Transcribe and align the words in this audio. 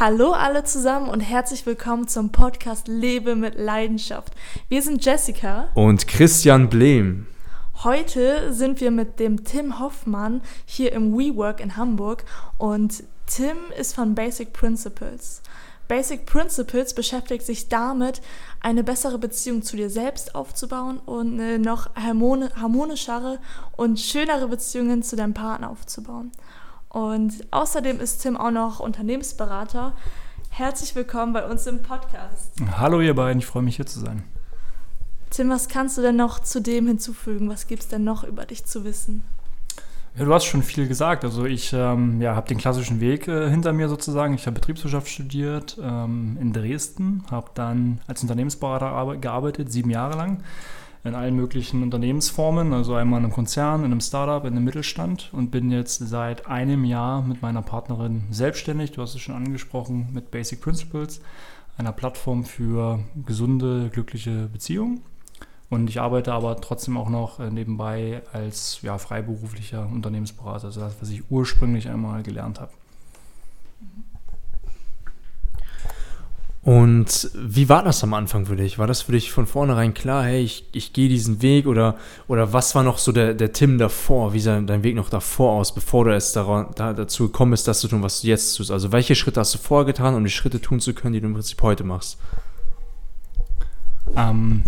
Hallo 0.00 0.32
alle 0.32 0.64
zusammen 0.64 1.10
und 1.10 1.20
herzlich 1.20 1.66
willkommen 1.66 2.08
zum 2.08 2.32
Podcast 2.32 2.88
Lebe 2.88 3.36
mit 3.36 3.56
Leidenschaft. 3.56 4.32
Wir 4.70 4.80
sind 4.80 5.04
Jessica 5.04 5.68
und 5.74 6.08
Christian 6.08 6.70
Blehm. 6.70 7.26
Heute 7.84 8.54
sind 8.54 8.80
wir 8.80 8.90
mit 8.90 9.20
dem 9.20 9.44
Tim 9.44 9.78
Hoffmann 9.78 10.40
hier 10.64 10.92
im 10.92 11.12
WeWork 11.12 11.60
in 11.60 11.76
Hamburg 11.76 12.24
und 12.56 13.04
Tim 13.26 13.58
ist 13.78 13.94
von 13.94 14.14
Basic 14.14 14.54
Principles. 14.54 15.42
Basic 15.86 16.24
Principles 16.24 16.94
beschäftigt 16.94 17.44
sich 17.44 17.68
damit, 17.68 18.22
eine 18.60 18.82
bessere 18.82 19.18
Beziehung 19.18 19.60
zu 19.60 19.76
dir 19.76 19.90
selbst 19.90 20.34
aufzubauen 20.34 20.98
und 21.00 21.38
eine 21.38 21.58
noch 21.58 21.94
harmonischere 21.94 23.38
und 23.76 24.00
schönere 24.00 24.48
Beziehungen 24.48 25.02
zu 25.02 25.16
deinem 25.16 25.34
Partner 25.34 25.68
aufzubauen. 25.68 26.32
Und 26.90 27.46
außerdem 27.52 28.00
ist 28.00 28.18
Tim 28.22 28.36
auch 28.36 28.50
noch 28.50 28.80
Unternehmensberater. 28.80 29.92
Herzlich 30.48 30.96
willkommen 30.96 31.32
bei 31.32 31.46
uns 31.46 31.64
im 31.68 31.84
Podcast. 31.84 32.52
Hallo 32.78 33.00
ihr 33.00 33.14
beiden, 33.14 33.38
ich 33.38 33.46
freue 33.46 33.62
mich 33.62 33.76
hier 33.76 33.86
zu 33.86 34.00
sein. 34.00 34.24
Tim, 35.30 35.50
was 35.50 35.68
kannst 35.68 35.96
du 35.98 36.02
denn 36.02 36.16
noch 36.16 36.40
zu 36.40 36.60
dem 36.60 36.88
hinzufügen? 36.88 37.48
Was 37.48 37.68
gibt 37.68 37.82
es 37.82 37.88
denn 37.88 38.02
noch 38.02 38.24
über 38.24 38.44
dich 38.44 38.64
zu 38.64 38.82
wissen? 38.82 39.22
Ja, 40.16 40.24
du 40.24 40.34
hast 40.34 40.46
schon 40.46 40.64
viel 40.64 40.88
gesagt. 40.88 41.22
Also 41.22 41.44
ich 41.44 41.72
ähm, 41.72 42.20
ja, 42.20 42.34
habe 42.34 42.48
den 42.48 42.58
klassischen 42.58 42.98
Weg 42.98 43.28
äh, 43.28 43.48
hinter 43.48 43.72
mir 43.72 43.88
sozusagen. 43.88 44.34
Ich 44.34 44.46
habe 44.46 44.54
Betriebswirtschaft 44.54 45.06
studiert 45.06 45.78
ähm, 45.80 46.38
in 46.40 46.52
Dresden, 46.52 47.22
habe 47.30 47.52
dann 47.54 48.00
als 48.08 48.20
Unternehmensberater 48.22 49.16
gearbeitet, 49.18 49.70
sieben 49.70 49.90
Jahre 49.90 50.16
lang 50.16 50.42
in 51.02 51.14
allen 51.14 51.34
möglichen 51.34 51.82
Unternehmensformen, 51.82 52.72
also 52.72 52.94
einmal 52.94 53.20
in 53.20 53.24
einem 53.24 53.32
Konzern, 53.32 53.80
in 53.80 53.86
einem 53.86 54.00
Startup, 54.00 54.44
in 54.44 54.54
einem 54.54 54.64
Mittelstand 54.64 55.30
und 55.32 55.50
bin 55.50 55.70
jetzt 55.70 55.98
seit 55.98 56.46
einem 56.46 56.84
Jahr 56.84 57.22
mit 57.22 57.40
meiner 57.40 57.62
Partnerin 57.62 58.24
selbstständig, 58.30 58.92
du 58.92 59.02
hast 59.02 59.14
es 59.14 59.20
schon 59.20 59.34
angesprochen, 59.34 60.08
mit 60.12 60.30
Basic 60.30 60.60
Principles, 60.60 61.20
einer 61.78 61.92
Plattform 61.92 62.44
für 62.44 63.00
gesunde, 63.24 63.88
glückliche 63.90 64.48
Beziehungen. 64.52 65.00
Und 65.70 65.88
ich 65.88 66.00
arbeite 66.00 66.32
aber 66.32 66.60
trotzdem 66.60 66.96
auch 66.96 67.08
noch 67.08 67.38
äh, 67.38 67.48
nebenbei 67.48 68.22
als 68.32 68.82
ja, 68.82 68.98
freiberuflicher 68.98 69.86
Unternehmensberater, 69.86 70.66
also 70.66 70.80
das, 70.80 71.00
was 71.00 71.10
ich 71.10 71.30
ursprünglich 71.30 71.88
einmal 71.88 72.22
gelernt 72.24 72.60
habe. 72.60 72.72
Und 76.62 77.30
wie 77.34 77.70
war 77.70 77.82
das 77.82 78.04
am 78.04 78.12
Anfang 78.12 78.44
für 78.44 78.56
dich? 78.56 78.78
War 78.78 78.86
das 78.86 79.00
für 79.00 79.12
dich 79.12 79.32
von 79.32 79.46
vornherein 79.46 79.94
klar, 79.94 80.24
hey, 80.24 80.42
ich, 80.42 80.68
ich 80.72 80.92
gehe 80.92 81.08
diesen 81.08 81.40
Weg 81.40 81.66
oder, 81.66 81.96
oder 82.28 82.52
was 82.52 82.74
war 82.74 82.82
noch 82.82 82.98
so 82.98 83.12
der, 83.12 83.32
der 83.32 83.52
Tim 83.52 83.78
davor? 83.78 84.34
Wie 84.34 84.40
sah 84.40 84.60
dein 84.60 84.82
Weg 84.82 84.94
noch 84.94 85.08
davor 85.08 85.52
aus, 85.52 85.74
bevor 85.74 86.04
du 86.04 86.10
erst 86.10 86.36
daran, 86.36 86.66
da, 86.74 86.92
dazu 86.92 87.28
gekommen 87.28 87.52
bist, 87.52 87.66
das 87.66 87.80
zu 87.80 87.88
tun, 87.88 88.02
was 88.02 88.20
du 88.20 88.28
jetzt 88.28 88.56
tust? 88.56 88.70
Also 88.70 88.92
welche 88.92 89.14
Schritte 89.14 89.40
hast 89.40 89.54
du 89.54 89.58
vorgetan, 89.58 90.14
um 90.14 90.22
die 90.22 90.30
Schritte 90.30 90.60
tun 90.60 90.80
zu 90.80 90.92
können, 90.92 91.14
die 91.14 91.20
du 91.22 91.28
im 91.28 91.32
Prinzip 91.32 91.62
heute 91.62 91.82
machst? 91.82 92.18
Ähm, 94.14 94.64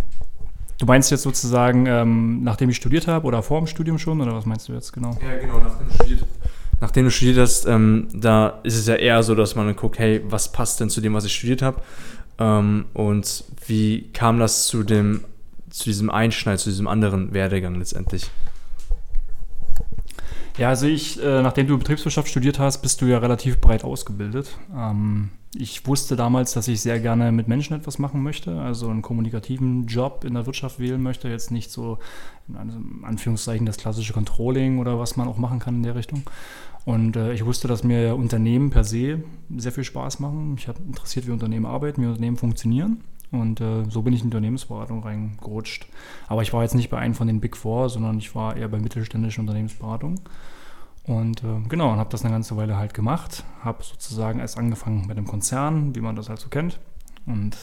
du 0.79 0.87
meinst 0.87 1.11
jetzt 1.11 1.25
sozusagen, 1.25 1.85
ähm, 1.85 2.43
nachdem 2.43 2.71
ich 2.71 2.77
studiert 2.77 3.07
habe 3.07 3.27
oder 3.27 3.43
vor 3.43 3.61
dem 3.61 3.67
Studium 3.67 3.99
schon 3.99 4.19
oder 4.19 4.35
was 4.35 4.47
meinst 4.47 4.67
du 4.67 4.73
jetzt 4.73 4.95
genau? 4.95 5.19
Ja, 5.23 5.37
genau, 5.37 5.59
nachdem 5.59 5.89
du 5.89 5.95
studiert 5.95 6.21
hast 6.23 6.42
nachdem 6.83 7.05
du 7.05 7.13
studiert 7.13 7.39
hast, 7.39 7.65
ähm, 7.67 8.09
da 8.13 8.59
ist 8.65 8.77
es 8.77 8.89
ja 8.89 8.97
eher 8.97 9.23
so, 9.23 9.37
dass 9.37 9.55
man 9.55 9.67
dann 9.67 9.77
guckt, 9.77 10.01
hey, 10.01 10.21
was 10.25 10.51
passt 10.51 10.81
denn 10.81 10.91
zu 10.91 11.01
dem, 11.01 11.15
was 11.15 11.25
ich 11.25 11.33
studiert 11.33 11.63
habe? 11.63 11.81
Ähm, 12.39 12.87
und 12.93 13.45
wie 13.69 14.11
kam 14.13 14.41
das 14.41 14.67
zu 14.67 14.83
dem, 14.83 15.23
zu 15.71 15.85
diesem 15.85 16.11
Einschneid, 16.11 16.59
zu 16.59 16.71
diesem 16.71 16.89
anderen 16.89 17.33
Werdegang 17.33 17.77
letztendlich? 17.77 18.31
Ja, 20.59 20.71
also 20.71 20.87
ich, 20.87 21.23
äh, 21.23 21.41
nachdem 21.41 21.69
du 21.69 21.79
Betriebswirtschaft 21.79 22.29
studiert 22.29 22.59
hast, 22.59 22.83
bist 22.83 23.01
du 23.01 23.07
ja 23.07 23.19
relativ 23.19 23.61
breit 23.61 23.85
ausgebildet. 23.85 24.59
Ähm, 24.77 25.31
ich 25.55 25.87
wusste 25.87 26.17
damals, 26.17 26.53
dass 26.53 26.67
ich 26.67 26.81
sehr 26.81 26.99
gerne 26.99 27.31
mit 27.31 27.47
Menschen 27.47 27.77
etwas 27.77 27.99
machen 27.99 28.23
möchte, 28.23 28.61
also 28.61 28.89
einen 28.89 29.03
kommunikativen 29.03 29.87
Job 29.87 30.25
in 30.25 30.35
der 30.35 30.47
Wirtschaft 30.47 30.79
wählen 30.79 31.03
möchte, 31.03 31.29
jetzt 31.29 31.51
nicht 31.51 31.71
so 31.71 31.99
in 32.49 33.05
Anführungszeichen 33.05 33.67
das 33.67 33.77
klassische 33.77 34.15
Controlling 34.15 34.79
oder 34.79 34.99
was 34.99 35.17
man 35.17 35.29
auch 35.29 35.37
machen 35.37 35.59
kann 35.59 35.77
in 35.77 35.83
der 35.83 35.95
Richtung. 35.95 36.23
Und 36.85 37.17
äh, 37.17 37.33
ich 37.33 37.45
wusste, 37.45 37.69
dass 37.69 37.85
mir 37.85 38.17
Unternehmen 38.17 38.71
per 38.71 38.85
se 38.85 39.23
sehr 39.57 39.73
viel 39.73 39.85
Spaß 39.85 40.19
machen. 40.21 40.57
Ich 40.59 40.69
habe 40.69 40.81
interessiert, 40.83 41.27
wie 41.27 41.31
Unternehmen 41.31 41.67
arbeiten, 41.67 42.03
wie 42.03 42.07
Unternehmen 42.07 42.37
funktionieren. 42.37 43.03
Und 43.31 43.61
äh, 43.61 43.85
so 43.89 44.03
bin 44.03 44.13
ich 44.13 44.23
in 44.23 44.31
die 44.31 44.37
Unternehmensberatung 44.37 45.03
reingerutscht. 45.03 45.87
Aber 46.29 46.43
ich 46.43 46.53
war 46.53 46.63
jetzt 46.63 46.75
nicht 46.75 46.91
bei 46.91 46.99
einem 46.99 47.15
von 47.15 47.29
den 47.29 47.41
Big 47.41 47.57
Four, 47.57 47.89
sondern 47.89 48.19
ich 48.19 48.35
war 48.35 48.57
eher 48.57 48.69
bei 48.69 48.79
mittelständischen 48.79 49.43
Unternehmensberatungen. 49.43 50.21
Und 51.05 51.43
äh, 51.43 51.61
genau, 51.69 51.93
und 51.93 51.99
habe 51.99 52.11
das 52.11 52.25
eine 52.25 52.33
ganze 52.33 52.57
Weile 52.57 52.77
halt 52.77 52.95
gemacht. 52.95 53.45
Habe 53.63 53.83
sozusagen 53.83 54.41
erst 54.41 54.59
angefangen 54.59 55.07
mit 55.07 55.17
einem 55.17 55.27
Konzern, 55.27 55.95
wie 55.95 56.01
man 56.01 56.17
das 56.17 56.29
halt 56.29 56.41
so 56.41 56.49
kennt. 56.49 56.79
Und 57.25 57.57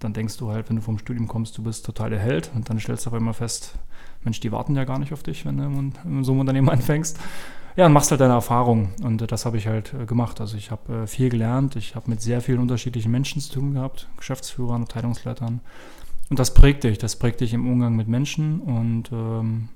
dann 0.00 0.12
denkst 0.12 0.36
du 0.36 0.50
halt, 0.50 0.68
wenn 0.68 0.76
du 0.76 0.82
vom 0.82 0.98
Studium 0.98 1.28
kommst, 1.28 1.56
du 1.56 1.62
bist 1.62 1.86
total 1.86 2.10
der 2.10 2.18
Held. 2.18 2.50
Und 2.54 2.68
dann 2.68 2.78
stellst 2.78 3.06
du 3.06 3.10
auf 3.10 3.14
einmal 3.14 3.34
fest, 3.34 3.78
Mensch, 4.24 4.40
die 4.40 4.52
warten 4.52 4.76
ja 4.76 4.84
gar 4.84 4.98
nicht 4.98 5.12
auf 5.12 5.22
dich, 5.22 5.46
wenn 5.46 5.56
du 5.56 5.64
in 5.64 6.24
so 6.24 6.32
einem 6.32 6.40
Unternehmen 6.40 6.68
anfängst 6.70 7.18
ja, 7.76 7.86
und 7.86 7.92
machst 7.92 8.10
halt 8.10 8.20
deine 8.20 8.34
Erfahrung. 8.34 8.90
Und 9.02 9.22
äh, 9.22 9.26
das 9.26 9.46
habe 9.46 9.56
ich 9.56 9.66
halt 9.66 9.92
äh, 9.94 10.06
gemacht. 10.06 10.40
Also 10.40 10.56
ich 10.56 10.70
habe 10.70 11.02
äh, 11.02 11.06
viel 11.06 11.28
gelernt. 11.28 11.76
Ich 11.76 11.94
habe 11.94 12.10
mit 12.10 12.20
sehr 12.20 12.40
vielen 12.40 12.60
unterschiedlichen 12.60 13.10
Menschen 13.10 13.40
zu 13.40 13.52
tun 13.54 13.74
gehabt, 13.74 14.08
Geschäftsführern, 14.16 14.82
Abteilungsleitern. 14.82 15.60
Und 16.30 16.38
das 16.38 16.54
prägt 16.54 16.84
dich. 16.84 16.98
Das 16.98 17.16
prägt 17.16 17.40
dich 17.40 17.52
im 17.52 17.70
Umgang 17.70 17.96
mit 17.96 18.08
Menschen. 18.08 18.60
Und 18.60 19.10
ähm, 19.12 19.68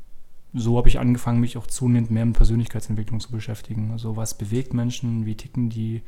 so 0.55 0.79
habe 0.79 0.89
ich 0.89 0.99
angefangen, 0.99 1.41
mich 1.41 1.59
auch 1.59 1.67
zunehmend 1.67 2.11
mehr 2.11 2.25
mit 2.25 2.37
Persönlichkeitsentwicklung 2.37 3.21
zu 3.21 3.31
beschäftigen. 3.31 3.91
Also 3.93 4.17
was 4.17 4.39
bewegt 4.39 4.75
Menschen, 4.75 5.27
wie 5.27 5.35
ticken 5.35 5.69
die, 5.69 6.03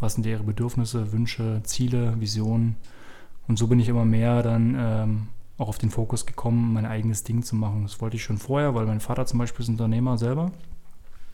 was 0.00 0.14
sind 0.14 0.26
ihre 0.26 0.42
Bedürfnisse, 0.42 1.12
Wünsche, 1.12 1.60
Ziele, 1.64 2.20
Visionen. 2.20 2.76
Und 3.48 3.58
so 3.58 3.68
bin 3.68 3.78
ich 3.78 3.88
immer 3.88 4.04
mehr 4.04 4.42
dann 4.42 4.76
ähm, 4.78 5.28
auch 5.58 5.68
auf 5.68 5.78
den 5.78 5.90
Fokus 5.90 6.26
gekommen, 6.26 6.72
mein 6.74 6.84
eigenes 6.84 7.24
Ding 7.24 7.42
zu 7.42 7.56
machen. 7.56 7.82
Das 7.84 8.00
wollte 8.00 8.16
ich 8.16 8.24
schon 8.24 8.38
vorher, 8.38 8.74
weil 8.74 8.86
mein 8.86 9.00
Vater 9.00 9.24
zum 9.26 9.38
Beispiel 9.38 9.62
ist 9.62 9.68
Unternehmer 9.68 10.18
selber. 10.18 10.52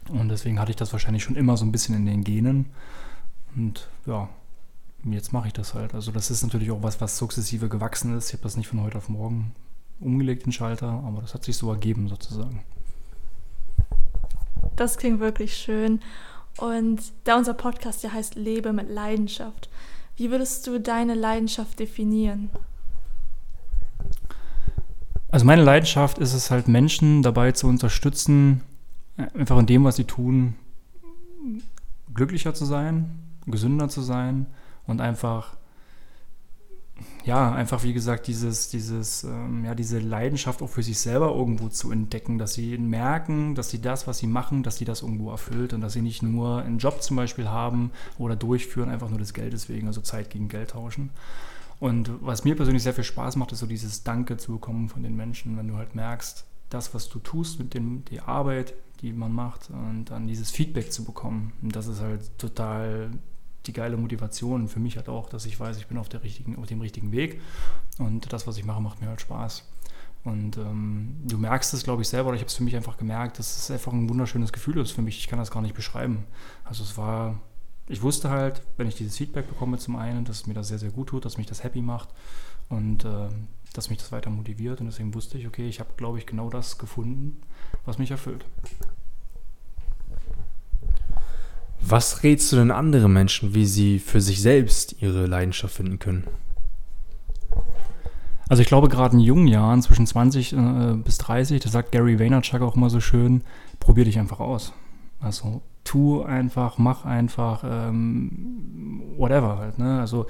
Und 0.08 0.28
deswegen 0.28 0.58
hatte 0.58 0.70
ich 0.70 0.76
das 0.76 0.92
wahrscheinlich 0.92 1.22
schon 1.22 1.36
immer 1.36 1.56
so 1.56 1.64
ein 1.64 1.72
bisschen 1.72 1.94
in 1.94 2.06
den 2.06 2.24
Genen. 2.24 2.66
Und 3.54 3.88
ja, 4.06 4.28
jetzt 5.04 5.32
mache 5.32 5.48
ich 5.48 5.52
das 5.52 5.74
halt. 5.74 5.94
Also 5.94 6.12
das 6.12 6.30
ist 6.30 6.42
natürlich 6.42 6.70
auch 6.70 6.82
was, 6.82 7.00
was 7.00 7.18
sukzessive 7.18 7.68
gewachsen 7.68 8.16
ist. 8.16 8.28
Ich 8.28 8.34
habe 8.34 8.42
das 8.42 8.56
nicht 8.56 8.68
von 8.68 8.82
heute 8.82 8.98
auf 8.98 9.08
morgen 9.08 9.52
umgelegt, 10.00 10.46
den 10.46 10.52
Schalter, 10.52 10.88
aber 10.88 11.20
das 11.20 11.34
hat 11.34 11.44
sich 11.44 11.56
so 11.56 11.70
ergeben 11.70 12.08
sozusagen. 12.08 12.62
Das 14.76 14.96
klingt 14.96 15.20
wirklich 15.20 15.56
schön. 15.56 16.00
Und 16.58 17.00
da 17.24 17.36
unser 17.36 17.54
Podcast 17.54 18.02
ja 18.02 18.12
heißt 18.12 18.34
Lebe 18.34 18.72
mit 18.72 18.88
Leidenschaft, 18.90 19.68
wie 20.16 20.30
würdest 20.30 20.66
du 20.66 20.78
deine 20.78 21.14
Leidenschaft 21.14 21.78
definieren? 21.78 22.50
Also 25.30 25.46
meine 25.46 25.64
Leidenschaft 25.64 26.18
ist 26.18 26.34
es 26.34 26.50
halt, 26.50 26.68
Menschen 26.68 27.22
dabei 27.22 27.52
zu 27.52 27.66
unterstützen, 27.66 28.60
einfach 29.16 29.58
in 29.58 29.66
dem, 29.66 29.84
was 29.84 29.96
sie 29.96 30.04
tun, 30.04 30.54
glücklicher 32.14 32.54
zu 32.54 32.64
sein, 32.64 33.10
gesünder 33.46 33.88
zu 33.88 34.00
sein 34.00 34.46
und 34.86 35.00
einfach, 35.00 35.56
ja, 37.24 37.52
einfach 37.52 37.82
wie 37.82 37.92
gesagt, 37.92 38.26
dieses, 38.26 38.68
dieses, 38.70 39.24
ähm, 39.24 39.64
ja, 39.64 39.74
diese 39.74 39.98
Leidenschaft 39.98 40.62
auch 40.62 40.68
für 40.68 40.82
sich 40.82 40.98
selber 40.98 41.34
irgendwo 41.34 41.68
zu 41.68 41.90
entdecken, 41.90 42.38
dass 42.38 42.54
sie 42.54 42.78
merken, 42.78 43.54
dass 43.54 43.70
sie 43.70 43.80
das, 43.80 44.06
was 44.06 44.18
sie 44.18 44.26
machen, 44.26 44.62
dass 44.62 44.76
sie 44.76 44.84
das 44.84 45.02
irgendwo 45.02 45.30
erfüllt 45.30 45.72
und 45.72 45.80
dass 45.80 45.94
sie 45.94 46.02
nicht 46.02 46.22
nur 46.22 46.62
einen 46.62 46.78
Job 46.78 47.02
zum 47.02 47.16
Beispiel 47.16 47.48
haben 47.48 47.90
oder 48.18 48.36
durchführen, 48.36 48.88
einfach 48.88 49.08
nur 49.08 49.18
des 49.18 49.34
Geldes 49.34 49.68
wegen, 49.68 49.86
also 49.88 50.00
Zeit 50.00 50.30
gegen 50.30 50.48
Geld 50.48 50.70
tauschen. 50.70 51.10
Und 51.80 52.10
was 52.20 52.44
mir 52.44 52.54
persönlich 52.54 52.84
sehr 52.84 52.94
viel 52.94 53.02
Spaß 53.02 53.34
macht, 53.34 53.50
ist 53.50 53.58
so 53.58 53.66
dieses 53.66 54.04
Danke 54.04 54.36
zu 54.36 54.52
bekommen 54.52 54.88
von 54.88 55.02
den 55.02 55.16
Menschen, 55.16 55.56
wenn 55.56 55.66
du 55.66 55.76
halt 55.76 55.96
merkst, 55.96 56.44
das, 56.70 56.94
was 56.94 57.08
du 57.08 57.18
tust 57.18 57.58
mit 57.58 57.74
dem, 57.74 58.04
die 58.04 58.20
Arbeit, 58.20 58.74
die 59.02 59.12
man 59.12 59.32
macht 59.32 59.68
und 59.70 60.06
dann 60.06 60.26
dieses 60.26 60.50
Feedback 60.50 60.92
zu 60.92 61.04
bekommen. 61.04 61.52
Und 61.60 61.74
das 61.76 61.88
ist 61.88 62.00
halt 62.00 62.38
total 62.38 63.10
die 63.66 63.72
geile 63.72 63.96
Motivation 63.96 64.68
für 64.68 64.80
mich 64.80 64.96
halt 64.96 65.08
auch, 65.08 65.28
dass 65.28 65.46
ich 65.46 65.58
weiß, 65.58 65.76
ich 65.76 65.86
bin 65.86 65.98
auf, 65.98 66.08
der 66.08 66.22
richtigen, 66.22 66.56
auf 66.56 66.66
dem 66.66 66.80
richtigen 66.80 67.12
Weg 67.12 67.40
und 67.98 68.32
das, 68.32 68.46
was 68.46 68.56
ich 68.56 68.64
mache, 68.64 68.80
macht 68.80 69.00
mir 69.00 69.08
halt 69.08 69.20
Spaß. 69.20 69.68
Und 70.24 70.56
ähm, 70.56 71.16
du 71.24 71.36
merkst 71.36 71.74
es, 71.74 71.82
glaube 71.82 72.02
ich, 72.02 72.08
selber, 72.08 72.28
oder 72.28 72.36
ich 72.36 72.42
habe 72.42 72.48
es 72.48 72.54
für 72.54 72.62
mich 72.62 72.76
einfach 72.76 72.96
gemerkt, 72.96 73.38
dass 73.38 73.56
es 73.56 73.70
einfach 73.70 73.92
ein 73.92 74.08
wunderschönes 74.08 74.52
Gefühl 74.52 74.78
ist 74.78 74.92
für 74.92 75.02
mich. 75.02 75.18
Ich 75.18 75.26
kann 75.26 75.38
das 75.38 75.50
gar 75.50 75.62
nicht 75.62 75.74
beschreiben. 75.74 76.24
Also 76.64 76.84
es 76.84 76.96
war, 76.96 77.40
ich 77.88 78.02
wusste 78.02 78.30
halt, 78.30 78.62
wenn 78.76 78.86
ich 78.86 78.94
dieses 78.94 79.16
Feedback 79.16 79.48
bekomme 79.48 79.78
zum 79.78 79.96
einen, 79.96 80.24
dass 80.24 80.46
mir 80.46 80.54
das 80.54 80.68
sehr, 80.68 80.78
sehr 80.78 80.90
gut 80.90 81.08
tut, 81.08 81.24
dass 81.24 81.38
mich 81.38 81.46
das 81.46 81.64
happy 81.64 81.82
macht 81.82 82.08
und 82.68 83.04
äh, 83.04 83.28
dass 83.72 83.90
mich 83.90 83.98
das 83.98 84.12
weiter 84.12 84.30
motiviert. 84.30 84.80
Und 84.80 84.86
deswegen 84.86 85.14
wusste 85.14 85.38
ich, 85.38 85.46
okay, 85.46 85.68
ich 85.68 85.80
habe, 85.80 85.90
glaube 85.96 86.18
ich, 86.18 86.26
genau 86.26 86.50
das 86.50 86.78
gefunden, 86.78 87.40
was 87.84 87.98
mich 87.98 88.10
erfüllt. 88.10 88.44
Was 91.80 92.22
rätst 92.22 92.52
du 92.52 92.56
denn 92.56 92.70
anderen 92.70 93.12
Menschen, 93.12 93.54
wie 93.54 93.66
sie 93.66 93.98
für 93.98 94.20
sich 94.20 94.40
selbst 94.40 95.02
ihre 95.02 95.26
Leidenschaft 95.26 95.74
finden 95.74 95.98
können? 95.98 96.26
Also 98.48 98.60
ich 98.60 98.68
glaube, 98.68 98.88
gerade 98.88 99.14
in 99.14 99.20
jungen 99.20 99.48
Jahren, 99.48 99.82
zwischen 99.82 100.06
20 100.06 100.52
äh, 100.52 100.56
bis 101.02 101.18
30, 101.18 101.60
da 101.62 101.70
sagt 101.70 101.90
Gary 101.90 102.18
Vaynerchuk 102.18 102.60
auch 102.60 102.76
immer 102.76 102.90
so 102.90 103.00
schön, 103.00 103.42
probier 103.80 104.04
dich 104.04 104.18
einfach 104.18 104.40
aus. 104.40 104.72
Also 105.20 105.62
tu 105.84 106.22
einfach, 106.22 106.78
mach 106.78 107.04
einfach, 107.04 107.64
ähm, 107.66 109.02
whatever 109.16 109.58
halt. 109.58 109.78
Ne? 109.78 110.00
Also 110.00 110.26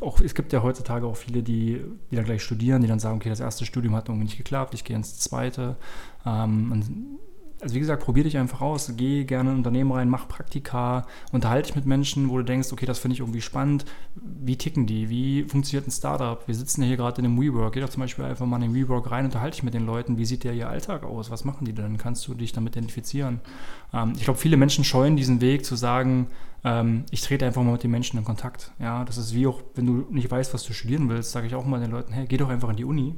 auch, 0.00 0.20
es 0.20 0.34
gibt 0.34 0.52
ja 0.52 0.62
heutzutage 0.62 1.06
auch 1.06 1.16
viele, 1.16 1.42
die, 1.42 1.80
die 2.10 2.16
dann 2.16 2.24
gleich 2.24 2.42
studieren, 2.42 2.82
die 2.82 2.88
dann 2.88 3.00
sagen, 3.00 3.16
okay, 3.16 3.28
das 3.28 3.40
erste 3.40 3.66
Studium 3.66 3.94
hat 3.94 4.08
irgendwie 4.08 4.24
nicht 4.24 4.36
geklappt, 4.36 4.74
ich 4.74 4.84
gehe 4.84 4.96
ins 4.96 5.18
zweite. 5.18 5.76
Ähm, 6.24 7.18
also 7.60 7.74
wie 7.74 7.80
gesagt, 7.80 8.02
probier 8.02 8.24
dich 8.24 8.36
einfach 8.36 8.60
aus, 8.60 8.92
geh 8.96 9.24
gerne 9.24 9.50
in 9.50 9.56
ein 9.56 9.58
Unternehmen 9.58 9.92
rein, 9.92 10.08
mach 10.08 10.28
Praktika, 10.28 11.06
unterhalte 11.32 11.68
dich 11.68 11.76
mit 11.76 11.86
Menschen, 11.86 12.28
wo 12.28 12.36
du 12.36 12.44
denkst, 12.44 12.72
okay, 12.72 12.84
das 12.84 12.98
finde 12.98 13.14
ich 13.14 13.20
irgendwie 13.20 13.40
spannend. 13.40 13.84
Wie 14.16 14.56
ticken 14.56 14.86
die? 14.86 15.08
Wie 15.08 15.44
funktioniert 15.44 15.86
ein 15.86 15.90
Startup? 15.90 16.46
Wir 16.46 16.54
sitzen 16.54 16.82
ja 16.82 16.88
hier 16.88 16.96
gerade 16.96 17.20
in 17.20 17.26
einem 17.26 17.40
WeWork. 17.40 17.74
Geh 17.74 17.80
doch 17.80 17.88
zum 17.88 18.02
Beispiel 18.02 18.24
einfach 18.24 18.46
mal 18.46 18.62
in 18.62 18.72
den 18.72 18.74
WeWork 18.74 19.10
rein, 19.10 19.24
unterhalte 19.24 19.56
dich 19.56 19.62
mit 19.62 19.74
den 19.74 19.86
Leuten. 19.86 20.18
Wie 20.18 20.26
sieht 20.26 20.44
der 20.44 20.52
ihr 20.52 20.68
Alltag 20.68 21.04
aus? 21.04 21.30
Was 21.30 21.44
machen 21.44 21.64
die 21.64 21.72
denn? 21.72 21.96
Kannst 21.96 22.26
du 22.28 22.34
dich 22.34 22.52
damit 22.52 22.76
identifizieren? 22.76 23.40
Ähm, 23.92 24.12
ich 24.16 24.24
glaube, 24.24 24.38
viele 24.38 24.56
Menschen 24.56 24.84
scheuen 24.84 25.16
diesen 25.16 25.40
Weg 25.40 25.64
zu 25.64 25.76
sagen, 25.76 26.26
ähm, 26.64 27.04
ich 27.10 27.22
trete 27.22 27.46
einfach 27.46 27.62
mal 27.62 27.72
mit 27.72 27.82
den 27.82 27.90
Menschen 27.90 28.18
in 28.18 28.24
Kontakt. 28.24 28.72
Ja, 28.78 29.04
das 29.04 29.16
ist 29.16 29.34
wie 29.34 29.46
auch, 29.46 29.62
wenn 29.74 29.86
du 29.86 30.06
nicht 30.10 30.30
weißt, 30.30 30.52
was 30.52 30.64
du 30.64 30.72
studieren 30.72 31.08
willst, 31.08 31.32
sage 31.32 31.46
ich 31.46 31.54
auch 31.54 31.64
mal 31.64 31.80
den 31.80 31.90
Leuten, 31.90 32.12
hey, 32.12 32.26
geh 32.26 32.36
doch 32.36 32.48
einfach 32.48 32.70
in 32.70 32.76
die 32.76 32.84
Uni 32.84 33.14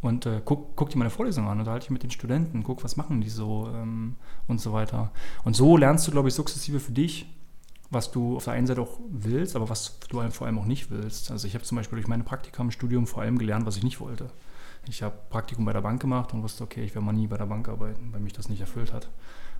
und 0.00 0.26
äh, 0.26 0.40
guck, 0.44 0.76
guck 0.76 0.90
dir 0.90 0.98
meine 0.98 1.10
Vorlesung 1.10 1.48
an, 1.48 1.58
unterhalte 1.58 1.84
dich 1.84 1.90
mit 1.90 2.02
den 2.02 2.10
Studenten, 2.10 2.62
guck, 2.62 2.82
was 2.84 2.96
machen 2.96 3.20
die 3.20 3.28
so 3.28 3.70
ähm, 3.74 4.16
und 4.46 4.60
so 4.60 4.72
weiter. 4.72 5.12
Und 5.44 5.54
so 5.54 5.76
lernst 5.76 6.06
du, 6.06 6.10
glaube 6.10 6.28
ich, 6.28 6.34
sukzessive 6.34 6.80
für 6.80 6.92
dich, 6.92 7.26
was 7.90 8.10
du 8.10 8.36
auf 8.36 8.44
der 8.44 8.54
einen 8.54 8.66
Seite 8.66 8.80
auch 8.80 8.98
willst, 9.10 9.56
aber 9.56 9.68
was 9.68 9.98
du 10.08 10.20
vor 10.30 10.46
allem 10.46 10.58
auch 10.58 10.64
nicht 10.64 10.90
willst. 10.90 11.30
Also 11.30 11.46
ich 11.46 11.54
habe 11.54 11.64
zum 11.64 11.76
Beispiel 11.76 11.96
durch 11.96 12.08
meine 12.08 12.24
Praktika 12.24 12.62
im 12.62 12.70
Studium 12.70 13.06
vor 13.06 13.22
allem 13.22 13.36
gelernt, 13.36 13.66
was 13.66 13.76
ich 13.76 13.82
nicht 13.82 14.00
wollte. 14.00 14.30
Ich 14.88 15.02
habe 15.02 15.16
Praktikum 15.28 15.64
bei 15.64 15.72
der 15.72 15.82
Bank 15.82 16.00
gemacht 16.00 16.32
und 16.32 16.42
wusste, 16.42 16.64
okay, 16.64 16.82
ich 16.82 16.94
werde 16.94 17.04
mal 17.04 17.12
nie 17.12 17.26
bei 17.26 17.36
der 17.36 17.46
Bank 17.46 17.68
arbeiten, 17.68 18.12
weil 18.12 18.20
mich 18.20 18.32
das 18.32 18.48
nicht 18.48 18.60
erfüllt 18.60 18.92
hat. 18.92 19.10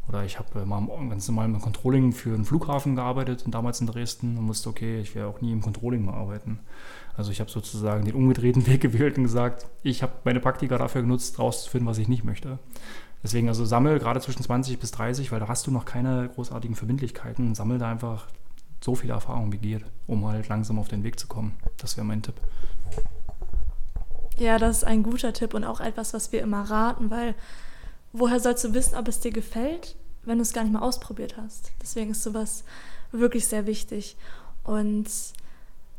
Oder 0.08 0.24
ich 0.24 0.38
habe 0.38 0.60
äh, 0.60 0.64
mal 0.64 0.84
ganz 1.08 1.28
normal 1.28 1.46
im 1.46 1.60
Controlling 1.60 2.12
für 2.12 2.34
einen 2.34 2.44
Flughafen 2.44 2.96
gearbeitet, 2.96 3.44
damals 3.46 3.80
in 3.80 3.86
Dresden 3.86 4.36
und 4.38 4.48
wusste, 4.48 4.68
okay, 4.68 5.00
ich 5.00 5.14
werde 5.14 5.28
auch 5.28 5.40
nie 5.40 5.52
im 5.52 5.60
Controlling 5.60 6.04
mehr 6.04 6.14
arbeiten. 6.14 6.60
Also 7.16 7.30
ich 7.30 7.40
habe 7.40 7.50
sozusagen 7.50 8.04
den 8.04 8.14
umgedrehten 8.14 8.66
Weg 8.68 8.80
gewählt 8.80 9.16
und 9.18 9.24
gesagt, 9.24 9.66
ich 9.82 10.02
habe 10.02 10.12
meine 10.24 10.40
Praktika 10.40 10.78
dafür 10.78 11.02
genutzt, 11.02 11.38
rauszufinden, 11.38 11.88
was 11.88 11.98
ich 11.98 12.08
nicht 12.08 12.24
möchte. 12.24 12.58
Deswegen 13.22 13.48
also 13.48 13.64
sammel 13.64 13.98
gerade 13.98 14.20
zwischen 14.20 14.42
20 14.42 14.78
bis 14.78 14.92
30, 14.92 15.30
weil 15.30 15.40
da 15.40 15.48
hast 15.48 15.66
du 15.66 15.70
noch 15.70 15.84
keine 15.84 16.30
großartigen 16.34 16.74
Verbindlichkeiten. 16.74 17.54
Sammel 17.54 17.78
da 17.78 17.90
einfach 17.90 18.26
so 18.82 18.94
viele 18.94 19.12
Erfahrungen 19.12 19.52
wie 19.52 19.58
geht, 19.58 19.84
um 20.06 20.26
halt 20.26 20.48
langsam 20.48 20.78
auf 20.78 20.88
den 20.88 21.04
Weg 21.04 21.20
zu 21.20 21.26
kommen. 21.26 21.52
Das 21.76 21.96
wäre 21.96 22.06
mein 22.06 22.22
Tipp. 22.22 22.34
Ja, 24.38 24.58
das 24.58 24.78
ist 24.78 24.84
ein 24.84 25.02
guter 25.02 25.34
Tipp 25.34 25.52
und 25.52 25.64
auch 25.64 25.80
etwas, 25.80 26.14
was 26.14 26.32
wir 26.32 26.40
immer 26.40 26.62
raten, 26.62 27.10
weil 27.10 27.34
woher 28.12 28.40
sollst 28.40 28.64
du 28.64 28.74
wissen, 28.74 28.96
ob 28.96 29.08
es 29.08 29.20
dir 29.20 29.30
gefällt, 29.30 29.96
wenn 30.24 30.38
du 30.38 30.42
es 30.42 30.52
gar 30.52 30.64
nicht 30.64 30.72
mal 30.72 30.80
ausprobiert 30.82 31.36
hast? 31.36 31.72
Deswegen 31.80 32.10
ist 32.10 32.22
sowas 32.22 32.64
wirklich 33.12 33.46
sehr 33.46 33.66
wichtig. 33.66 34.16
Und 34.64 35.06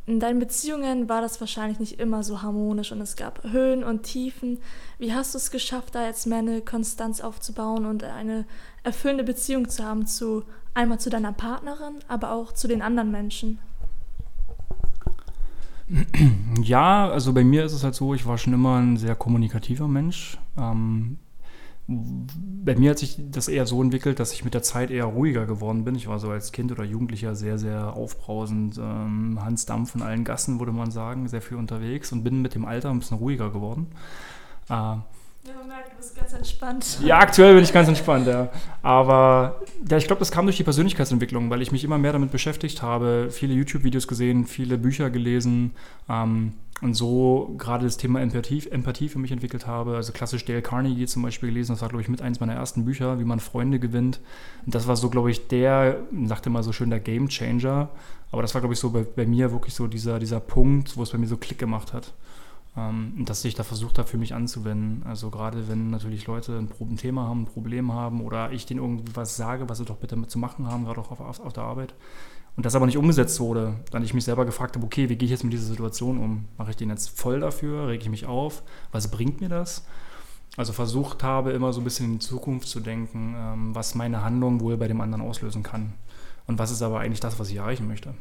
in 0.08 0.20
deinen 0.20 0.40
Beziehungen 0.40 1.10
war 1.10 1.22
das 1.22 1.40
wahrscheinlich 1.40 1.80
nicht 1.80 2.00
immer 2.00 2.24
so 2.24 2.42
harmonisch 2.42 2.92
und 2.92 3.02
es 3.02 3.16
gab 3.16 3.44
Höhen 3.44 3.84
und 3.84 4.04
Tiefen. 4.04 4.58
Wie 4.98 5.14
hast 5.14 5.34
du 5.34 5.38
es 5.38 5.52
geschafft, 5.52 5.96
da 5.96 6.06
jetzt 6.06 6.26
mehr 6.26 6.40
eine 6.40 6.62
Konstanz 6.62 7.22
aufzubauen 7.22 7.86
und 7.86 8.04
eine 8.04 8.46
erfüllende 8.84 9.24
Beziehung 9.24 9.70
zu 9.70 9.86
haben 9.86 10.08
zu 10.08 10.44
einmal 10.74 11.00
zu 11.00 11.10
deiner 11.10 11.34
Partnerin, 11.34 11.96
aber 12.08 12.32
auch 12.32 12.52
zu 12.52 12.68
den 12.68 12.82
anderen 12.82 13.12
Menschen? 13.12 13.60
Ja, 16.62 17.10
also 17.10 17.34
bei 17.34 17.44
mir 17.44 17.66
ist 17.66 17.74
es 17.74 17.84
halt 17.84 17.96
so, 17.96 18.14
ich 18.14 18.26
war 18.26 18.38
schon 18.38 18.54
immer 18.54 18.78
ein 18.78 18.98
sehr 18.98 19.16
kommunikativer 19.16 19.90
Mensch. 19.90 20.38
Ähm, 20.58 21.20
bei 22.64 22.76
mir 22.76 22.92
hat 22.92 23.00
sich 23.00 23.18
das 23.20 23.48
eher 23.48 23.66
so 23.66 23.82
entwickelt, 23.82 24.20
dass 24.20 24.34
ich 24.34 24.44
mit 24.44 24.54
der 24.54 24.64
Zeit 24.64 24.92
eher 24.92 25.06
ruhiger 25.06 25.46
geworden 25.46 25.84
bin. 25.84 25.96
Ich 25.96 26.08
war 26.08 26.20
so 26.20 26.30
als 26.30 26.52
Kind 26.52 26.72
oder 26.72 26.84
Jugendlicher 26.84 27.36
sehr, 27.36 27.58
sehr 27.58 27.94
aufbrausend, 27.94 28.78
ähm, 28.78 29.40
Hans 29.44 29.66
Dampf 29.66 29.96
in 29.96 30.02
allen 30.02 30.24
Gassen, 30.24 30.60
würde 30.60 30.72
man 30.72 30.92
sagen, 30.92 31.28
sehr 31.28 31.42
viel 31.42 31.58
unterwegs 31.58 32.12
und 32.12 32.24
bin 32.24 32.42
mit 32.42 32.56
dem 32.56 32.66
Alter 32.66 32.90
ein 32.90 33.00
bisschen 33.00 33.18
ruhiger 33.18 33.50
geworden. 33.50 33.88
Äh, 34.70 34.98
ja, 35.44 35.54
man 35.58 35.68
merkt, 35.68 35.92
du 35.92 35.98
bist 35.98 36.16
ganz 36.16 36.34
entspannt. 36.34 37.00
Ja, 37.04 37.20
aktuell 37.20 37.56
bin 37.56 37.64
ich 37.64 37.74
ganz 37.74 37.88
entspannt, 37.88 38.28
ja. 38.28 38.50
Aber 38.84 39.62
ja, 39.90 39.98
ich 39.98 40.06
glaube, 40.06 40.20
das 40.20 40.32
kam 40.32 40.46
durch 40.46 40.58
die 40.58 40.64
Persönlichkeitsentwicklung, 40.64 41.50
weil 41.50 41.62
ich 41.62 41.72
mich 41.72 41.84
immer 41.84 41.98
mehr 41.98 42.14
damit 42.14 42.32
beschäftigt 42.32 42.82
habe, 42.82 43.30
viele 43.32 43.54
YouTube-Videos 43.54 44.08
gesehen, 44.08 44.46
viele 44.46 44.78
Bücher 44.78 45.10
gelesen. 45.10 45.72
Ähm, 46.08 46.54
und 46.82 46.96
so 46.96 47.54
gerade 47.58 47.86
das 47.86 47.98
Thema 47.98 48.22
Empathie, 48.22 48.68
Empathie 48.70 49.08
für 49.08 49.20
mich 49.20 49.32
entwickelt 49.32 49.68
habe. 49.68 49.96
Also 49.96 50.12
klassisch 50.14 50.46
Dale 50.46 50.64
Carnegie 50.64 51.06
zum 51.06 51.22
Beispiel 51.22 51.50
gelesen, 51.50 51.74
das 51.74 51.82
war, 51.82 51.90
glaube 51.90 52.02
ich, 52.02 52.10
mit 52.10 52.22
eins 52.24 52.40
meiner 52.40 52.54
ersten 52.54 52.86
Bücher, 52.86 53.20
wie 53.20 53.24
man 53.24 53.40
Freunde 53.40 53.80
gewinnt. 53.80 54.20
Und 54.66 54.74
das 54.74 54.88
war 54.88 54.96
so, 54.96 55.10
glaube 55.10 55.30
ich, 55.30 55.48
der, 55.48 56.00
sagte 56.26 56.50
mal 56.50 56.64
so 56.64 56.72
schön, 56.72 56.90
der 56.90 57.00
Game 57.00 57.30
Changer. 57.30 57.90
Aber 58.32 58.42
das 58.42 58.56
war, 58.56 58.62
glaube 58.62 58.74
ich, 58.74 58.80
so 58.80 58.90
bei, 58.90 59.04
bei, 59.04 59.28
mir 59.28 59.52
wirklich 59.52 59.76
so 59.76 59.86
dieser, 59.88 60.18
dieser 60.18 60.40
Punkt, 60.40 60.98
wo 60.98 61.04
es 61.04 61.12
bei 61.12 61.20
mir 61.20 61.28
so 61.28 61.38
Klick 61.38 61.60
gemacht 61.60 61.94
hat. 61.94 62.14
Ähm, 62.78 63.14
und 63.18 63.30
dass 63.30 63.44
ich 63.46 63.56
da 63.56 63.64
versucht 63.64 63.98
habe, 63.98 64.08
für 64.08 64.18
mich 64.18 64.34
anzuwenden. 64.34 65.04
Also 65.06 65.30
gerade 65.30 65.68
wenn 65.68 65.90
natürlich 65.90 66.28
Leute 66.28 66.58
ein, 66.58 66.70
ein 66.80 66.98
Thema 66.98 67.28
haben, 67.28 67.44
ein 67.44 67.46
Problem 67.46 67.94
haben 67.94 68.22
oder 68.22 68.52
ich 68.52 68.66
denen 68.66 68.80
irgendwas 68.80 69.36
sage, 69.36 69.70
was 69.70 69.78
sie 69.78 69.86
doch 69.86 69.98
bitte 69.98 70.16
mit 70.16 70.32
zu 70.32 70.40
machen 70.40 70.68
haben, 70.68 70.86
gerade 70.86 71.02
auch 71.02 71.12
auf, 71.12 71.20
auf, 71.20 71.40
auf 71.40 71.54
der 71.54 71.64
Arbeit, 71.64 71.94
und 72.58 72.66
das 72.66 72.76
aber 72.76 72.86
nicht 72.86 72.98
umgesetzt 72.98 73.40
wurde, 73.40 73.76
dann 73.92 74.04
ich 74.04 74.14
mich 74.14 74.26
selber 74.26 74.46
gefragt 74.46 74.76
habe, 74.76 74.86
okay, 74.86 75.08
wie 75.10 75.16
gehe 75.16 75.26
ich 75.26 75.32
jetzt 75.32 75.44
mit 75.44 75.54
dieser 75.54 75.68
Situation 75.68 76.18
um? 76.18 76.46
Mache 76.58 76.72
ich 76.72 76.76
den 76.76 76.90
jetzt 76.90 77.18
voll 77.18 77.40
dafür? 77.40 77.88
Rege 77.88 78.04
ich 78.04 78.10
mich 78.10 78.26
auf? 78.26 78.62
Was 78.92 79.10
bringt 79.10 79.40
mir 79.40 79.50
das? 79.50 79.86
Also 80.58 80.74
versucht 80.74 81.24
habe, 81.24 81.52
immer 81.52 81.72
so 81.72 81.80
ein 81.80 81.86
bisschen 81.86 82.08
in 82.08 82.12
die 82.14 82.26
Zukunft 82.26 82.68
zu 82.68 82.82
denken, 82.82 83.36
ähm, 83.38 83.74
was 83.74 83.96
meine 83.96 84.22
Handlung 84.22 84.60
wohl 84.60 84.76
bei 84.76 84.90
dem 84.90 85.00
anderen 85.00 85.22
auslösen 85.22 85.64
kann. 85.64 85.94
Und 86.46 86.60
was 86.60 86.72
ist 86.72 86.82
aber 86.82 87.00
eigentlich 87.00 87.22
das, 87.22 87.40
was 87.40 87.50
ich 87.50 87.56
erreichen 87.56 87.88
möchte. 87.88 88.14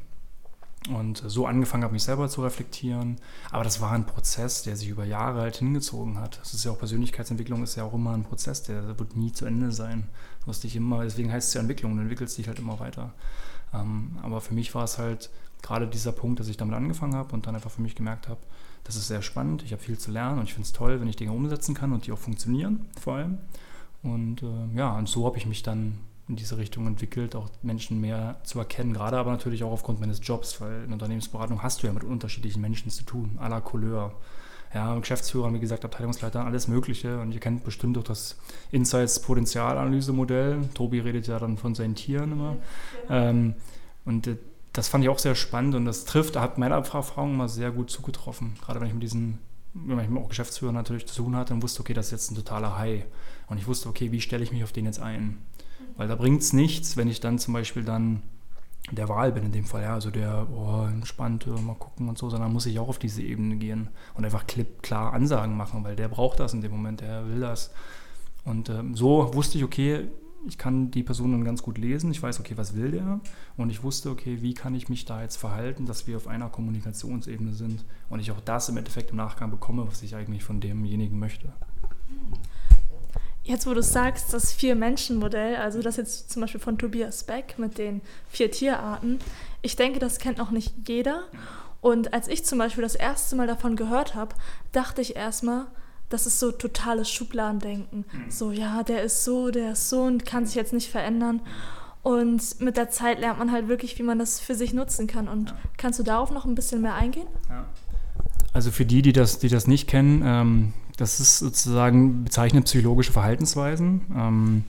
Und 0.89 1.23
so 1.27 1.47
angefangen 1.47 1.85
habe, 1.85 1.93
mich 1.93 2.05
selber 2.05 2.29
zu 2.31 2.43
reflektieren. 2.43 3.17
Aber 3.51 3.65
das 3.65 3.83
war 3.83 3.93
ein 3.93 4.07
Prozess, 4.07 4.63
der 4.63 4.77
sich 4.77 4.89
über 4.89 5.05
Jahre 5.05 5.43
halt 5.43 5.57
hingezogen 5.57 6.19
hat. 6.19 6.41
Das 6.41 6.55
ist 6.55 6.65
ja 6.65 6.71
auch 6.71 6.79
Persönlichkeitsentwicklung, 6.79 7.63
ist 7.63 7.77
ja 7.77 7.85
auch 7.85 7.93
immer 7.93 8.13
ein 8.13 8.25
Prozess, 8.25 8.63
der 8.63 8.99
wird 8.99 9.15
nie 9.15 9.31
zu 9.31 9.45
Ende 9.45 9.73
sein. 9.73 10.09
Du 10.41 10.47
musst 10.47 10.65
dich 10.65 10.77
immer, 10.77 11.03
deswegen 11.03 11.31
heißt 11.31 11.49
es 11.49 11.55
ja 11.55 11.61
Entwicklung, 11.61 11.97
du 11.97 12.03
entwickelst 12.03 12.39
dich 12.39 12.49
halt 12.49 12.59
immer 12.59 12.81
weiter. 12.81 13.13
Ähm, 13.75 14.19
aber 14.23 14.41
für 14.41 14.55
mich 14.55 14.75
war 14.75 14.85
es 14.85 14.97
halt 14.97 15.29
gerade 15.63 15.87
dieser 15.87 16.13
Punkt, 16.13 16.41
dass 16.41 16.49
ich 16.49 16.57
damit 16.57 16.75
angefangen 16.75 17.15
habe 17.15 17.35
und 17.35 17.47
dann 17.47 17.55
einfach 17.55 17.71
für 17.71 17.83
mich 17.83 17.95
gemerkt 17.95 18.29
habe, 18.29 18.41
das 18.85 18.97
ist 18.97 19.09
sehr 19.09 19.21
spannend, 19.21 19.63
ich 19.63 19.73
habe 19.73 19.83
viel 19.83 19.99
zu 19.99 20.11
lernen 20.11 20.39
und 20.39 20.45
ich 20.45 20.55
finde 20.55 20.67
es 20.67 20.73
toll, 20.73 20.99
wenn 21.01 21.09
ich 21.09 21.17
Dinge 21.17 21.33
umsetzen 21.33 21.75
kann 21.75 21.93
und 21.93 22.07
die 22.07 22.13
auch 22.13 22.19
funktionieren 22.19 22.87
vor 22.99 23.17
allem. 23.17 23.39
Und 24.03 24.43
äh, 24.43 24.77
ja, 24.77 24.97
und 24.97 25.09
so 25.09 25.27
habe 25.27 25.37
ich 25.37 25.45
mich 25.45 25.63
dann 25.63 25.99
in 26.31 26.37
diese 26.37 26.57
Richtung 26.57 26.87
entwickelt, 26.87 27.35
auch 27.35 27.51
Menschen 27.63 28.01
mehr 28.01 28.37
zu 28.45 28.59
erkennen, 28.61 28.93
gerade 28.93 29.19
aber 29.19 29.33
natürlich 29.33 29.65
auch 29.65 29.73
aufgrund 29.73 30.01
meines 30.01 30.21
Jobs, 30.23 30.61
weil 30.61 30.85
in 30.85 30.93
Unternehmensberatung 30.93 31.63
hast 31.63 31.83
du 31.83 31.89
ja 31.89 31.93
mit 31.93 32.05
unterschiedlichen 32.05 32.61
Menschen 32.63 32.91
zu 32.91 33.03
tun, 33.03 33.37
à 33.41 33.49
la 33.49 33.61
Couleur. 33.61 34.15
Ja, 34.73 34.97
Geschäftsführer, 34.97 35.53
wie 35.53 35.59
gesagt, 35.59 35.85
Abteilungsleiter, 35.85 36.45
alles 36.45 36.69
Mögliche. 36.69 37.19
Und 37.19 37.33
ihr 37.33 37.41
kennt 37.41 37.65
bestimmt 37.65 37.99
auch 37.99 38.05
das 38.05 38.39
Insights-Potenzialanalyse-Modell. 38.71 40.69
Tobi 40.75 41.01
redet 41.01 41.27
ja 41.27 41.41
dann 41.41 41.59
von 41.59 41.75
seinen 41.75 41.97
Tieren 41.97 42.31
immer. 42.31 42.57
Ja. 43.09 43.31
Ähm, 43.31 43.55
und 44.05 44.29
äh, 44.29 44.37
das 44.73 44.87
fand 44.87 45.03
ich 45.03 45.11
auch 45.11 45.19
sehr 45.19 45.35
spannend 45.35 45.75
und 45.75 45.87
das 45.87 46.05
trifft, 46.05 46.37
hat 46.37 46.57
meine 46.57 46.75
Erfahrung 46.75 47.35
immer 47.35 47.49
sehr 47.49 47.73
gut 47.73 47.91
zugetroffen. 47.91 48.55
Gerade 48.65 48.81
wenn 48.81 48.87
ich 48.87 48.95
mit 48.95 49.03
diesen, 49.03 49.39
wenn 49.75 49.99
ich 49.99 50.09
mit 50.09 50.23
auch 50.23 50.29
Geschäftsführern 50.29 50.77
natürlich 50.77 51.09
zu 51.09 51.17
tun 51.17 51.35
hatte 51.35 51.53
und 51.53 51.65
wusste, 51.65 51.81
okay, 51.81 51.93
das 51.93 52.07
ist 52.07 52.13
jetzt 52.13 52.31
ein 52.31 52.37
totaler 52.37 52.79
High. 52.79 53.07
Und 53.49 53.59
ich 53.59 53.67
wusste, 53.67 53.89
okay, 53.89 54.13
wie 54.13 54.21
stelle 54.21 54.45
ich 54.45 54.53
mich 54.53 54.63
auf 54.63 54.71
den 54.71 54.85
jetzt 54.85 55.01
ein? 55.01 55.39
Weil 56.01 56.09
da 56.09 56.15
bringt 56.15 56.41
es 56.41 56.55
nichts, 56.55 56.97
wenn 56.97 57.09
ich 57.09 57.21
dann 57.21 57.39
zum 57.39 57.53
Beispiel 57.53 57.85
dann 57.85 58.23
der 58.91 59.11
Wahl 59.11 59.33
bin 59.33 59.45
in 59.45 59.53
dem 59.53 59.67
Fall, 59.67 59.83
ja, 59.83 59.93
also 59.93 60.11
der, 60.11 60.47
oh, 60.51 60.87
entspannt, 60.87 61.47
mal 61.47 61.75
gucken 61.75 62.09
und 62.09 62.17
so, 62.17 62.31
sondern 62.31 62.55
muss 62.55 62.65
ich 62.65 62.79
auch 62.79 62.89
auf 62.89 62.99
diese 62.99 63.21
Ebene 63.21 63.57
gehen 63.57 63.91
und 64.15 64.25
einfach 64.25 64.47
klipp, 64.47 64.83
klar 64.83 65.13
Ansagen 65.13 65.55
machen, 65.55 65.85
weil 65.85 65.97
der 65.97 66.09
braucht 66.09 66.41
das 66.41 66.55
in 66.55 66.63
dem 66.63 66.71
Moment, 66.71 67.03
der 67.03 67.29
will 67.29 67.41
das. 67.41 67.71
Und 68.47 68.71
ähm, 68.71 68.95
so 68.95 69.35
wusste 69.35 69.59
ich, 69.59 69.65
okay, 69.65 70.09
ich 70.49 70.57
kann 70.57 70.91
die 70.91 71.03
Person 71.03 71.33
dann 71.33 71.45
ganz 71.45 71.63
gut 71.63 71.77
lesen, 71.77 72.11
ich 72.11 72.23
weiß, 72.23 72.41
okay, 72.41 72.57
was 72.57 72.75
will 72.75 72.93
der 72.93 73.21
und 73.59 73.69
ich 73.69 73.83
wusste, 73.83 74.09
okay, 74.09 74.39
wie 74.41 74.55
kann 74.55 74.75
ich 74.75 74.89
mich 74.89 75.05
da 75.05 75.21
jetzt 75.21 75.37
verhalten, 75.37 75.85
dass 75.85 76.07
wir 76.07 76.17
auf 76.17 76.29
einer 76.29 76.49
Kommunikationsebene 76.49 77.53
sind 77.53 77.85
und 78.09 78.21
ich 78.21 78.31
auch 78.31 78.41
das 78.41 78.71
im 78.71 78.79
Endeffekt 78.79 79.11
im 79.11 79.19
Nachgang 79.19 79.51
bekomme, 79.51 79.87
was 79.87 80.03
ich 80.03 80.17
eigentlich 80.17 80.45
von 80.45 80.61
demjenigen 80.61 81.19
möchte. 81.19 81.53
Jetzt, 83.51 83.67
wo 83.67 83.75
du 83.75 83.83
sagst, 83.83 84.33
das 84.33 84.53
Vier-Menschen-Modell, 84.53 85.57
also 85.57 85.83
das 85.83 85.97
jetzt 85.97 86.31
zum 86.31 86.43
Beispiel 86.43 86.61
von 86.61 86.79
Tobias 86.79 87.25
Beck 87.25 87.59
mit 87.59 87.79
den 87.79 88.01
vier 88.29 88.49
Tierarten, 88.49 89.19
ich 89.61 89.75
denke, 89.75 89.99
das 89.99 90.19
kennt 90.19 90.39
noch 90.39 90.53
nicht 90.53 90.73
jeder. 90.87 91.25
Und 91.81 92.15
als 92.15 92.29
ich 92.29 92.45
zum 92.45 92.59
Beispiel 92.59 92.83
das 92.83 92.95
erste 92.95 93.35
Mal 93.35 93.49
davon 93.49 93.75
gehört 93.75 94.15
habe, 94.15 94.37
dachte 94.71 95.01
ich 95.01 95.17
erstmal, 95.17 95.67
das 96.11 96.27
ist 96.27 96.39
so 96.39 96.53
totales 96.53 97.11
Schubladendenken. 97.11 98.05
Mhm. 98.13 98.31
So, 98.31 98.53
ja, 98.53 98.85
der 98.85 99.03
ist 99.03 99.25
so, 99.25 99.51
der 99.51 99.73
ist 99.73 99.89
so 99.89 100.03
und 100.03 100.25
kann 100.25 100.47
sich 100.47 100.55
jetzt 100.55 100.73
nicht 100.73 100.89
verändern. 100.89 101.41
Und 102.05 102.61
mit 102.61 102.77
der 102.77 102.91
Zeit 102.91 103.19
lernt 103.19 103.41
man 103.41 103.51
halt 103.51 103.67
wirklich, 103.67 103.99
wie 103.99 104.05
man 104.05 104.21
das 104.21 104.39
für 104.39 104.55
sich 104.55 104.73
nutzen 104.73 105.09
kann. 105.09 105.27
Und 105.27 105.51
ja. 105.51 105.57
kannst 105.77 105.99
du 105.99 106.05
darauf 106.05 106.31
noch 106.31 106.45
ein 106.45 106.55
bisschen 106.55 106.83
mehr 106.83 106.95
eingehen? 106.95 107.27
Ja. 107.49 107.67
Also 108.53 108.71
für 108.71 108.85
die, 108.85 109.03
die 109.03 109.13
das, 109.13 109.41
die 109.41 109.49
das 109.49 109.67
nicht 109.67 109.89
kennen, 109.89 110.23
ähm, 110.25 110.73
das 111.01 111.19
ist 111.19 111.39
sozusagen 111.39 112.25
bezeichnet 112.25 112.67
psychologische 112.67 113.13
Verhaltensweisen. 113.13 114.03
Ähm, 114.15 114.65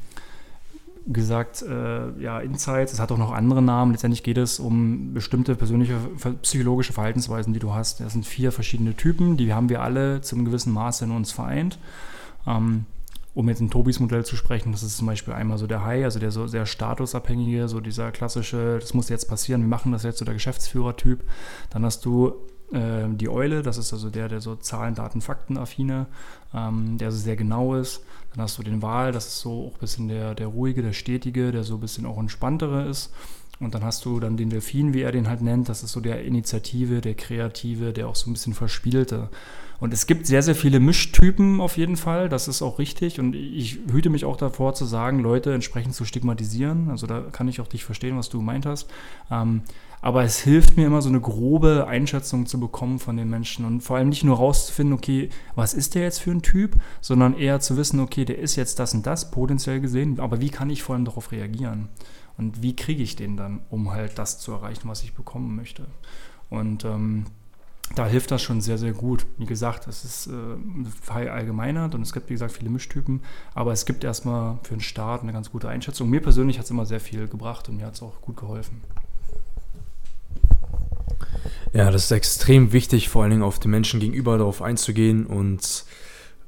gesagt, 1.07 1.63
äh, 1.63 2.21
ja, 2.21 2.39
Insights, 2.39 2.93
es 2.93 2.99
hat 2.99 3.11
auch 3.11 3.17
noch 3.17 3.31
andere 3.31 3.61
Namen. 3.61 3.91
Letztendlich 3.91 4.23
geht 4.23 4.37
es 4.37 4.59
um 4.59 5.13
bestimmte 5.13 5.55
persönliche 5.55 5.97
psychologische 6.41 6.93
Verhaltensweisen, 6.93 7.53
die 7.53 7.59
du 7.59 7.73
hast. 7.73 7.99
Das 7.99 8.13
sind 8.13 8.25
vier 8.25 8.51
verschiedene 8.51 8.95
Typen, 8.95 9.35
die 9.35 9.53
haben 9.53 9.69
wir 9.69 9.81
alle 9.81 10.21
zum 10.21 10.45
gewissen 10.45 10.71
Maße 10.71 11.05
in 11.05 11.11
uns 11.11 11.31
vereint. 11.31 11.79
Ähm, 12.47 12.85
um 13.33 13.47
jetzt 13.47 13.61
in 13.61 13.69
Tobis 13.69 13.99
Modell 13.99 14.25
zu 14.25 14.35
sprechen, 14.35 14.71
das 14.73 14.83
ist 14.83 14.97
zum 14.97 15.07
Beispiel 15.07 15.33
einmal 15.33 15.57
so 15.57 15.65
der 15.65 15.85
High, 15.85 16.03
also 16.03 16.19
der 16.19 16.31
so 16.31 16.47
sehr 16.47 16.65
statusabhängige, 16.65 17.67
so 17.67 17.79
dieser 17.79 18.11
klassische, 18.11 18.77
das 18.79 18.93
muss 18.93 19.09
jetzt 19.09 19.29
passieren, 19.29 19.61
wir 19.61 19.69
machen 19.69 19.93
das 19.93 20.03
jetzt, 20.03 20.19
so 20.19 20.25
der 20.25 20.33
Geschäftsführer-Typ. 20.33 21.23
Dann 21.69 21.85
hast 21.85 22.05
du 22.05 22.35
äh, 22.71 23.07
die 23.09 23.29
Eule, 23.29 23.61
das 23.61 23.77
ist 23.77 23.93
also 23.93 24.09
der, 24.09 24.27
der 24.29 24.41
so 24.41 24.55
Zahlen, 24.55 24.95
Daten, 24.95 25.21
Fakten 25.21 25.57
affine, 25.57 26.07
ähm, 26.53 26.97
der 26.97 27.11
so 27.11 27.17
sehr 27.17 27.35
genau 27.35 27.75
ist. 27.75 28.03
Dann 28.33 28.43
hast 28.43 28.57
du 28.57 28.63
den 28.63 28.81
Wahl, 28.81 29.11
das 29.11 29.27
ist 29.27 29.39
so 29.39 29.67
auch 29.67 29.73
ein 29.73 29.79
bisschen 29.79 30.07
der, 30.07 30.35
der 30.35 30.47
ruhige, 30.47 30.81
der 30.81 30.93
stetige, 30.93 31.51
der 31.51 31.63
so 31.63 31.75
ein 31.75 31.81
bisschen 31.81 32.05
auch 32.05 32.17
entspanntere 32.17 32.87
ist. 32.87 33.11
Und 33.59 33.75
dann 33.75 33.83
hast 33.83 34.05
du 34.05 34.19
dann 34.19 34.37
den 34.37 34.49
Delfin, 34.49 34.93
wie 34.93 35.01
er 35.01 35.11
den 35.11 35.29
halt 35.29 35.41
nennt, 35.41 35.69
das 35.69 35.83
ist 35.83 35.91
so 35.91 35.99
der 35.99 36.23
Initiative, 36.23 36.99
der 36.99 37.13
Kreative, 37.13 37.93
der 37.93 38.07
auch 38.07 38.15
so 38.15 38.29
ein 38.29 38.33
bisschen 38.33 38.55
verspielte. 38.55 39.29
Und 39.79 39.93
es 39.93 40.07
gibt 40.07 40.25
sehr, 40.25 40.41
sehr 40.41 40.55
viele 40.55 40.79
Mischtypen 40.79 41.61
auf 41.61 41.77
jeden 41.77 41.97
Fall, 41.97 42.27
das 42.27 42.47
ist 42.47 42.61
auch 42.61 42.79
richtig. 42.79 43.19
Und 43.19 43.35
ich 43.35 43.79
hüte 43.91 44.09
mich 44.09 44.25
auch 44.25 44.37
davor 44.37 44.73
zu 44.73 44.85
sagen, 44.85 45.19
Leute 45.19 45.53
entsprechend 45.53 45.93
zu 45.93 46.05
stigmatisieren. 46.05 46.89
Also 46.89 47.05
da 47.05 47.21
kann 47.21 47.47
ich 47.47 47.61
auch 47.61 47.67
dich 47.67 47.83
verstehen, 47.83 48.17
was 48.17 48.29
du 48.29 48.39
gemeint 48.39 48.65
hast. 48.65 48.89
Ähm, 49.29 49.61
aber 50.01 50.23
es 50.23 50.39
hilft 50.39 50.77
mir 50.77 50.87
immer 50.87 51.01
so 51.01 51.09
eine 51.09 51.21
grobe 51.21 51.87
Einschätzung 51.87 52.47
zu 52.47 52.59
bekommen 52.59 52.99
von 52.99 53.17
den 53.17 53.29
Menschen 53.29 53.65
und 53.65 53.81
vor 53.81 53.97
allem 53.97 54.09
nicht 54.09 54.23
nur 54.23 54.37
rauszufinden, 54.37 54.95
okay, 54.95 55.29
was 55.55 55.73
ist 55.73 55.95
der 55.95 56.03
jetzt 56.03 56.19
für 56.19 56.31
ein 56.31 56.41
Typ, 56.41 56.75
sondern 57.01 57.37
eher 57.37 57.59
zu 57.59 57.77
wissen, 57.77 57.99
okay, 57.99 58.25
der 58.25 58.39
ist 58.39 58.55
jetzt 58.55 58.79
das 58.79 58.93
und 58.93 59.05
das 59.05 59.31
potenziell 59.31 59.79
gesehen, 59.79 60.19
aber 60.19 60.41
wie 60.41 60.49
kann 60.49 60.69
ich 60.69 60.83
vor 60.83 60.95
allem 60.95 61.05
darauf 61.05 61.31
reagieren? 61.31 61.89
Und 62.37 62.63
wie 62.63 62.75
kriege 62.75 63.03
ich 63.03 63.15
den 63.15 63.37
dann, 63.37 63.61
um 63.69 63.91
halt 63.91 64.17
das 64.17 64.39
zu 64.39 64.51
erreichen, 64.51 64.89
was 64.89 65.03
ich 65.03 65.13
bekommen 65.13 65.55
möchte? 65.55 65.85
Und 66.49 66.85
ähm, 66.85 67.25
da 67.95 68.07
hilft 68.07 68.31
das 68.31 68.41
schon 68.41 68.61
sehr, 68.61 68.77
sehr 68.77 68.93
gut. 68.93 69.25
Wie 69.37 69.45
gesagt, 69.45 69.87
es 69.87 70.03
ist 70.05 70.27
äh, 70.27 71.29
allgemeinert 71.29 71.93
und 71.93 72.01
es 72.01 72.13
gibt, 72.13 72.29
wie 72.29 72.33
gesagt, 72.33 72.53
viele 72.53 72.69
Mischtypen, 72.69 73.21
aber 73.53 73.73
es 73.73 73.85
gibt 73.85 74.03
erstmal 74.03 74.59
für 74.63 74.75
den 74.75 74.81
Start 74.81 75.23
eine 75.23 75.33
ganz 75.33 75.51
gute 75.51 75.69
Einschätzung. 75.69 76.09
Mir 76.09 76.21
persönlich 76.21 76.57
hat 76.57 76.65
es 76.65 76.71
immer 76.71 76.85
sehr 76.85 77.01
viel 77.01 77.27
gebracht 77.27 77.69
und 77.69 77.77
mir 77.77 77.85
hat 77.85 77.95
es 77.95 78.01
auch 78.01 78.21
gut 78.21 78.37
geholfen. 78.37 78.81
Ja, 81.73 81.89
das 81.89 82.05
ist 82.05 82.11
extrem 82.11 82.73
wichtig, 82.73 83.07
vor 83.09 83.23
allen 83.23 83.31
Dingen 83.31 83.43
auf 83.43 83.59
die 83.59 83.69
Menschen 83.69 83.99
gegenüber 83.99 84.37
darauf 84.37 84.61
einzugehen 84.61 85.25
und 85.25 85.85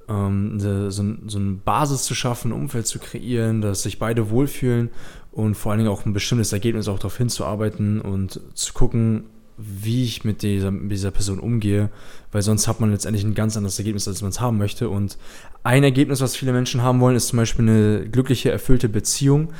ähm, 0.09 0.59
so, 0.59 0.89
so 0.89 1.01
eine 1.39 1.51
Basis 1.63 2.03
zu 2.03 2.13
schaffen, 2.13 2.51
ein 2.51 2.59
Umfeld 2.59 2.87
zu 2.87 2.99
kreieren, 2.99 3.61
dass 3.61 3.83
sich 3.83 3.99
beide 3.99 4.29
wohlfühlen 4.29 4.89
und 5.31 5.55
vor 5.55 5.71
allen 5.71 5.79
Dingen 5.79 5.91
auch 5.91 6.05
ein 6.05 6.13
bestimmtes 6.13 6.51
Ergebnis 6.51 6.89
auch 6.89 6.99
darauf 6.99 7.17
hinzuarbeiten 7.17 8.01
und 8.01 8.41
zu 8.53 8.73
gucken, 8.73 9.25
wie 9.57 10.03
ich 10.03 10.25
mit 10.25 10.41
dieser, 10.41 10.71
mit 10.71 10.91
dieser 10.91 11.11
Person 11.11 11.39
umgehe, 11.39 11.89
weil 12.31 12.41
sonst 12.41 12.67
hat 12.67 12.79
man 12.79 12.91
letztendlich 12.91 13.23
ein 13.23 13.35
ganz 13.35 13.55
anderes 13.55 13.77
Ergebnis, 13.77 14.07
als 14.07 14.21
man 14.21 14.31
es 14.31 14.41
haben 14.41 14.57
möchte. 14.57 14.89
Und 14.89 15.17
ein 15.63 15.83
Ergebnis, 15.83 16.21
was 16.21 16.35
viele 16.35 16.53
Menschen 16.53 16.81
haben 16.81 16.99
wollen, 16.99 17.15
ist 17.15 17.27
zum 17.27 17.37
Beispiel 17.37 17.69
eine 17.69 18.09
glückliche, 18.09 18.51
erfüllte 18.51 18.89
Beziehung. 18.89 19.53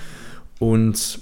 Und 0.60 1.20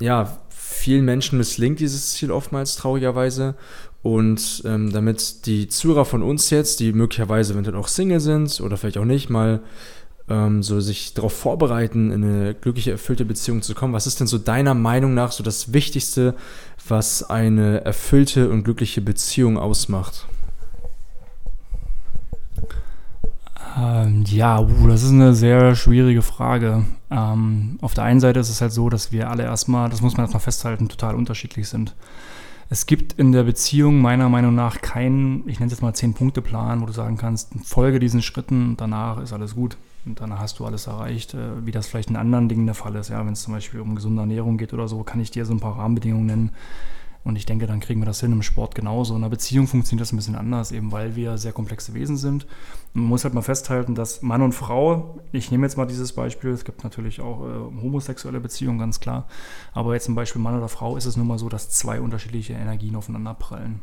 ja, 0.00 0.38
vielen 0.76 1.04
Menschen 1.04 1.38
misslingt 1.38 1.80
dieses 1.80 2.12
Ziel 2.12 2.30
oftmals 2.30 2.76
traurigerweise. 2.76 3.54
Und 4.02 4.62
ähm, 4.64 4.92
damit 4.92 5.46
die 5.46 5.66
Zuhörer 5.68 6.04
von 6.04 6.22
uns 6.22 6.50
jetzt, 6.50 6.78
die 6.78 6.92
möglicherweise 6.92 7.54
eventuell 7.54 7.76
auch 7.76 7.88
Single 7.88 8.20
sind 8.20 8.60
oder 8.60 8.76
vielleicht 8.76 8.98
auch 8.98 9.04
nicht, 9.04 9.30
mal 9.30 9.60
ähm, 10.28 10.62
so 10.62 10.80
sich 10.80 11.14
darauf 11.14 11.32
vorbereiten, 11.32 12.12
in 12.12 12.22
eine 12.22 12.54
glückliche, 12.54 12.92
erfüllte 12.92 13.24
Beziehung 13.24 13.62
zu 13.62 13.74
kommen. 13.74 13.94
Was 13.94 14.06
ist 14.06 14.20
denn 14.20 14.26
so 14.26 14.38
deiner 14.38 14.74
Meinung 14.74 15.14
nach 15.14 15.32
so 15.32 15.42
das 15.42 15.72
Wichtigste, 15.72 16.34
was 16.88 17.28
eine 17.28 17.84
erfüllte 17.84 18.48
und 18.48 18.64
glückliche 18.64 19.00
Beziehung 19.00 19.58
ausmacht? 19.58 20.26
Ähm, 23.78 24.24
ja, 24.26 24.60
uh, 24.60 24.88
das 24.88 25.02
ist 25.02 25.10
eine 25.10 25.34
sehr 25.34 25.74
schwierige 25.74 26.22
Frage. 26.22 26.84
Ähm, 27.10 27.78
auf 27.80 27.94
der 27.94 28.04
einen 28.04 28.20
Seite 28.20 28.40
ist 28.40 28.50
es 28.50 28.60
halt 28.60 28.72
so, 28.72 28.88
dass 28.88 29.12
wir 29.12 29.30
alle 29.30 29.44
erstmal, 29.44 29.88
das 29.90 30.02
muss 30.02 30.16
man 30.16 30.24
erstmal 30.24 30.40
festhalten, 30.40 30.88
total 30.88 31.14
unterschiedlich 31.14 31.68
sind. 31.68 31.94
Es 32.68 32.86
gibt 32.86 33.12
in 33.12 33.30
der 33.30 33.44
Beziehung 33.44 34.00
meiner 34.00 34.28
Meinung 34.28 34.54
nach 34.54 34.80
keinen, 34.80 35.48
ich 35.48 35.60
nenne 35.60 35.66
es 35.66 35.72
jetzt 35.72 35.82
mal 35.82 35.94
Zehn-Punkte-Plan, 35.94 36.80
wo 36.80 36.86
du 36.86 36.92
sagen 36.92 37.16
kannst, 37.16 37.50
folge 37.64 38.00
diesen 38.00 38.22
Schritten, 38.22 38.76
danach 38.76 39.18
ist 39.18 39.32
alles 39.32 39.54
gut. 39.54 39.76
Und 40.04 40.20
danach 40.20 40.38
hast 40.38 40.58
du 40.60 40.64
alles 40.64 40.86
erreicht, 40.86 41.34
äh, 41.34 41.64
wie 41.64 41.72
das 41.72 41.86
vielleicht 41.86 42.10
in 42.10 42.16
anderen 42.16 42.48
Dingen 42.48 42.66
der 42.66 42.76
Fall 42.76 42.94
ist. 42.94 43.10
Ja, 43.10 43.24
wenn 43.26 43.32
es 43.32 43.42
zum 43.42 43.54
Beispiel 43.54 43.80
um 43.80 43.94
gesunde 43.96 44.22
Ernährung 44.22 44.56
geht 44.56 44.72
oder 44.72 44.88
so, 44.88 45.02
kann 45.02 45.20
ich 45.20 45.32
dir 45.32 45.44
so 45.44 45.52
ein 45.52 45.60
paar 45.60 45.78
Rahmenbedingungen 45.78 46.26
nennen, 46.26 46.50
und 47.26 47.34
ich 47.34 47.44
denke, 47.44 47.66
dann 47.66 47.80
kriegen 47.80 48.00
wir 48.00 48.06
das 48.06 48.20
hin 48.20 48.30
im 48.30 48.42
Sport 48.42 48.76
genauso. 48.76 49.16
In 49.16 49.24
einer 49.24 49.30
Beziehung 49.30 49.66
funktioniert 49.66 50.02
das 50.02 50.12
ein 50.12 50.16
bisschen 50.16 50.36
anders, 50.36 50.70
eben 50.70 50.92
weil 50.92 51.16
wir 51.16 51.38
sehr 51.38 51.52
komplexe 51.52 51.92
Wesen 51.92 52.16
sind. 52.16 52.46
Man 52.94 53.06
muss 53.06 53.24
halt 53.24 53.34
mal 53.34 53.42
festhalten, 53.42 53.96
dass 53.96 54.22
Mann 54.22 54.42
und 54.42 54.52
Frau, 54.52 55.18
ich 55.32 55.50
nehme 55.50 55.66
jetzt 55.66 55.76
mal 55.76 55.86
dieses 55.86 56.12
Beispiel, 56.12 56.50
es 56.50 56.64
gibt 56.64 56.84
natürlich 56.84 57.20
auch 57.20 57.40
äh, 57.44 57.82
homosexuelle 57.82 58.38
Beziehungen, 58.38 58.78
ganz 58.78 59.00
klar. 59.00 59.26
Aber 59.72 59.94
jetzt 59.94 60.04
zum 60.04 60.14
Beispiel 60.14 60.40
Mann 60.40 60.56
oder 60.56 60.68
Frau 60.68 60.96
ist 60.96 61.04
es 61.04 61.16
nun 61.16 61.26
mal 61.26 61.36
so, 61.36 61.48
dass 61.48 61.68
zwei 61.68 62.00
unterschiedliche 62.00 62.52
Energien 62.52 62.94
aufeinander 62.94 63.34
prallen. 63.34 63.80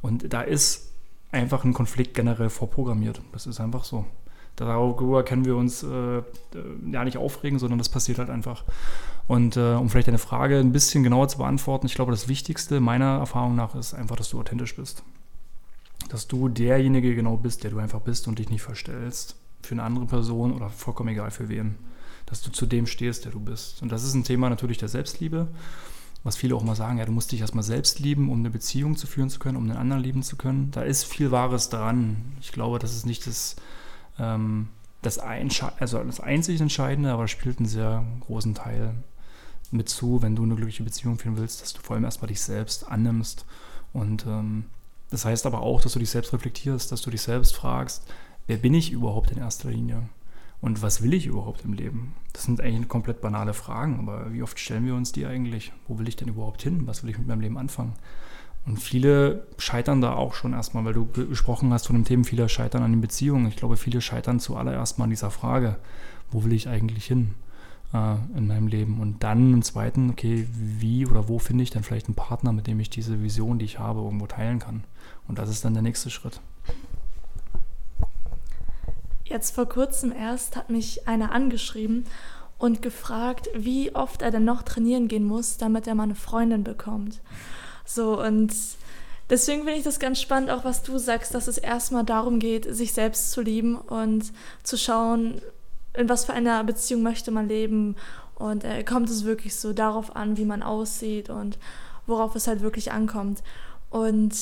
Und 0.00 0.32
da 0.32 0.42
ist 0.42 0.92
einfach 1.32 1.64
ein 1.64 1.72
Konflikt 1.72 2.14
generell 2.14 2.50
vorprogrammiert. 2.50 3.20
Das 3.32 3.48
ist 3.48 3.58
einfach 3.58 3.82
so. 3.82 4.04
Darüber 4.60 5.22
können 5.22 5.46
wir 5.46 5.56
uns 5.56 5.82
äh, 5.82 6.18
äh, 6.18 6.22
ja 6.92 7.02
nicht 7.02 7.16
aufregen, 7.16 7.58
sondern 7.58 7.78
das 7.78 7.88
passiert 7.88 8.18
halt 8.18 8.28
einfach. 8.28 8.64
Und 9.26 9.56
äh, 9.56 9.72
um 9.72 9.88
vielleicht 9.88 10.08
deine 10.08 10.18
Frage 10.18 10.58
ein 10.58 10.72
bisschen 10.72 11.02
genauer 11.02 11.28
zu 11.28 11.38
beantworten, 11.38 11.86
ich 11.86 11.94
glaube, 11.94 12.12
das 12.12 12.28
Wichtigste 12.28 12.78
meiner 12.78 13.16
Erfahrung 13.18 13.56
nach 13.56 13.74
ist 13.74 13.94
einfach, 13.94 14.16
dass 14.16 14.28
du 14.28 14.38
authentisch 14.38 14.76
bist. 14.76 15.02
Dass 16.10 16.28
du 16.28 16.50
derjenige 16.50 17.14
genau 17.14 17.38
bist, 17.38 17.64
der 17.64 17.70
du 17.70 17.78
einfach 17.78 18.00
bist 18.00 18.28
und 18.28 18.38
dich 18.38 18.50
nicht 18.50 18.60
verstellst 18.60 19.36
für 19.62 19.72
eine 19.72 19.82
andere 19.82 20.04
Person 20.04 20.52
oder 20.52 20.68
vollkommen 20.68 21.08
egal 21.08 21.30
für 21.30 21.48
wen. 21.48 21.76
Dass 22.26 22.42
du 22.42 22.50
zu 22.50 22.66
dem 22.66 22.86
stehst, 22.86 23.24
der 23.24 23.32
du 23.32 23.40
bist. 23.40 23.80
Und 23.80 23.90
das 23.90 24.04
ist 24.04 24.12
ein 24.12 24.24
Thema 24.24 24.50
natürlich 24.50 24.76
der 24.76 24.88
Selbstliebe, 24.88 25.48
was 26.22 26.36
viele 26.36 26.54
auch 26.54 26.62
mal 26.62 26.76
sagen, 26.76 26.98
ja, 26.98 27.06
du 27.06 27.12
musst 27.12 27.32
dich 27.32 27.40
erstmal 27.40 27.64
selbst 27.64 27.98
lieben, 27.98 28.30
um 28.30 28.40
eine 28.40 28.50
Beziehung 28.50 28.94
zu 28.94 29.06
führen 29.06 29.30
zu 29.30 29.38
können, 29.38 29.56
um 29.56 29.66
den 29.66 29.78
anderen 29.78 30.02
lieben 30.02 30.22
zu 30.22 30.36
können. 30.36 30.70
Da 30.70 30.82
ist 30.82 31.04
viel 31.04 31.30
Wahres 31.30 31.70
dran. 31.70 32.34
Ich 32.42 32.52
glaube, 32.52 32.78
das 32.78 32.94
ist 32.94 33.06
nicht 33.06 33.26
das, 33.26 33.56
ähm, 34.20 34.68
das, 35.02 35.18
also 35.18 36.04
das 36.04 36.20
einzig 36.20 36.60
Entscheidende, 36.60 37.10
aber 37.10 37.26
spielt 37.26 37.58
einen 37.58 37.68
sehr 37.68 38.04
großen 38.20 38.54
Teil 38.54 38.94
mit 39.70 39.88
zu, 39.88 40.20
wenn 40.20 40.36
du 40.36 40.42
eine 40.42 40.56
glückliche 40.56 40.82
Beziehung 40.82 41.18
führen 41.18 41.38
willst, 41.38 41.62
dass 41.62 41.72
du 41.72 41.80
vor 41.80 41.94
allem 41.94 42.04
erstmal 42.04 42.28
dich 42.28 42.40
selbst 42.40 42.86
annimmst. 42.86 43.46
Und 43.92 44.26
ähm, 44.26 44.66
das 45.10 45.24
heißt 45.24 45.46
aber 45.46 45.60
auch, 45.60 45.80
dass 45.80 45.92
du 45.94 45.98
dich 45.98 46.10
selbst 46.10 46.32
reflektierst, 46.32 46.92
dass 46.92 47.02
du 47.02 47.10
dich 47.10 47.22
selbst 47.22 47.54
fragst, 47.54 48.04
wer 48.46 48.58
bin 48.58 48.74
ich 48.74 48.92
überhaupt 48.92 49.30
in 49.30 49.38
erster 49.38 49.70
Linie? 49.70 50.08
Und 50.60 50.82
was 50.82 51.02
will 51.02 51.14
ich 51.14 51.26
überhaupt 51.26 51.64
im 51.64 51.72
Leben? 51.72 52.14
Das 52.34 52.42
sind 52.42 52.60
eigentlich 52.60 52.88
komplett 52.88 53.22
banale 53.22 53.54
Fragen, 53.54 53.98
aber 53.98 54.32
wie 54.32 54.42
oft 54.42 54.58
stellen 54.58 54.84
wir 54.84 54.94
uns 54.94 55.12
die 55.12 55.24
eigentlich? 55.24 55.72
Wo 55.88 55.98
will 55.98 56.08
ich 56.08 56.16
denn 56.16 56.28
überhaupt 56.28 56.62
hin? 56.62 56.86
Was 56.86 57.02
will 57.02 57.10
ich 57.10 57.18
mit 57.18 57.26
meinem 57.26 57.40
Leben 57.40 57.56
anfangen? 57.56 57.94
Und 58.66 58.78
viele 58.78 59.46
scheitern 59.58 60.00
da 60.00 60.14
auch 60.14 60.34
schon 60.34 60.52
erstmal, 60.52 60.84
weil 60.84 60.92
du 60.92 61.06
gesprochen 61.06 61.72
hast 61.72 61.86
von 61.86 61.96
dem 61.96 62.04
Thema, 62.04 62.24
viele 62.24 62.48
scheitern 62.48 62.82
an 62.82 62.92
den 62.92 63.00
Beziehungen. 63.00 63.48
Ich 63.48 63.56
glaube, 63.56 63.76
viele 63.76 64.00
scheitern 64.00 64.38
zuallererst 64.38 64.98
mal 64.98 65.04
an 65.04 65.10
dieser 65.10 65.30
Frage, 65.30 65.76
wo 66.30 66.44
will 66.44 66.52
ich 66.52 66.68
eigentlich 66.68 67.06
hin? 67.06 67.34
äh, 67.92 68.14
in 68.36 68.46
meinem 68.46 68.66
Leben. 68.66 69.00
Und 69.00 69.22
dann 69.22 69.52
im 69.52 69.62
zweiten, 69.62 70.10
okay, 70.10 70.46
wie 70.52 71.06
oder 71.06 71.28
wo 71.28 71.38
finde 71.38 71.62
ich 71.62 71.70
dann 71.70 71.82
vielleicht 71.82 72.06
einen 72.06 72.14
Partner, 72.14 72.52
mit 72.52 72.66
dem 72.66 72.80
ich 72.80 72.90
diese 72.90 73.22
Vision, 73.22 73.58
die 73.58 73.64
ich 73.64 73.78
habe, 73.78 74.00
irgendwo 74.00 74.26
teilen 74.26 74.58
kann. 74.58 74.84
Und 75.28 75.38
das 75.38 75.48
ist 75.48 75.64
dann 75.64 75.74
der 75.74 75.82
nächste 75.82 76.10
Schritt. 76.10 76.40
Jetzt 79.24 79.54
vor 79.54 79.68
kurzem 79.68 80.12
erst 80.12 80.56
hat 80.56 80.70
mich 80.70 81.06
einer 81.06 81.30
angeschrieben 81.32 82.04
und 82.58 82.82
gefragt, 82.82 83.48
wie 83.54 83.94
oft 83.94 84.22
er 84.22 84.32
denn 84.32 84.44
noch 84.44 84.62
trainieren 84.62 85.06
gehen 85.06 85.24
muss, 85.24 85.56
damit 85.56 85.86
er 85.86 85.94
mal 85.94 86.02
eine 86.04 86.16
Freundin 86.16 86.64
bekommt. 86.64 87.20
So, 87.92 88.22
und 88.22 88.54
deswegen 89.30 89.64
finde 89.64 89.78
ich 89.78 89.84
das 89.84 89.98
ganz 89.98 90.20
spannend, 90.20 90.50
auch 90.50 90.64
was 90.64 90.84
du 90.84 90.96
sagst, 90.98 91.34
dass 91.34 91.48
es 91.48 91.58
erstmal 91.58 92.04
darum 92.04 92.38
geht, 92.38 92.72
sich 92.72 92.92
selbst 92.92 93.32
zu 93.32 93.40
lieben 93.40 93.76
und 93.76 94.32
zu 94.62 94.76
schauen, 94.76 95.40
in 95.94 96.08
was 96.08 96.24
für 96.24 96.32
einer 96.32 96.62
Beziehung 96.62 97.02
möchte 97.02 97.32
man 97.32 97.48
leben 97.48 97.96
und 98.36 98.62
äh, 98.62 98.84
kommt 98.84 99.10
es 99.10 99.24
wirklich 99.24 99.56
so 99.56 99.72
darauf 99.72 100.14
an, 100.14 100.36
wie 100.36 100.44
man 100.44 100.62
aussieht 100.62 101.30
und 101.30 101.58
worauf 102.06 102.36
es 102.36 102.46
halt 102.46 102.60
wirklich 102.60 102.92
ankommt. 102.92 103.42
Und 103.90 104.36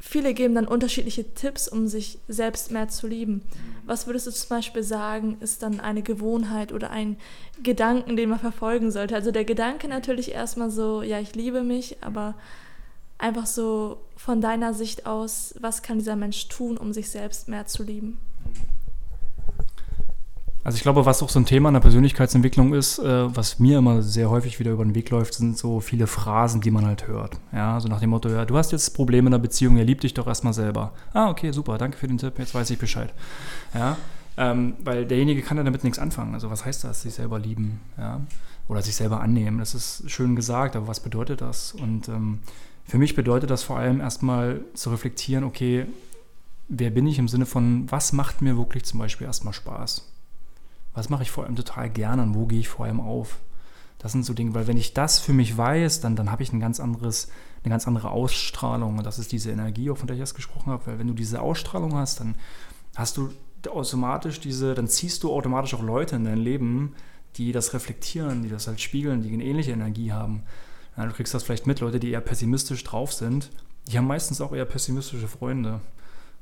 viele 0.00 0.34
geben 0.34 0.56
dann 0.56 0.66
unterschiedliche 0.66 1.34
Tipps, 1.34 1.68
um 1.68 1.86
sich 1.86 2.18
selbst 2.26 2.72
mehr 2.72 2.88
zu 2.88 3.06
lieben. 3.06 3.42
Was 3.86 4.08
würdest 4.08 4.26
du 4.26 4.32
zum 4.32 4.48
Beispiel 4.48 4.82
sagen, 4.82 5.36
ist 5.38 5.62
dann 5.62 5.78
eine 5.78 6.02
Gewohnheit 6.02 6.72
oder 6.72 6.90
ein 6.90 7.16
Gedanken, 7.62 8.16
den 8.16 8.30
man 8.30 8.40
verfolgen 8.40 8.90
sollte? 8.90 9.14
Also 9.14 9.30
der 9.30 9.44
Gedanke 9.44 9.86
natürlich 9.86 10.32
erstmal 10.32 10.72
so, 10.72 11.02
ja, 11.02 11.20
ich 11.20 11.36
liebe 11.36 11.62
mich, 11.62 11.98
aber 12.00 12.34
einfach 13.22 13.46
so 13.46 13.98
von 14.16 14.40
deiner 14.40 14.74
Sicht 14.74 15.06
aus, 15.06 15.54
was 15.60 15.82
kann 15.82 15.98
dieser 15.98 16.16
Mensch 16.16 16.48
tun, 16.48 16.76
um 16.76 16.92
sich 16.92 17.10
selbst 17.10 17.48
mehr 17.48 17.66
zu 17.66 17.82
lieben? 17.82 18.18
Also 20.64 20.76
ich 20.76 20.82
glaube, 20.82 21.04
was 21.04 21.22
auch 21.24 21.28
so 21.28 21.40
ein 21.40 21.44
Thema 21.44 21.70
in 21.70 21.72
der 21.72 21.80
Persönlichkeitsentwicklung 21.80 22.72
ist, 22.72 23.00
äh, 23.00 23.34
was 23.34 23.58
mir 23.58 23.78
immer 23.78 24.00
sehr 24.00 24.30
häufig 24.30 24.60
wieder 24.60 24.70
über 24.70 24.84
den 24.84 24.94
Weg 24.94 25.10
läuft, 25.10 25.34
sind 25.34 25.58
so 25.58 25.80
viele 25.80 26.06
Phrasen, 26.06 26.60
die 26.60 26.70
man 26.70 26.86
halt 26.86 27.08
hört. 27.08 27.36
Ja, 27.52 27.80
so 27.80 27.88
nach 27.88 27.98
dem 27.98 28.10
Motto, 28.10 28.28
ja, 28.28 28.44
du 28.44 28.56
hast 28.56 28.70
jetzt 28.70 28.90
Probleme 28.94 29.26
in 29.26 29.32
der 29.32 29.38
Beziehung, 29.38 29.76
er 29.76 29.84
liebt 29.84 30.04
dich 30.04 30.14
doch 30.14 30.28
erstmal 30.28 30.52
selber. 30.52 30.92
Ah, 31.12 31.30
okay, 31.30 31.50
super, 31.50 31.78
danke 31.78 31.96
für 31.96 32.06
den 32.06 32.18
Tipp, 32.18 32.38
jetzt 32.38 32.54
weiß 32.54 32.70
ich 32.70 32.78
Bescheid. 32.78 33.12
Ja, 33.74 33.96
ähm, 34.36 34.74
weil 34.84 35.04
derjenige 35.04 35.42
kann 35.42 35.56
ja 35.56 35.64
damit 35.64 35.82
nichts 35.82 35.98
anfangen. 35.98 36.34
Also 36.34 36.48
was 36.48 36.64
heißt 36.64 36.84
das, 36.84 37.02
sich 37.02 37.14
selber 37.14 37.40
lieben? 37.40 37.80
Ja? 37.98 38.20
Oder 38.68 38.82
sich 38.82 38.94
selber 38.94 39.20
annehmen? 39.20 39.58
Das 39.58 39.74
ist 39.74 40.08
schön 40.10 40.36
gesagt, 40.36 40.76
aber 40.76 40.86
was 40.86 41.00
bedeutet 41.00 41.40
das? 41.40 41.72
Und 41.72 42.08
ähm, 42.08 42.38
für 42.92 42.98
mich 42.98 43.14
bedeutet 43.14 43.48
das 43.48 43.62
vor 43.62 43.78
allem 43.78 44.02
erstmal 44.02 44.60
zu 44.74 44.90
reflektieren, 44.90 45.44
okay, 45.44 45.86
wer 46.68 46.90
bin 46.90 47.06
ich 47.06 47.18
im 47.18 47.26
Sinne 47.26 47.46
von, 47.46 47.90
was 47.90 48.12
macht 48.12 48.42
mir 48.42 48.58
wirklich 48.58 48.84
zum 48.84 48.98
Beispiel 48.98 49.26
erstmal 49.26 49.54
Spaß? 49.54 50.06
Was 50.92 51.08
mache 51.08 51.22
ich 51.22 51.30
vor 51.30 51.44
allem 51.44 51.56
total 51.56 51.88
gerne 51.88 52.22
und 52.22 52.34
wo 52.34 52.44
gehe 52.44 52.58
ich 52.58 52.68
vor 52.68 52.84
allem 52.84 53.00
auf? 53.00 53.38
Das 53.98 54.12
sind 54.12 54.26
so 54.26 54.34
Dinge, 54.34 54.52
weil 54.52 54.66
wenn 54.66 54.76
ich 54.76 54.92
das 54.92 55.20
für 55.20 55.32
mich 55.32 55.56
weiß, 55.56 56.02
dann, 56.02 56.16
dann 56.16 56.30
habe 56.30 56.42
ich 56.42 56.52
ein 56.52 56.60
ganz 56.60 56.80
anderes, 56.80 57.28
eine 57.64 57.70
ganz 57.70 57.88
andere 57.88 58.10
Ausstrahlung. 58.10 58.98
Und 58.98 59.06
das 59.06 59.18
ist 59.18 59.32
diese 59.32 59.50
Energie, 59.50 59.88
von 59.94 60.06
der 60.06 60.12
ich 60.12 60.20
erst 60.20 60.34
gesprochen 60.34 60.70
habe. 60.70 60.86
Weil 60.86 60.98
wenn 60.98 61.08
du 61.08 61.14
diese 61.14 61.40
Ausstrahlung 61.40 61.94
hast, 61.94 62.20
dann 62.20 62.34
hast 62.94 63.16
du 63.16 63.30
automatisch 63.70 64.38
diese, 64.38 64.74
dann 64.74 64.86
ziehst 64.86 65.22
du 65.22 65.32
automatisch 65.32 65.72
auch 65.72 65.82
Leute 65.82 66.16
in 66.16 66.24
dein 66.24 66.36
Leben, 66.36 66.94
die 67.36 67.52
das 67.52 67.72
reflektieren, 67.72 68.42
die 68.42 68.50
das 68.50 68.66
halt 68.66 68.82
spiegeln, 68.82 69.22
die 69.22 69.32
eine 69.32 69.44
ähnliche 69.44 69.72
Energie 69.72 70.12
haben. 70.12 70.42
Ja, 70.96 71.06
du 71.06 71.12
kriegst 71.12 71.32
das 71.32 71.42
vielleicht 71.42 71.66
mit, 71.66 71.80
Leute, 71.80 71.98
die 71.98 72.10
eher 72.10 72.20
pessimistisch 72.20 72.84
drauf 72.84 73.12
sind, 73.12 73.50
die 73.86 73.98
haben 73.98 74.06
meistens 74.06 74.40
auch 74.40 74.52
eher 74.52 74.64
pessimistische 74.64 75.28
Freunde 75.28 75.80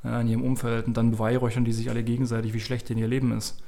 ja, 0.05 0.21
in 0.21 0.29
ihrem 0.29 0.43
Umfeld 0.43 0.87
und 0.87 0.97
dann 0.97 1.11
beweihräuchern 1.11 1.65
die 1.65 1.73
sich 1.73 1.89
alle 1.89 2.03
gegenseitig, 2.03 2.53
wie 2.53 2.61
schlecht 2.61 2.89
denn 2.89 2.99
ihr 2.99 3.09
Leben 3.09 3.37
ist. 3.37 3.63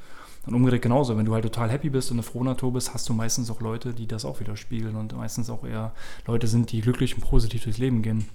Und 0.44 0.54
umgedreht 0.54 0.82
genauso, 0.82 1.16
wenn 1.16 1.24
du 1.24 1.34
halt 1.34 1.44
total 1.44 1.70
happy 1.70 1.88
bist 1.88 2.10
und 2.10 2.16
eine 2.16 2.24
frohe 2.24 2.44
Natur 2.44 2.72
bist, 2.72 2.92
hast 2.94 3.08
du 3.08 3.14
meistens 3.14 3.48
auch 3.48 3.60
Leute, 3.60 3.94
die 3.94 4.08
das 4.08 4.24
auch 4.24 4.40
widerspiegeln 4.40 4.96
und 4.96 5.16
meistens 5.16 5.48
auch 5.50 5.64
eher 5.64 5.92
Leute 6.26 6.48
sind, 6.48 6.72
die 6.72 6.80
glücklich 6.80 7.14
und 7.14 7.22
positiv 7.22 7.62
durchs 7.62 7.78
Leben 7.78 8.02
gehen. 8.02 8.26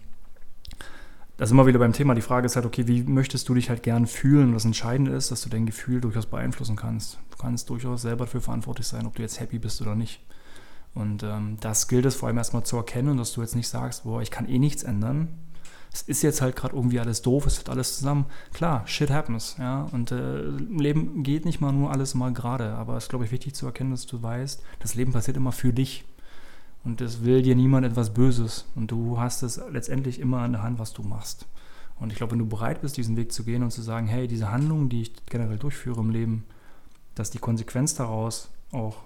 Das 1.35 1.49
ist 1.49 1.51
immer 1.51 1.67
wieder 1.67 1.79
beim 1.79 1.93
Thema. 1.93 2.15
Die 2.15 2.21
Frage 2.21 2.45
ist 2.45 2.55
halt, 2.55 2.65
okay, 2.65 2.87
wie 2.87 3.03
möchtest 3.03 3.47
du 3.47 3.53
dich 3.53 3.69
halt 3.69 3.83
gern 3.83 4.07
fühlen? 4.07 4.47
Und 4.47 4.53
das 4.53 4.65
Entscheidende 4.65 5.11
ist, 5.11 5.29
dass 5.29 5.41
du 5.41 5.49
dein 5.49 5.65
Gefühl 5.65 6.01
durchaus 6.01 6.25
beeinflussen 6.25 6.77
kannst. 6.77 7.19
Du 7.29 7.37
kannst 7.37 7.69
durchaus 7.69 8.01
selber 8.01 8.25
dafür 8.25 8.41
verantwortlich 8.41 8.87
sein, 8.87 9.05
ob 9.05 9.15
du 9.15 9.21
jetzt 9.21 9.39
happy 9.39 9.59
bist 9.59 9.81
oder 9.81 9.93
nicht. 9.93 10.21
Und 10.97 11.21
ähm, 11.21 11.57
das 11.59 11.87
gilt 11.87 12.05
es 12.05 12.15
vor 12.15 12.27
allem 12.27 12.39
erstmal 12.39 12.63
zu 12.63 12.75
erkennen 12.75 13.09
und 13.09 13.17
dass 13.17 13.31
du 13.31 13.41
jetzt 13.41 13.55
nicht 13.55 13.67
sagst, 13.67 14.03
boah, 14.03 14.19
ich 14.23 14.31
kann 14.31 14.49
eh 14.49 14.57
nichts 14.57 14.81
ändern. 14.81 15.27
Es 15.93 16.01
ist 16.01 16.23
jetzt 16.23 16.41
halt 16.41 16.55
gerade 16.55 16.75
irgendwie 16.75 16.99
alles 16.99 17.21
doof, 17.21 17.45
es 17.45 17.59
wird 17.59 17.69
alles 17.69 17.97
zusammen. 17.97 18.25
Klar, 18.51 18.81
shit 18.87 19.11
happens, 19.11 19.57
ja. 19.59 19.83
Und 19.91 20.11
äh, 20.11 20.47
im 20.47 20.79
Leben 20.79 21.21
geht 21.21 21.45
nicht 21.45 21.61
mal 21.61 21.71
nur 21.71 21.91
alles 21.91 22.15
mal 22.15 22.33
gerade. 22.33 22.73
Aber 22.73 22.97
es 22.97 23.03
ist, 23.03 23.09
glaube 23.09 23.25
ich, 23.25 23.31
wichtig 23.31 23.53
zu 23.53 23.67
erkennen, 23.67 23.91
dass 23.91 24.07
du 24.07 24.23
weißt, 24.23 24.63
das 24.79 24.95
Leben 24.95 25.13
passiert 25.13 25.37
immer 25.37 25.51
für 25.51 25.71
dich. 25.71 26.03
Und 26.83 26.99
es 26.99 27.23
will 27.23 27.43
dir 27.43 27.55
niemand 27.55 27.85
etwas 27.85 28.15
Böses. 28.15 28.65
Und 28.73 28.89
du 28.89 29.19
hast 29.19 29.43
es 29.43 29.61
letztendlich 29.71 30.19
immer 30.19 30.43
in 30.45 30.53
der 30.53 30.63
Hand, 30.63 30.79
was 30.79 30.93
du 30.93 31.03
machst. 31.03 31.45
Und 31.99 32.11
ich 32.11 32.17
glaube, 32.17 32.31
wenn 32.31 32.39
du 32.39 32.47
bereit 32.47 32.81
bist, 32.81 32.97
diesen 32.97 33.17
Weg 33.17 33.31
zu 33.31 33.43
gehen 33.43 33.61
und 33.61 33.69
zu 33.69 33.83
sagen, 33.83 34.07
hey, 34.07 34.27
diese 34.27 34.51
Handlungen, 34.51 34.89
die 34.89 35.03
ich 35.03 35.25
generell 35.27 35.59
durchführe 35.59 35.99
im 35.99 36.09
Leben, 36.09 36.45
dass 37.13 37.29
die 37.29 37.39
Konsequenz 37.39 37.93
daraus 37.93 38.49
auch, 38.71 38.97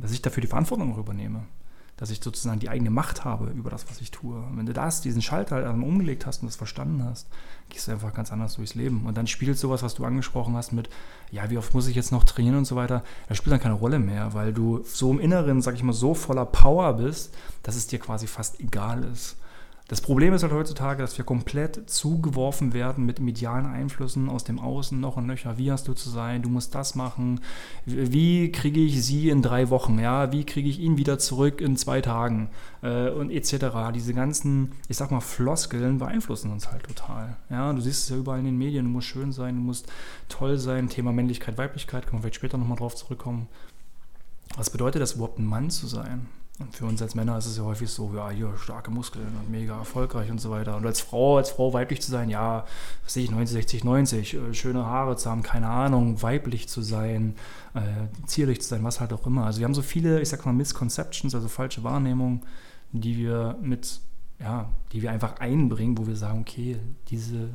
dass 0.00 0.12
ich 0.12 0.22
dafür 0.22 0.42
die 0.42 0.46
Verantwortung 0.46 0.92
auch 0.92 0.98
übernehme 0.98 1.44
dass 1.96 2.10
ich 2.10 2.20
sozusagen 2.22 2.58
die 2.58 2.68
eigene 2.68 2.90
Macht 2.90 3.24
habe 3.24 3.50
über 3.50 3.70
das, 3.70 3.88
was 3.88 4.00
ich 4.00 4.10
tue. 4.10 4.42
Wenn 4.54 4.66
du 4.66 4.72
das, 4.72 5.00
diesen 5.00 5.22
Schalter 5.22 5.60
dann 5.60 5.82
umgelegt 5.82 6.26
hast 6.26 6.42
und 6.42 6.48
das 6.48 6.56
verstanden 6.56 7.04
hast, 7.04 7.28
gehst 7.68 7.86
du 7.86 7.92
einfach 7.92 8.12
ganz 8.12 8.32
anders 8.32 8.56
durchs 8.56 8.74
Leben. 8.74 9.06
Und 9.06 9.16
dann 9.16 9.26
spielt 9.26 9.58
sowas, 9.58 9.82
was 9.82 9.94
du 9.94 10.04
angesprochen 10.04 10.56
hast 10.56 10.72
mit, 10.72 10.88
ja, 11.30 11.48
wie 11.50 11.58
oft 11.58 11.72
muss 11.72 11.86
ich 11.86 11.94
jetzt 11.94 12.10
noch 12.10 12.24
trainieren 12.24 12.58
und 12.58 12.64
so 12.64 12.74
weiter, 12.74 13.04
das 13.28 13.38
spielt 13.38 13.52
dann 13.52 13.60
keine 13.60 13.74
Rolle 13.74 14.00
mehr, 14.00 14.34
weil 14.34 14.52
du 14.52 14.82
so 14.84 15.12
im 15.12 15.20
Inneren, 15.20 15.62
sag 15.62 15.76
ich 15.76 15.82
mal, 15.82 15.92
so 15.92 16.14
voller 16.14 16.46
Power 16.46 16.94
bist, 16.94 17.34
dass 17.62 17.76
es 17.76 17.86
dir 17.86 18.00
quasi 18.00 18.26
fast 18.26 18.60
egal 18.60 19.04
ist. 19.04 19.36
Das 19.86 20.00
Problem 20.00 20.32
ist 20.32 20.42
halt 20.42 20.54
heutzutage, 20.54 21.02
dass 21.02 21.18
wir 21.18 21.26
komplett 21.26 21.90
zugeworfen 21.90 22.72
werden 22.72 23.04
mit 23.04 23.20
medialen 23.20 23.66
Einflüssen 23.66 24.30
aus 24.30 24.42
dem 24.42 24.58
Außen 24.58 24.98
noch 24.98 25.18
und 25.18 25.26
nöcher. 25.26 25.58
Wie 25.58 25.70
hast 25.70 25.88
du 25.88 25.92
zu 25.92 26.08
sein? 26.08 26.40
Du 26.40 26.48
musst 26.48 26.74
das 26.74 26.94
machen. 26.94 27.40
Wie 27.84 28.50
kriege 28.50 28.80
ich 28.80 29.04
sie 29.04 29.28
in 29.28 29.42
drei 29.42 29.68
Wochen? 29.68 29.98
Ja, 29.98 30.32
wie 30.32 30.44
kriege 30.44 30.70
ich 30.70 30.80
ihn 30.80 30.96
wieder 30.96 31.18
zurück 31.18 31.60
in 31.60 31.76
zwei 31.76 32.00
Tagen? 32.00 32.48
Äh, 32.82 33.10
und 33.10 33.30
etc. 33.30 33.92
Diese 33.94 34.14
ganzen, 34.14 34.72
ich 34.88 34.96
sag 34.96 35.10
mal, 35.10 35.20
Floskeln 35.20 35.98
beeinflussen 35.98 36.50
uns 36.50 36.72
halt 36.72 36.84
total. 36.84 37.36
Ja, 37.50 37.70
du 37.74 37.82
siehst 37.82 38.04
es 38.04 38.08
ja 38.08 38.16
überall 38.16 38.38
in 38.38 38.46
den 38.46 38.56
Medien. 38.56 38.86
Du 38.86 38.90
musst 38.90 39.08
schön 39.08 39.32
sein, 39.32 39.56
du 39.56 39.60
musst 39.60 39.92
toll 40.30 40.56
sein. 40.56 40.88
Thema 40.88 41.12
Männlichkeit, 41.12 41.58
Weiblichkeit, 41.58 42.06
können 42.06 42.20
wir 42.20 42.22
vielleicht 42.22 42.36
später 42.36 42.56
nochmal 42.56 42.78
drauf 42.78 42.94
zurückkommen. 42.94 43.48
Was 44.56 44.70
bedeutet 44.70 45.02
das 45.02 45.12
überhaupt, 45.12 45.38
ein 45.38 45.44
Mann 45.44 45.68
zu 45.68 45.86
sein? 45.86 46.26
Und 46.60 46.72
für 46.76 46.86
uns 46.86 47.02
als 47.02 47.16
Männer 47.16 47.36
ist 47.36 47.46
es 47.46 47.56
ja 47.56 47.64
häufig 47.64 47.90
so, 47.90 48.12
ja, 48.14 48.30
hier 48.30 48.56
starke 48.56 48.92
Muskeln 48.92 49.26
und 49.40 49.50
mega 49.50 49.76
erfolgreich 49.76 50.30
und 50.30 50.40
so 50.40 50.50
weiter. 50.50 50.76
Und 50.76 50.86
als 50.86 51.00
Frau, 51.00 51.36
als 51.36 51.50
Frau 51.50 51.72
weiblich 51.72 52.00
zu 52.00 52.12
sein, 52.12 52.30
ja, 52.30 52.64
was 53.02 53.14
sehe 53.14 53.24
ich, 53.24 53.32
90, 53.32 53.54
60, 53.54 53.84
90, 53.84 54.38
schöne 54.52 54.86
Haare 54.86 55.16
zu 55.16 55.28
haben, 55.28 55.42
keine 55.42 55.68
Ahnung, 55.68 56.22
weiblich 56.22 56.68
zu 56.68 56.80
sein, 56.80 57.34
äh, 57.74 57.80
zierlich 58.26 58.62
zu 58.62 58.68
sein, 58.68 58.84
was 58.84 59.00
halt 59.00 59.12
auch 59.12 59.26
immer. 59.26 59.46
Also 59.46 59.58
wir 59.58 59.64
haben 59.64 59.74
so 59.74 59.82
viele, 59.82 60.20
ich 60.20 60.28
sag 60.28 60.46
mal, 60.46 60.52
Misconceptions, 60.52 61.34
also 61.34 61.48
falsche 61.48 61.82
Wahrnehmungen, 61.82 62.42
die 62.92 63.16
wir 63.16 63.58
mit, 63.60 64.00
ja, 64.38 64.70
die 64.92 65.02
wir 65.02 65.10
einfach 65.10 65.40
einbringen, 65.40 65.98
wo 65.98 66.06
wir 66.06 66.16
sagen, 66.16 66.42
okay, 66.42 66.78
diese 67.08 67.48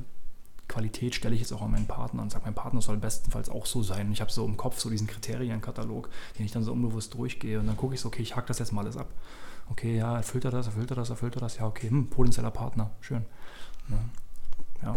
Qualität 0.70 1.16
stelle 1.16 1.36
ich 1.36 1.42
jetzt 1.42 1.52
auch 1.52 1.62
an 1.62 1.72
meinen 1.72 1.88
Partner 1.88 2.22
und 2.22 2.32
sage, 2.32 2.46
mein 2.46 2.54
Partner 2.54 2.82
soll 2.82 2.96
bestenfalls 2.96 3.50
auch 3.50 3.66
so 3.66 3.84
sein. 3.84 4.10
Ich 4.14 4.22
habe 4.22 4.32
so 4.32 4.46
im 4.46 4.56
Kopf 4.56 4.80
so 4.80 4.90
diesen 4.90 5.08
Kriterienkatalog, 5.08 6.10
den 6.38 6.46
ich 6.46 6.54
dann 6.54 6.64
so 6.64 6.72
unbewusst 6.72 7.14
durchgehe 7.16 7.60
und 7.60 7.68
dann 7.68 7.76
gucke 7.76 7.96
ich 7.96 8.00
so, 8.00 8.08
okay, 8.08 8.22
ich 8.22 8.38
hack 8.38 8.48
das 8.48 8.60
jetzt 8.60 8.72
mal 8.72 8.82
alles 8.82 8.96
ab. 8.96 9.08
Okay, 9.70 9.98
ja, 9.98 10.16
erfüllt 10.16 10.46
er 10.46 10.52
das, 10.52 10.68
erfüllt 10.68 10.90
er 10.92 10.96
das, 10.96 11.10
erfüllt 11.10 11.36
er 11.36 11.42
das, 11.42 11.58
ja, 11.58 11.66
okay, 11.66 11.90
hm, 11.90 12.10
potenzieller 12.10 12.52
Partner, 12.52 12.92
schön. 13.02 13.26
Ja. 14.82 14.96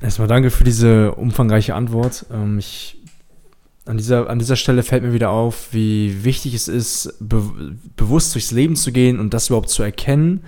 Erstmal 0.00 0.28
danke 0.28 0.50
für 0.50 0.64
diese 0.64 1.14
umfangreiche 1.14 1.74
Antwort. 1.74 2.26
Ähm, 2.32 2.58
ich, 2.58 2.98
an, 3.84 3.98
dieser, 3.98 4.28
an 4.30 4.38
dieser 4.38 4.56
Stelle 4.56 4.82
fällt 4.82 5.02
mir 5.02 5.12
wieder 5.12 5.30
auf, 5.30 5.72
wie 5.72 6.24
wichtig 6.24 6.54
es 6.54 6.68
ist, 6.68 7.14
be 7.20 7.76
bewusst 7.96 8.34
durchs 8.34 8.50
Leben 8.50 8.76
zu 8.76 8.92
gehen 8.92 9.20
und 9.20 9.34
das 9.34 9.48
überhaupt 9.48 9.68
zu 9.68 9.82
erkennen 9.82 10.42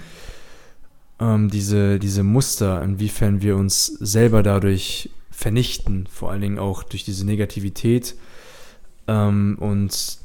ähm, 1.23 1.49
diese, 1.51 1.99
diese 1.99 2.23
Muster, 2.25 2.83
inwiefern 2.83 3.43
wir 3.43 3.57
uns 3.57 3.87
selber 3.87 4.43
dadurch 4.43 5.11
vernichten, 5.31 6.07
vor 6.11 6.31
allen 6.31 6.41
Dingen 6.41 6.59
auch 6.59 6.83
durch 6.83 7.05
diese 7.05 7.25
Negativität 7.25 8.17
ähm, 9.07 9.57
und 9.61 10.19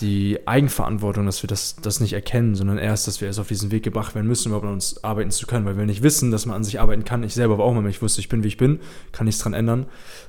die 0.00 0.38
Eigenverantwortung, 0.46 1.26
dass 1.26 1.42
wir 1.42 1.48
das, 1.48 1.76
das 1.76 2.00
nicht 2.00 2.14
erkennen, 2.14 2.54
sondern 2.54 2.78
erst, 2.78 3.06
dass 3.06 3.20
wir 3.20 3.28
erst 3.28 3.38
auf 3.38 3.48
diesen 3.48 3.70
Weg 3.70 3.82
gebracht 3.82 4.14
werden 4.14 4.26
müssen, 4.26 4.48
überhaupt 4.48 4.66
an 4.66 4.72
uns 4.72 5.04
arbeiten 5.04 5.30
zu 5.30 5.46
können, 5.46 5.66
weil 5.66 5.76
wir 5.76 5.84
nicht 5.84 6.02
wissen, 6.02 6.30
dass 6.30 6.46
man 6.46 6.56
an 6.56 6.64
sich 6.64 6.80
arbeiten 6.80 7.04
kann. 7.04 7.22
Ich 7.22 7.34
selber 7.34 7.58
war 7.58 7.66
auch 7.66 7.74
mal, 7.74 7.84
wenn 7.84 7.90
ich 7.90 8.00
wusste, 8.00 8.20
ich 8.20 8.28
bin, 8.28 8.42
wie 8.42 8.48
ich 8.48 8.56
bin, 8.56 8.80
kann 9.12 9.26
nichts 9.26 9.42
dran 9.42 9.52
ändern. 9.52 9.86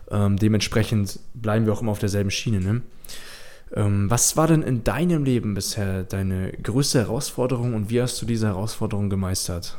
Ähm, 0.10 0.38
dementsprechend 0.38 1.20
bleiben 1.34 1.66
wir 1.66 1.74
auch 1.74 1.82
immer 1.82 1.92
auf 1.92 2.00
derselben 2.00 2.32
Schiene. 2.32 2.60
Ne? 2.60 2.82
Ähm, 3.74 4.10
was 4.10 4.36
war 4.36 4.48
denn 4.48 4.62
in 4.62 4.84
deinem 4.84 5.24
Leben 5.24 5.54
bisher 5.54 6.04
deine 6.04 6.52
größte 6.52 7.00
Herausforderung 7.00 7.74
und 7.74 7.90
wie 7.90 8.02
hast 8.02 8.22
du 8.22 8.26
diese 8.26 8.48
Herausforderung 8.48 9.10
gemeistert? 9.10 9.78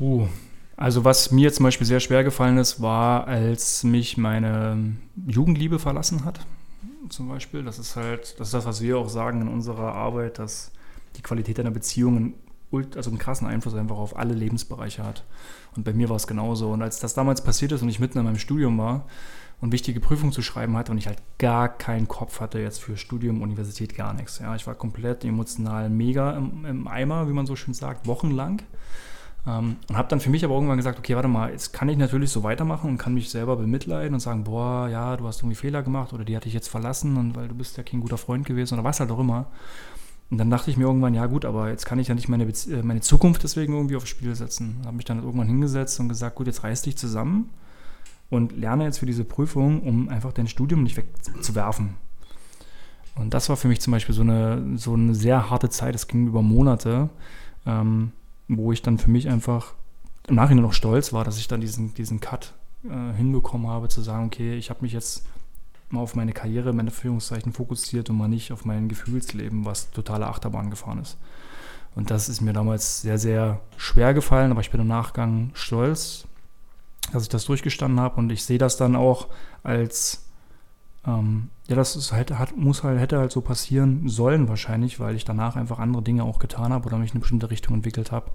Puh. 0.00 0.26
Also 0.78 1.04
was 1.04 1.30
mir 1.30 1.52
zum 1.52 1.64
Beispiel 1.64 1.86
sehr 1.86 2.00
schwer 2.00 2.24
gefallen 2.24 2.56
ist, 2.56 2.80
war, 2.80 3.26
als 3.26 3.84
mich 3.84 4.16
meine 4.16 4.96
Jugendliebe 5.26 5.78
verlassen 5.78 6.24
hat. 6.24 6.40
Zum 7.10 7.28
Beispiel. 7.28 7.62
Das 7.62 7.78
ist 7.78 7.96
halt, 7.96 8.40
das 8.40 8.48
ist 8.48 8.54
das, 8.54 8.64
was 8.64 8.80
wir 8.80 8.96
auch 8.96 9.10
sagen 9.10 9.42
in 9.42 9.48
unserer 9.48 9.92
Arbeit, 9.92 10.38
dass 10.38 10.72
die 11.18 11.22
Qualität 11.22 11.60
einer 11.60 11.70
Beziehung 11.70 12.32
also 12.96 13.10
einen 13.10 13.18
krassen 13.18 13.46
Einfluss 13.46 13.74
einfach 13.74 13.98
auf 13.98 14.16
alle 14.16 14.32
Lebensbereiche 14.32 15.04
hat. 15.04 15.24
Und 15.76 15.84
bei 15.84 15.92
mir 15.92 16.08
war 16.08 16.16
es 16.16 16.26
genauso. 16.26 16.70
Und 16.70 16.80
als 16.80 16.98
das 16.98 17.12
damals 17.12 17.44
passiert 17.44 17.72
ist 17.72 17.82
und 17.82 17.90
ich 17.90 18.00
mitten 18.00 18.16
in 18.16 18.24
meinem 18.24 18.38
Studium 18.38 18.78
war 18.78 19.06
und 19.60 19.72
wichtige 19.72 20.00
Prüfungen 20.00 20.32
zu 20.32 20.40
schreiben 20.40 20.78
hatte 20.78 20.92
und 20.92 20.98
ich 20.98 21.08
halt 21.08 21.20
gar 21.36 21.68
keinen 21.68 22.08
Kopf 22.08 22.40
hatte 22.40 22.58
jetzt 22.58 22.80
für 22.80 22.96
Studium, 22.96 23.42
Universität, 23.42 23.94
gar 23.94 24.14
nichts. 24.14 24.38
Ja, 24.38 24.56
ich 24.56 24.66
war 24.66 24.76
komplett 24.76 25.26
emotional 25.26 25.90
mega 25.90 26.38
im, 26.38 26.64
im 26.64 26.88
Eimer, 26.88 27.28
wie 27.28 27.34
man 27.34 27.44
so 27.44 27.54
schön 27.54 27.74
sagt, 27.74 28.06
wochenlang. 28.06 28.62
Ähm, 29.46 29.76
und 29.88 29.96
habe 29.96 30.08
dann 30.08 30.20
für 30.20 30.30
mich 30.30 30.44
aber 30.44 30.54
irgendwann 30.54 30.76
gesagt, 30.76 30.98
okay, 30.98 31.14
warte 31.14 31.28
mal, 31.28 31.50
jetzt 31.50 31.72
kann 31.72 31.88
ich 31.88 31.96
natürlich 31.96 32.30
so 32.30 32.42
weitermachen 32.42 32.90
und 32.90 32.98
kann 32.98 33.14
mich 33.14 33.30
selber 33.30 33.56
bemitleiden 33.56 34.14
und 34.14 34.20
sagen, 34.20 34.44
boah, 34.44 34.88
ja, 34.88 35.16
du 35.16 35.26
hast 35.26 35.40
irgendwie 35.40 35.56
Fehler 35.56 35.82
gemacht 35.82 36.12
oder 36.12 36.24
die 36.24 36.36
hatte 36.36 36.48
ich 36.48 36.54
jetzt 36.54 36.68
verlassen 36.68 37.16
und 37.16 37.36
weil 37.36 37.48
du 37.48 37.54
bist 37.54 37.76
ja 37.76 37.82
kein 37.82 38.00
guter 38.00 38.18
Freund 38.18 38.44
gewesen 38.44 38.74
oder 38.74 38.84
was 38.84 39.00
halt 39.00 39.10
auch 39.10 39.18
immer. 39.18 39.46
Und 40.30 40.38
dann 40.38 40.50
dachte 40.50 40.70
ich 40.70 40.76
mir 40.76 40.84
irgendwann, 40.84 41.14
ja 41.14 41.26
gut, 41.26 41.44
aber 41.44 41.70
jetzt 41.70 41.86
kann 41.86 41.98
ich 41.98 42.08
ja 42.08 42.14
nicht 42.14 42.28
meine, 42.28 42.46
Bezie 42.46 42.74
äh, 42.74 42.82
meine 42.82 43.00
Zukunft 43.00 43.42
deswegen 43.42 43.72
irgendwie 43.74 43.96
aufs 43.96 44.08
Spiel 44.08 44.34
setzen. 44.34 44.80
Habe 44.84 44.96
mich 44.96 45.04
dann 45.04 45.22
irgendwann 45.22 45.48
hingesetzt 45.48 45.98
und 45.98 46.08
gesagt, 46.08 46.36
gut, 46.36 46.46
jetzt 46.46 46.62
reiß 46.62 46.82
dich 46.82 46.96
zusammen 46.96 47.50
und 48.28 48.56
lerne 48.56 48.84
jetzt 48.84 48.98
für 48.98 49.06
diese 49.06 49.24
Prüfung, 49.24 49.82
um 49.82 50.08
einfach 50.08 50.32
dein 50.32 50.46
Studium 50.46 50.84
nicht 50.84 50.96
wegzuwerfen. 50.96 51.94
Und 53.16 53.34
das 53.34 53.48
war 53.48 53.56
für 53.56 53.68
mich 53.68 53.80
zum 53.80 53.90
Beispiel 53.90 54.14
so 54.14 54.22
eine, 54.22 54.78
so 54.78 54.94
eine 54.94 55.14
sehr 55.14 55.50
harte 55.50 55.68
Zeit, 55.68 55.94
das 55.94 56.06
ging 56.06 56.28
über 56.28 56.42
Monate. 56.42 57.10
Ähm, 57.66 58.12
wo 58.56 58.72
ich 58.72 58.82
dann 58.82 58.98
für 58.98 59.10
mich 59.10 59.28
einfach 59.28 59.74
im 60.28 60.34
Nachhinein 60.34 60.62
noch 60.62 60.72
stolz 60.72 61.12
war, 61.12 61.24
dass 61.24 61.38
ich 61.38 61.48
dann 61.48 61.60
diesen, 61.60 61.94
diesen 61.94 62.20
Cut 62.20 62.54
äh, 62.84 63.16
hinbekommen 63.16 63.68
habe, 63.68 63.88
zu 63.88 64.00
sagen, 64.00 64.26
okay, 64.26 64.56
ich 64.56 64.70
habe 64.70 64.82
mich 64.82 64.92
jetzt 64.92 65.24
mal 65.88 66.00
auf 66.00 66.14
meine 66.14 66.32
Karriere, 66.32 66.72
meine 66.72 66.90
Führungszeichen 66.90 67.52
fokussiert 67.52 68.10
und 68.10 68.18
mal 68.18 68.28
nicht 68.28 68.52
auf 68.52 68.64
mein 68.64 68.88
Gefühlsleben, 68.88 69.64
was 69.64 69.90
totale 69.90 70.26
Achterbahn 70.26 70.70
gefahren 70.70 71.00
ist. 71.00 71.16
Und 71.94 72.10
das 72.10 72.28
ist 72.28 72.40
mir 72.40 72.52
damals 72.52 73.02
sehr, 73.02 73.18
sehr 73.18 73.60
schwer 73.76 74.14
gefallen, 74.14 74.52
aber 74.52 74.60
ich 74.60 74.70
bin 74.70 74.80
im 74.80 74.86
Nachgang 74.86 75.50
stolz, 75.54 76.26
dass 77.12 77.24
ich 77.24 77.28
das 77.28 77.44
durchgestanden 77.44 77.98
habe 77.98 78.16
und 78.16 78.30
ich 78.30 78.44
sehe 78.44 78.58
das 78.58 78.76
dann 78.76 78.94
auch 78.94 79.28
als, 79.62 80.24
ähm, 81.06 81.48
ja, 81.68 81.76
das 81.76 81.96
ist 81.96 82.12
halt, 82.12 82.32
hat, 82.32 82.56
muss 82.56 82.82
halt, 82.82 83.00
hätte 83.00 83.18
halt 83.18 83.32
so 83.32 83.40
passieren 83.40 84.08
sollen 84.08 84.48
wahrscheinlich, 84.48 85.00
weil 85.00 85.14
ich 85.14 85.24
danach 85.24 85.56
einfach 85.56 85.78
andere 85.78 86.02
Dinge 86.02 86.24
auch 86.24 86.38
getan 86.38 86.72
habe 86.72 86.86
oder 86.86 86.98
mich 86.98 87.10
in 87.10 87.14
eine 87.14 87.20
bestimmte 87.20 87.50
Richtung 87.50 87.74
entwickelt 87.74 88.12
habe, 88.12 88.30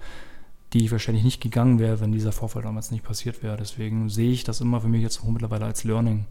die 0.72 0.84
ich 0.84 0.90
wahrscheinlich 0.90 1.24
nicht 1.24 1.40
gegangen 1.40 1.78
wäre, 1.78 2.00
wenn 2.00 2.12
dieser 2.12 2.32
Vorfall 2.32 2.62
damals 2.62 2.90
nicht 2.90 3.04
passiert 3.04 3.42
wäre. 3.42 3.56
Deswegen 3.56 4.08
sehe 4.08 4.32
ich 4.32 4.44
das 4.44 4.60
immer 4.60 4.80
für 4.80 4.88
mich 4.88 5.02
jetzt 5.02 5.24
mittlerweile 5.24 5.64
als 5.64 5.84
Learning. 5.84 6.26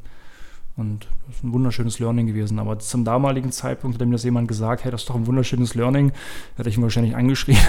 Und 0.78 1.08
das 1.26 1.38
ist 1.38 1.44
ein 1.44 1.54
wunderschönes 1.54 2.00
Learning 2.00 2.28
gewesen. 2.28 2.60
Aber 2.60 2.80
zum 2.80 3.06
damaligen 3.06 3.52
Zeitpunkt 3.52 4.00
hat 4.00 4.06
mir 4.06 4.14
das 4.14 4.26
jemand 4.26 4.50
gesagt, 4.50 4.84
hey, 4.84 4.92
das 4.92 5.02
ist 5.02 5.10
doch 5.10 5.16
ein 5.16 5.26
wunderschönes 5.26 5.74
Learning. 5.74 6.12
Hätte 6.58 6.68
ich 6.68 6.78
ihn 6.78 6.84
wahrscheinlich 6.84 7.16
angeschrieben. 7.16 7.62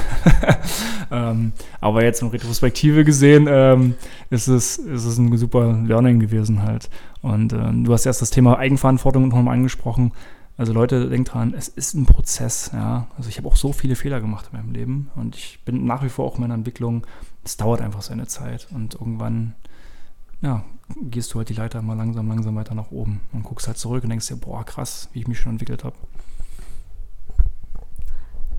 ähm, 1.12 1.52
aber 1.80 2.02
jetzt 2.02 2.22
in 2.22 2.28
Retrospektive 2.28 3.04
gesehen, 3.04 3.46
ähm, 3.48 3.94
ist, 4.30 4.48
es, 4.48 4.78
ist 4.78 5.04
es 5.04 5.18
ein 5.18 5.36
super 5.36 5.80
Learning 5.84 6.18
gewesen 6.18 6.62
halt. 6.62 6.90
Und 7.22 7.52
äh, 7.52 7.72
du 7.72 7.92
hast 7.92 8.06
erst 8.06 8.22
das 8.22 8.30
Thema 8.30 8.58
Eigenverantwortung 8.58 9.28
nochmal 9.28 9.54
angesprochen. 9.54 10.12
Also 10.56 10.72
Leute, 10.72 11.08
denkt 11.08 11.32
dran, 11.32 11.54
es 11.56 11.68
ist 11.68 11.94
ein 11.94 12.06
Prozess. 12.06 12.70
Ja? 12.72 13.06
Also 13.16 13.28
ich 13.28 13.38
habe 13.38 13.46
auch 13.46 13.56
so 13.56 13.72
viele 13.72 13.94
Fehler 13.94 14.20
gemacht 14.20 14.48
in 14.50 14.58
meinem 14.58 14.72
Leben 14.72 15.10
und 15.14 15.36
ich 15.36 15.60
bin 15.64 15.84
nach 15.84 16.02
wie 16.02 16.08
vor 16.08 16.24
auch 16.24 16.36
in 16.36 16.40
meiner 16.40 16.54
Entwicklung. 16.54 17.06
Es 17.44 17.56
dauert 17.56 17.82
einfach 17.82 18.02
seine 18.02 18.26
Zeit 18.26 18.66
und 18.74 18.94
irgendwann 18.94 19.54
ja, 20.42 20.64
gehst 20.94 21.34
du 21.34 21.38
halt 21.38 21.48
die 21.48 21.54
Leiter 21.54 21.82
mal 21.82 21.96
langsam, 21.96 22.28
langsam 22.28 22.56
weiter 22.56 22.74
nach 22.74 22.90
oben 22.90 23.20
und 23.32 23.42
guckst 23.42 23.66
halt 23.66 23.78
zurück 23.78 24.04
und 24.04 24.10
denkst 24.10 24.28
dir, 24.28 24.36
boah, 24.36 24.64
krass, 24.64 25.08
wie 25.12 25.20
ich 25.20 25.28
mich 25.28 25.40
schon 25.40 25.52
entwickelt 25.52 25.84
habe. 25.84 25.96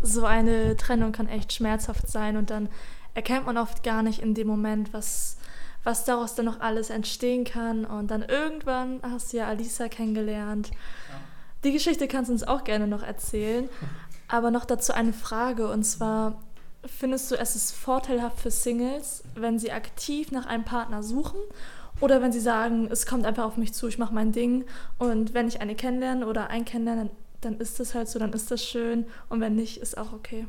So 0.02 0.26
eine 0.26 0.76
Trennung 0.78 1.12
kann 1.12 1.28
echt 1.28 1.54
schmerzhaft 1.54 2.08
sein 2.08 2.38
und 2.38 2.50
dann 2.50 2.70
erkennt 3.14 3.46
man 3.46 3.58
oft 3.58 3.84
gar 3.84 4.04
nicht 4.04 4.20
in 4.20 4.34
dem 4.34 4.48
Moment, 4.48 4.94
was, 4.94 5.38
was 5.84 6.06
daraus 6.06 6.36
dann 6.36 6.46
noch 6.46 6.60
alles 6.60 6.90
entstehen 6.90 7.46
kann. 7.46 7.84
Und 7.84 8.12
dann 8.12 8.22
irgendwann 8.22 9.00
hast 9.02 9.34
du 9.34 9.38
ja 9.38 9.48
Alisa 9.48 9.88
kennengelernt. 9.88 10.70
Ja. 10.70 11.20
Die 11.64 11.72
Geschichte 11.72 12.08
kannst 12.08 12.30
du 12.30 12.34
uns 12.34 12.44
auch 12.44 12.64
gerne 12.64 12.88
noch 12.88 13.02
erzählen. 13.02 13.70
Aber 14.28 14.52
noch 14.52 14.66
dazu 14.66 14.94
eine 14.94 15.14
Frage 15.14 15.70
und 15.72 15.84
zwar, 15.84 16.44
findest 16.86 17.32
du, 17.32 17.36
es 17.36 17.56
ist 17.56 17.72
vorteilhaft 17.72 18.40
für 18.40 18.52
Singles, 18.52 19.24
wenn 19.36 19.58
sie 19.58 19.72
aktiv 19.72 20.32
nach 20.32 20.46
einem 20.46 20.66
Partner 20.66 21.02
suchen 21.02 21.40
oder 22.00 22.22
wenn 22.22 22.32
sie 22.32 22.40
sagen, 22.40 22.88
es 22.92 23.06
kommt 23.06 23.26
einfach 23.26 23.46
auf 23.46 23.58
mich 23.58 23.74
zu, 23.74 23.88
ich 23.88 23.98
mache 23.98 24.14
mein 24.14 24.32
Ding 24.32 24.66
und 24.98 25.34
wenn 25.34 25.48
ich 25.48 25.62
eine 25.62 25.76
kennenlerne 25.76 26.28
oder 26.28 26.50
einen 26.50 26.66
kennenlerne, 26.66 27.10
dann 27.42 27.58
ist 27.58 27.80
das 27.80 27.96
halt 27.96 28.08
so, 28.08 28.20
dann 28.20 28.34
ist 28.34 28.52
das 28.52 28.64
schön 28.64 29.06
und 29.30 29.40
wenn 29.40 29.56
nicht, 29.56 29.78
ist 29.78 29.98
auch 29.98 30.14
okay. 30.14 30.46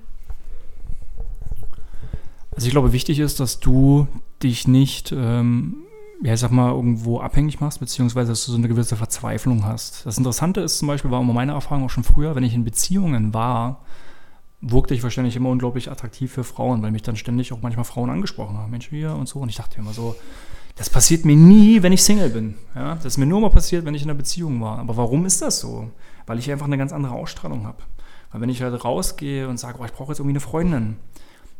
Also 2.54 2.66
ich 2.66 2.72
glaube, 2.72 2.92
wichtig 2.92 3.20
ist, 3.20 3.40
dass 3.40 3.60
du 3.60 4.08
dich 4.42 4.66
nicht, 4.66 5.12
ähm, 5.12 5.84
ja, 6.22 6.34
ich 6.34 6.40
sag 6.40 6.50
mal, 6.50 6.72
irgendwo 6.72 7.20
abhängig 7.20 7.60
machst, 7.60 7.78
beziehungsweise 7.78 8.32
dass 8.32 8.44
du 8.44 8.52
so 8.52 8.58
eine 8.58 8.68
gewisse 8.68 8.96
Verzweiflung 8.96 9.64
hast. 9.64 10.04
Das 10.04 10.18
Interessante 10.18 10.60
ist 10.60 10.78
zum 10.78 10.88
Beispiel, 10.88 11.10
war 11.10 11.20
immer 11.20 11.32
meine 11.32 11.52
Erfahrung 11.52 11.84
auch 11.84 11.90
schon 11.90 12.04
früher, 12.04 12.34
wenn 12.34 12.42
ich 12.42 12.54
in 12.54 12.64
Beziehungen 12.64 13.32
war, 13.32 13.84
wirkte 14.60 14.94
ich 14.94 15.02
wahrscheinlich 15.04 15.36
immer 15.36 15.50
unglaublich 15.50 15.90
attraktiv 15.90 16.32
für 16.32 16.42
Frauen, 16.42 16.82
weil 16.82 16.90
mich 16.90 17.02
dann 17.02 17.16
ständig 17.16 17.52
auch 17.52 17.62
manchmal 17.62 17.84
Frauen 17.84 18.10
angesprochen 18.10 18.58
haben, 18.58 18.70
Mensch, 18.70 18.88
hier 18.88 19.14
und 19.14 19.28
so. 19.28 19.38
Und 19.38 19.50
ich 19.50 19.56
dachte 19.56 19.78
immer 19.78 19.92
so, 19.92 20.16
das 20.78 20.88
passiert 20.88 21.24
mir 21.24 21.34
nie, 21.34 21.82
wenn 21.82 21.92
ich 21.92 22.02
Single 22.04 22.30
bin. 22.30 22.54
Ja? 22.74 22.94
Das 22.94 23.06
ist 23.06 23.18
mir 23.18 23.26
nur 23.26 23.40
mal 23.40 23.50
passiert, 23.50 23.84
wenn 23.84 23.94
ich 23.94 24.02
in 24.02 24.10
einer 24.10 24.16
Beziehung 24.16 24.60
war. 24.60 24.78
Aber 24.78 24.96
warum 24.96 25.26
ist 25.26 25.42
das 25.42 25.58
so? 25.58 25.90
Weil 26.26 26.38
ich 26.38 26.50
einfach 26.52 26.66
eine 26.66 26.78
ganz 26.78 26.92
andere 26.92 27.14
Ausstrahlung 27.14 27.66
habe. 27.66 27.82
Weil 28.30 28.42
wenn 28.42 28.48
ich 28.48 28.62
halt 28.62 28.84
rausgehe 28.84 29.48
und 29.48 29.58
sage, 29.58 29.78
oh, 29.80 29.84
ich 29.84 29.92
brauche 29.92 30.12
jetzt 30.12 30.20
irgendwie 30.20 30.34
eine 30.34 30.40
Freundin, 30.40 30.96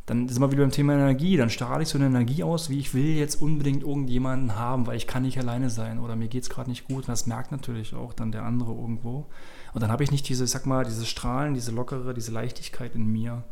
dann 0.07 0.29
sind 0.29 0.41
wir 0.41 0.53
wieder 0.53 0.63
beim 0.63 0.71
Thema 0.71 0.93
Energie. 0.95 1.37
Dann 1.37 1.51
strahle 1.51 1.83
ich 1.83 1.89
so 1.89 1.99
eine 1.99 2.07
Energie 2.07 2.45
aus, 2.45 2.71
wie 2.71 2.79
ich 2.79 2.95
will 2.95 3.17
jetzt 3.17 3.43
unbedingt 3.43 3.83
irgendjemanden 3.83 4.55
haben, 4.55 4.87
weil 4.87 4.97
ich 4.97 5.09
kann 5.09 5.25
nicht 5.25 5.39
alleine 5.39 5.69
sein 5.69 5.99
oder 5.99 6.15
mir 6.15 6.29
geht 6.29 6.45
es 6.45 6.49
gerade 6.51 6.71
nicht 6.71 6.87
gut. 6.87 6.99
Und 6.99 7.09
das 7.09 7.27
merkt 7.27 7.51
natürlich 7.51 7.95
auch 7.95 8.13
dann 8.13 8.31
der 8.31 8.45
andere 8.45 8.73
irgendwo. 8.73 9.27
Und 9.75 9.83
dann 9.83 9.91
habe 9.91 10.05
ich 10.05 10.13
nicht 10.13 10.29
diese, 10.29 10.47
sag 10.47 10.65
mal, 10.65 10.85
diese 10.85 11.05
Strahlen, 11.05 11.55
diese 11.55 11.73
lockere, 11.73 12.15
diese 12.15 12.31
Leichtigkeit 12.31 12.95
in 12.95 13.07
mir, 13.07 13.43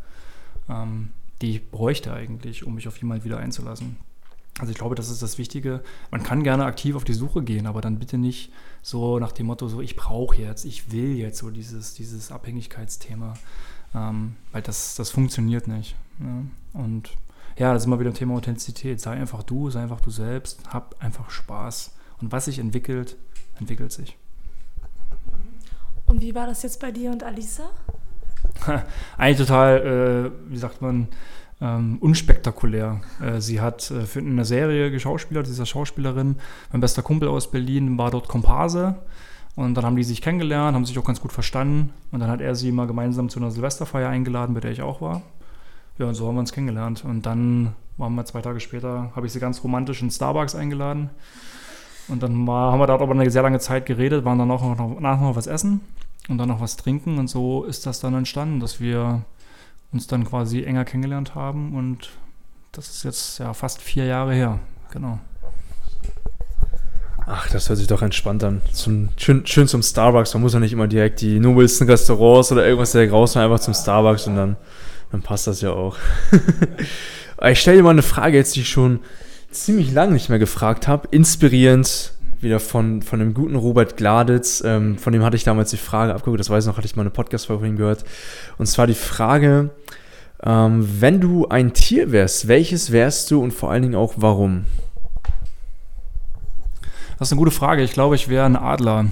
ähm, 0.69 1.09
die 1.43 1.57
ich 1.57 1.71
bräuchte 1.73 2.13
eigentlich, 2.13 2.65
um 2.65 2.77
mich 2.77 2.87
auf 2.87 2.99
jemanden 2.99 3.25
wieder 3.25 3.39
einzulassen. 3.39 3.97
Also 4.59 4.73
ich 4.73 4.79
glaube, 4.79 4.95
das 4.95 5.11
ist 5.11 5.23
das 5.23 5.37
Wichtige. 5.37 5.83
Man 6.11 6.23
kann 6.23 6.43
gerne 6.43 6.65
aktiv 6.65 6.97
auf 6.97 7.05
die 7.05 7.13
Suche 7.13 7.43
gehen, 7.43 7.67
aber 7.67 7.83
dann 7.83 7.99
bitte 7.99 8.17
nicht 8.17 8.53
so 8.83 9.19
nach 9.19 9.33
dem 9.33 9.47
Motto, 9.47 9.69
so 9.69 9.81
ich 9.81 9.97
brauche 9.97 10.37
jetzt, 10.37 10.65
ich 10.65 10.93
will 10.93 11.17
jetzt 11.17 11.39
so 11.39 11.51
dieses, 11.51 11.95
dieses 11.95 12.33
Abhängigkeitsthema, 12.33 13.35
ähm, 13.95 14.37
weil 14.53 14.63
das, 14.63 14.95
das 14.95 15.11
funktioniert 15.11 15.69
nicht. 15.69 15.95
Ne? 16.19 16.47
Und 16.73 17.11
ja, 17.59 17.73
das 17.73 17.83
ist 17.83 17.87
immer 17.87 18.01
wieder 18.01 18.11
ein 18.11 18.15
Thema 18.15 18.35
Authentizität. 18.35 19.01
Sei 19.01 19.13
einfach 19.13 19.43
du, 19.43 19.71
sei 19.71 19.83
einfach 19.83 20.01
du 20.01 20.11
selbst, 20.11 20.61
hab 20.69 21.03
einfach 21.03 21.31
Spaß. 21.31 21.95
Und 22.21 22.33
was 22.33 22.47
sich 22.47 22.59
entwickelt, 22.59 23.17
entwickelt 23.59 23.93
sich. 23.93 24.17
Und 26.07 26.23
wie 26.23 26.35
war 26.35 26.47
das 26.47 26.63
jetzt 26.63 26.81
bei 26.81 26.93
dir 26.93 27.11
und 27.11 27.23
Alisa? 27.23 27.71
Eigentlich 29.19 29.47
total, 29.47 30.33
äh, 30.47 30.51
wie 30.51 30.59
sagt 30.59 30.81
man, 30.81 31.09
ähm, 31.61 31.99
unspektakulär. 32.01 33.01
Äh, 33.21 33.41
sie 33.41 33.61
hat 33.61 33.91
äh, 33.91 34.03
für 34.03 34.21
eine 34.21 34.45
Serie 34.45 34.91
geschauspielert, 34.91 35.47
dieser 35.47 35.67
Schauspielerin. 35.67 36.37
Mein 36.73 36.81
bester 36.81 37.03
Kumpel 37.03 37.29
aus 37.29 37.51
Berlin 37.51 37.97
war 37.99 38.11
dort 38.11 38.29
Komparse. 38.29 38.97
Und 39.55 39.75
dann 39.75 39.87
haben 39.87 39.97
die 39.97 40.05
sich 40.05 40.21
kennengelernt, 40.21 40.75
haben 40.75 40.85
sich 40.85 40.99
auch 40.99 41.05
ganz 41.05 41.21
gut 41.21 41.33
verstanden. 41.33 41.93
Und 42.13 42.21
dann 42.21 42.29
hat 42.29 42.43
er 42.43 42.55
sie 42.55 42.73
mal 42.73 42.87
gemeinsam 42.87 43.31
zu 43.31 43.39
einer 43.39 43.51
Silvesterfeier 43.51 44.11
eingeladen, 44.11 44.55
bei 44.55 44.61
der 44.61 44.71
ich 44.71 44.83
auch 44.83 45.01
war. 45.01 45.23
Ja, 45.99 46.07
und 46.07 46.15
so 46.15 46.29
haben 46.29 46.35
wir 46.35 46.41
uns 46.41 46.53
kennengelernt. 46.53 47.05
Und 47.05 47.25
dann 47.25 47.73
waren 47.97 48.15
wir 48.15 48.25
zwei 48.27 48.43
Tage 48.43 48.61
später, 48.61 49.11
habe 49.17 49.27
ich 49.27 49.33
sie 49.33 49.41
ganz 49.41 49.65
romantisch 49.65 50.03
in 50.03 50.11
Starbucks 50.11 50.55
eingeladen. 50.55 51.09
Und 52.09 52.23
dann 52.23 52.47
war, 52.47 52.73
haben 52.73 52.79
wir 52.79 52.87
dort 52.87 53.01
aber 53.01 53.15
eine 53.15 53.31
sehr 53.31 53.43
lange 53.43 53.59
Zeit 53.59 53.87
geredet, 53.87 54.27
waren 54.27 54.39
dann 54.39 54.51
auch 54.51 54.63
noch, 54.63 55.01
nachher 55.01 55.23
noch 55.23 55.37
was 55.37 55.47
essen 55.47 55.81
und 56.29 56.37
dann 56.37 56.49
noch 56.49 56.61
was 56.61 56.77
trinken. 56.77 57.19
Und 57.19 57.29
so 57.29 57.65
ist 57.65 57.87
das 57.87 57.99
dann 57.99 58.15
entstanden, 58.15 58.61
dass 58.61 58.79
wir 58.79 59.23
uns 59.97 60.07
dann 60.07 60.27
quasi 60.27 60.63
enger 60.63 60.85
kennengelernt 60.85 61.35
haben 61.35 61.75
und 61.75 62.11
das 62.73 62.91
ist 62.91 63.03
jetzt 63.05 63.39
ja 63.39 63.55
fast 63.55 63.81
vier 63.81 64.05
Jahre 64.05 64.35
her, 64.35 64.61
genau. 64.93 65.19
Ach, 67.25 67.49
das 67.49 67.69
hört 67.69 67.79
sich 67.79 67.89
doch 67.89 68.03
entspannt 68.03 68.45
an. 68.45 68.61
Zum, 68.73 69.09
schön, 69.17 69.45
schön 69.47 69.67
zum 69.67 69.83
Starbucks. 69.83 70.35
Man 70.35 70.43
muss 70.43 70.53
ja 70.53 70.61
nicht 70.61 70.73
immer 70.73 70.87
direkt 70.87 71.23
die 71.23 71.41
nobelsten 71.41 71.89
Restaurants 71.89 72.53
oder 72.53 72.65
irgendwas 72.65 72.93
direkt 72.93 73.13
raus, 73.13 73.37
einfach 73.37 73.59
zum 73.59 73.75
Starbucks 73.75 74.29
und 74.29 74.37
dann, 74.37 74.57
dann 75.11 75.23
passt 75.23 75.47
das 75.47 75.61
ja 75.63 75.71
auch. 75.71 75.97
ich 77.51 77.61
stelle 77.61 77.79
dir 77.79 77.83
mal 77.83 77.91
eine 77.91 78.03
Frage 78.03 78.37
jetzt, 78.37 78.55
die 78.55 78.61
ich 78.61 78.69
schon 78.69 79.01
ziemlich 79.51 79.93
lange 79.93 80.13
nicht 80.13 80.29
mehr 80.29 80.39
gefragt 80.39 80.87
habe. 80.87 81.09
Inspirierend, 81.11 82.13
wieder 82.41 82.61
von, 82.61 83.03
von 83.03 83.19
dem 83.19 83.35
guten 83.35 83.57
Robert 83.57 83.97
Gladitz. 83.97 84.63
Ähm, 84.65 84.99
von 84.99 85.13
dem 85.13 85.23
hatte 85.23 85.37
ich 85.37 85.45
damals 85.45 85.71
die 85.71 85.77
Frage 85.77 86.15
abgeguckt, 86.15 86.41
das 86.41 86.51
weiß 86.51 86.65
ich 86.65 86.69
noch, 86.69 86.77
hatte 86.77 86.87
ich 86.87 86.97
mal 86.97 87.03
eine 87.03 87.11
Podcast-Folge 87.11 87.61
von 87.61 87.69
ihm 87.69 87.77
gehört. 87.77 88.05
Und 88.59 88.67
zwar 88.67 88.87
die 88.87 88.95
Frage, 88.95 89.71
ähm, 90.43 90.89
wenn 91.01 91.21
du 91.21 91.49
ein 91.49 91.73
Tier 91.73 92.13
wärst, 92.13 92.49
welches 92.49 92.93
wärst 92.93 93.31
du 93.31 93.43
und 93.43 93.53
vor 93.53 93.71
allen 93.71 93.83
Dingen 93.83 93.95
auch 93.95 94.15
warum? 94.17 94.65
Das 97.19 97.29
ist 97.29 97.33
eine 97.33 97.39
gute 97.39 97.51
Frage. 97.51 97.83
Ich 97.83 97.93
glaube, 97.93 98.15
ich 98.15 98.29
wäre 98.29 98.45
ein 98.45 98.57
Adler. 98.57 99.07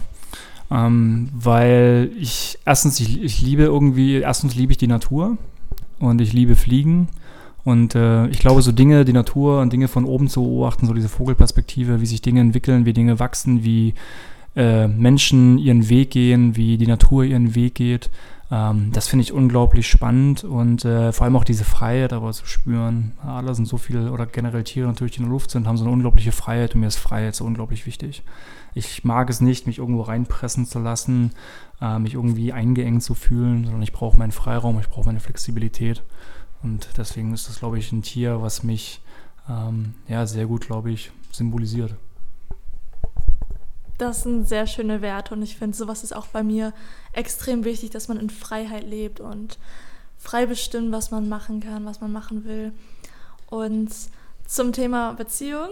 Ähm, 0.70 1.28
weil 1.32 2.10
ich 2.18 2.58
erstens, 2.64 2.98
ich, 3.00 3.22
ich 3.22 3.40
liebe 3.42 3.62
irgendwie, 3.62 4.16
erstens 4.16 4.54
liebe 4.54 4.72
ich 4.72 4.78
die 4.78 4.86
Natur 4.86 5.36
und 5.98 6.20
ich 6.20 6.32
liebe 6.32 6.56
Fliegen. 6.56 7.08
Und 7.64 7.94
äh, 7.94 8.26
ich 8.28 8.38
glaube, 8.38 8.62
so 8.62 8.72
Dinge, 8.72 9.04
die 9.04 9.12
Natur 9.12 9.60
und 9.60 9.72
Dinge 9.72 9.88
von 9.88 10.04
oben 10.04 10.28
zu 10.28 10.42
beobachten, 10.42 10.86
so 10.86 10.92
diese 10.92 11.08
Vogelperspektive, 11.08 12.00
wie 12.00 12.06
sich 12.06 12.20
Dinge 12.20 12.40
entwickeln, 12.40 12.84
wie 12.84 12.92
Dinge 12.92 13.18
wachsen, 13.18 13.64
wie 13.64 13.94
äh, 14.54 14.86
Menschen 14.86 15.58
ihren 15.58 15.88
Weg 15.88 16.10
gehen, 16.10 16.56
wie 16.56 16.76
die 16.76 16.86
Natur 16.86 17.24
ihren 17.24 17.54
Weg 17.54 17.74
geht, 17.74 18.10
ähm, 18.50 18.90
das 18.92 19.08
finde 19.08 19.22
ich 19.22 19.32
unglaublich 19.32 19.88
spannend 19.88 20.44
und 20.44 20.84
äh, 20.84 21.12
vor 21.12 21.24
allem 21.24 21.36
auch 21.36 21.44
diese 21.44 21.64
Freiheit 21.64 22.12
aber 22.12 22.32
zu 22.32 22.46
spüren. 22.46 23.12
Adler 23.22 23.54
sind 23.54 23.66
so 23.66 23.78
viel, 23.78 24.08
oder 24.08 24.26
generell 24.26 24.64
Tiere 24.64 24.86
natürlich, 24.86 25.14
die 25.14 25.18
in 25.18 25.24
der 25.24 25.32
Luft 25.32 25.50
sind, 25.50 25.66
haben 25.66 25.76
so 25.76 25.84
eine 25.84 25.92
unglaubliche 25.92 26.32
Freiheit 26.32 26.74
und 26.74 26.82
mir 26.82 26.86
ist 26.86 26.96
Freiheit 26.96 27.34
so 27.34 27.44
unglaublich 27.44 27.86
wichtig. 27.86 28.22
Ich 28.74 29.04
mag 29.04 29.30
es 29.30 29.40
nicht, 29.40 29.66
mich 29.66 29.78
irgendwo 29.78 30.02
reinpressen 30.02 30.66
zu 30.66 30.78
lassen, 30.78 31.32
äh, 31.80 31.98
mich 31.98 32.14
irgendwie 32.14 32.52
eingeengt 32.52 33.02
zu 33.02 33.14
fühlen, 33.14 33.64
sondern 33.64 33.82
ich 33.82 33.92
brauche 33.92 34.18
meinen 34.18 34.32
Freiraum, 34.32 34.78
ich 34.78 34.88
brauche 34.88 35.06
meine 35.06 35.20
Flexibilität. 35.20 36.02
Und 36.64 36.88
deswegen 36.96 37.34
ist 37.34 37.48
das, 37.48 37.58
glaube 37.58 37.78
ich, 37.78 37.92
ein 37.92 38.02
Tier, 38.02 38.40
was 38.40 38.62
mich 38.62 39.00
ähm, 39.48 39.94
ja, 40.08 40.26
sehr 40.26 40.46
gut, 40.46 40.66
glaube 40.66 40.90
ich, 40.90 41.12
symbolisiert. 41.30 41.94
Das 43.98 44.22
sind 44.22 44.48
sehr 44.48 44.66
schöne 44.66 45.02
Werte 45.02 45.34
und 45.34 45.42
ich 45.42 45.56
finde, 45.56 45.76
sowas 45.76 46.02
ist 46.02 46.16
auch 46.16 46.26
bei 46.26 46.42
mir 46.42 46.72
extrem 47.12 47.64
wichtig, 47.64 47.90
dass 47.90 48.08
man 48.08 48.18
in 48.18 48.30
Freiheit 48.30 48.84
lebt 48.84 49.20
und 49.20 49.58
frei 50.18 50.46
bestimmt, 50.46 50.90
was 50.90 51.10
man 51.10 51.28
machen 51.28 51.60
kann, 51.60 51.84
was 51.84 52.00
man 52.00 52.10
machen 52.10 52.44
will. 52.44 52.72
Und 53.50 53.92
zum 54.46 54.72
Thema 54.72 55.12
Beziehung. 55.12 55.70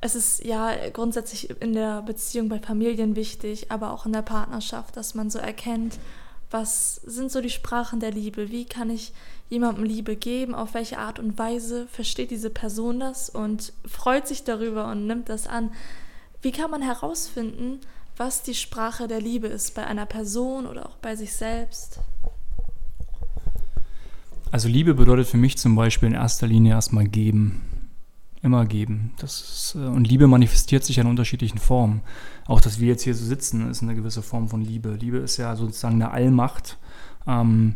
Es 0.00 0.14
ist 0.14 0.44
ja 0.44 0.70
grundsätzlich 0.90 1.50
in 1.60 1.72
der 1.72 2.02
Beziehung 2.02 2.48
bei 2.48 2.58
Familien 2.58 3.16
wichtig, 3.16 3.72
aber 3.72 3.92
auch 3.92 4.06
in 4.06 4.12
der 4.12 4.22
Partnerschaft, 4.22 4.96
dass 4.96 5.14
man 5.14 5.30
so 5.30 5.38
erkennt, 5.38 5.98
was 6.50 6.96
sind 6.96 7.32
so 7.32 7.40
die 7.40 7.50
Sprachen 7.50 7.98
der 7.98 8.12
Liebe? 8.12 8.50
Wie 8.50 8.66
kann 8.66 8.90
ich 8.90 9.12
jemandem 9.48 9.84
Liebe 9.84 10.16
geben? 10.16 10.54
Auf 10.54 10.74
welche 10.74 10.98
Art 10.98 11.18
und 11.18 11.38
Weise 11.38 11.86
versteht 11.88 12.30
diese 12.30 12.50
Person 12.50 13.00
das 13.00 13.30
und 13.30 13.72
freut 13.84 14.26
sich 14.26 14.44
darüber 14.44 14.90
und 14.90 15.06
nimmt 15.06 15.28
das 15.28 15.46
an? 15.46 15.70
Wie 16.42 16.52
kann 16.52 16.70
man 16.70 16.82
herausfinden, 16.82 17.80
was 18.16 18.42
die 18.42 18.54
Sprache 18.54 19.08
der 19.08 19.20
Liebe 19.20 19.46
ist 19.46 19.74
bei 19.74 19.86
einer 19.86 20.06
Person 20.06 20.66
oder 20.66 20.86
auch 20.86 20.96
bei 20.96 21.16
sich 21.16 21.32
selbst? 21.32 22.00
Also 24.50 24.68
Liebe 24.68 24.94
bedeutet 24.94 25.26
für 25.26 25.36
mich 25.36 25.58
zum 25.58 25.74
Beispiel 25.74 26.08
in 26.08 26.14
erster 26.14 26.46
Linie 26.46 26.72
erstmal 26.72 27.06
geben. 27.06 27.62
Immer 28.42 28.64
geben. 28.64 29.12
Das 29.18 29.40
ist, 29.40 29.74
äh, 29.74 29.86
und 29.86 30.06
Liebe 30.06 30.28
manifestiert 30.28 30.84
sich 30.84 30.98
in 30.98 31.06
unterschiedlichen 31.06 31.58
Formen. 31.58 32.02
Auch 32.46 32.60
dass 32.60 32.78
wir 32.78 32.88
jetzt 32.88 33.02
hier 33.02 33.14
so 33.14 33.24
sitzen, 33.24 33.68
ist 33.68 33.82
eine 33.82 33.94
gewisse 33.94 34.22
Form 34.22 34.48
von 34.48 34.62
Liebe. 34.62 34.92
Liebe 34.94 35.16
ist 35.18 35.36
ja 35.36 35.56
sozusagen 35.56 35.96
eine 35.96 36.12
Allmacht, 36.12 36.78
ähm, 37.26 37.74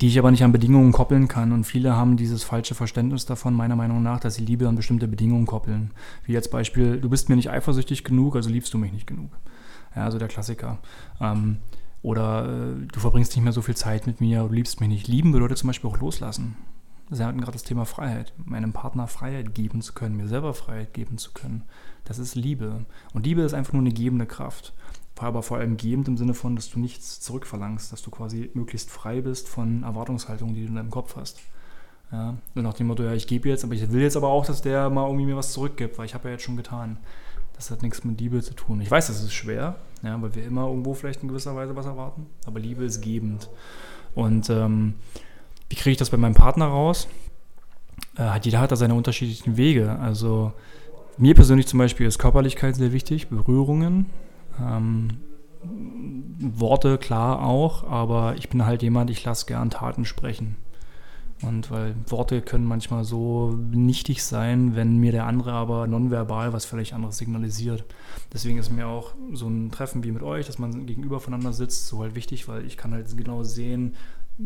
die 0.00 0.08
ich 0.08 0.18
aber 0.18 0.30
nicht 0.30 0.44
an 0.44 0.52
Bedingungen 0.52 0.92
koppeln 0.92 1.28
kann. 1.28 1.52
Und 1.52 1.64
viele 1.64 1.96
haben 1.96 2.16
dieses 2.16 2.44
falsche 2.44 2.74
Verständnis 2.74 3.24
davon, 3.24 3.54
meiner 3.54 3.76
Meinung 3.76 4.02
nach, 4.02 4.20
dass 4.20 4.34
sie 4.34 4.44
Liebe 4.44 4.68
an 4.68 4.76
bestimmte 4.76 5.08
Bedingungen 5.08 5.46
koppeln. 5.46 5.90
Wie 6.24 6.32
jetzt 6.32 6.50
Beispiel, 6.50 7.00
du 7.00 7.08
bist 7.08 7.28
mir 7.28 7.36
nicht 7.36 7.50
eifersüchtig 7.50 8.04
genug, 8.04 8.36
also 8.36 8.50
liebst 8.50 8.72
du 8.74 8.78
mich 8.78 8.92
nicht 8.92 9.06
genug. 9.06 9.30
Ja, 9.94 10.04
also 10.04 10.18
der 10.18 10.28
Klassiker. 10.28 10.78
Ähm, 11.20 11.58
oder 12.02 12.44
äh, 12.44 12.86
du 12.92 13.00
verbringst 13.00 13.34
nicht 13.34 13.44
mehr 13.44 13.52
so 13.52 13.62
viel 13.62 13.76
Zeit 13.76 14.06
mit 14.06 14.20
mir, 14.20 14.42
du 14.42 14.54
liebst 14.54 14.80
mich 14.80 14.88
nicht. 14.88 15.08
Lieben 15.08 15.32
bedeutet 15.32 15.58
zum 15.58 15.68
Beispiel 15.68 15.90
auch 15.90 15.98
loslassen. 15.98 16.56
Sie 17.08 17.24
hatten 17.24 17.38
gerade 17.40 17.52
das 17.52 17.62
Thema 17.62 17.84
Freiheit. 17.84 18.32
Meinem 18.44 18.72
Partner 18.72 19.06
Freiheit 19.06 19.54
geben 19.54 19.80
zu 19.80 19.92
können, 19.92 20.16
mir 20.16 20.28
selber 20.28 20.54
Freiheit 20.54 20.92
geben 20.92 21.18
zu 21.18 21.32
können. 21.32 21.62
Das 22.04 22.18
ist 22.18 22.34
Liebe. 22.34 22.84
Und 23.12 23.26
Liebe 23.26 23.42
ist 23.42 23.54
einfach 23.54 23.72
nur 23.72 23.82
eine 23.82 23.92
gebende 23.92 24.26
Kraft. 24.26 24.74
Aber 25.18 25.42
vor 25.42 25.58
allem 25.58 25.76
gebend 25.76 26.08
im 26.08 26.16
Sinne 26.16 26.34
von, 26.34 26.56
dass 26.56 26.70
du 26.70 26.78
nichts 26.78 27.20
zurückverlangst, 27.20 27.92
dass 27.92 28.02
du 28.02 28.10
quasi 28.10 28.50
möglichst 28.54 28.90
frei 28.90 29.22
bist 29.22 29.48
von 29.48 29.82
Erwartungshaltungen, 29.82 30.54
die 30.54 30.62
du 30.62 30.68
in 30.68 30.76
deinem 30.76 30.90
Kopf 30.90 31.16
hast. 31.16 31.40
Ja, 32.12 32.36
so 32.54 32.62
nach 32.62 32.74
dem 32.74 32.86
Motto, 32.86 33.02
ja, 33.02 33.14
ich 33.14 33.26
gebe 33.26 33.48
jetzt, 33.48 33.64
aber 33.64 33.74
ich 33.74 33.90
will 33.90 34.02
jetzt 34.02 34.16
aber 34.16 34.28
auch, 34.28 34.46
dass 34.46 34.62
der 34.62 34.90
mal 34.90 35.06
irgendwie 35.06 35.26
mir 35.26 35.36
was 35.36 35.52
zurückgibt, 35.52 35.98
weil 35.98 36.06
ich 36.06 36.14
habe 36.14 36.28
ja 36.28 36.32
jetzt 36.32 36.44
schon 36.44 36.56
getan. 36.56 36.98
Das 37.54 37.70
hat 37.70 37.82
nichts 37.82 38.04
mit 38.04 38.20
Liebe 38.20 38.42
zu 38.42 38.54
tun. 38.54 38.80
Ich 38.80 38.90
weiß, 38.90 39.06
das 39.08 39.22
ist 39.22 39.32
schwer, 39.32 39.76
ja, 40.02 40.20
weil 40.20 40.34
wir 40.34 40.44
immer 40.44 40.68
irgendwo 40.68 40.94
vielleicht 40.94 41.22
in 41.22 41.28
gewisser 41.28 41.56
Weise 41.56 41.74
was 41.74 41.86
erwarten, 41.86 42.26
aber 42.46 42.60
Liebe 42.60 42.84
ist 42.84 43.00
gebend. 43.00 43.48
Und 44.14 44.50
ähm, 44.50 44.94
wie 45.68 45.76
kriege 45.76 45.92
ich 45.92 45.96
das 45.96 46.10
bei 46.10 46.16
meinem 46.16 46.34
Partner 46.34 46.66
raus? 46.66 47.08
Äh, 48.16 48.38
jeder 48.42 48.60
hat 48.60 48.70
da 48.70 48.76
seine 48.76 48.94
unterschiedlichen 48.94 49.56
Wege. 49.56 49.98
Also 49.98 50.52
mir 51.18 51.34
persönlich 51.34 51.66
zum 51.66 51.78
Beispiel 51.78 52.06
ist 52.06 52.18
Körperlichkeit 52.18 52.76
sehr 52.76 52.92
wichtig, 52.92 53.28
Berührungen. 53.28 54.06
Ähm, 54.60 55.18
Worte 56.38 56.98
klar 56.98 57.42
auch, 57.42 57.84
aber 57.84 58.36
ich 58.36 58.48
bin 58.48 58.64
halt 58.64 58.82
jemand, 58.82 59.10
ich 59.10 59.24
lasse 59.24 59.46
gern 59.46 59.70
Taten 59.70 60.04
sprechen. 60.04 60.56
Und 61.42 61.70
weil 61.70 61.94
Worte 62.08 62.40
können 62.40 62.64
manchmal 62.64 63.04
so 63.04 63.58
nichtig 63.70 64.22
sein, 64.22 64.74
wenn 64.74 64.96
mir 64.96 65.12
der 65.12 65.26
andere 65.26 65.52
aber 65.52 65.86
nonverbal 65.86 66.54
was 66.54 66.64
völlig 66.64 66.94
anderes 66.94 67.18
signalisiert. 67.18 67.84
Deswegen 68.32 68.58
ist 68.58 68.70
mir 68.70 68.86
auch 68.86 69.14
so 69.32 69.46
ein 69.46 69.70
Treffen 69.70 70.02
wie 70.02 70.12
mit 70.12 70.22
euch, 70.22 70.46
dass 70.46 70.58
man 70.58 70.86
gegenüber 70.86 71.20
voneinander 71.20 71.52
sitzt, 71.52 71.88
so 71.88 72.00
halt 72.00 72.14
wichtig, 72.14 72.48
weil 72.48 72.64
ich 72.64 72.78
kann 72.78 72.92
halt 72.92 73.14
genau 73.16 73.42
sehen, 73.42 73.96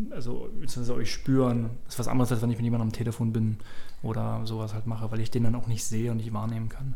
also 0.09 0.49
beziehungsweise 0.59 0.95
euch 0.95 1.11
spüren, 1.11 1.69
ist 1.87 1.99
was 1.99 2.09
anderes, 2.09 2.31
als 2.31 2.41
wenn 2.41 2.51
ich 2.51 2.57
mit 2.57 2.65
jemandem 2.65 2.89
am 2.89 2.93
Telefon 2.93 3.31
bin 3.31 3.57
oder 4.03 4.41
sowas 4.45 4.73
halt 4.73 4.85
mache, 4.85 5.11
weil 5.11 5.21
ich 5.21 5.31
den 5.31 5.43
dann 5.43 5.55
auch 5.55 5.67
nicht 5.67 5.85
sehe 5.85 6.11
und 6.11 6.17
nicht 6.17 6.33
wahrnehmen 6.33 6.67
kann. 6.67 6.95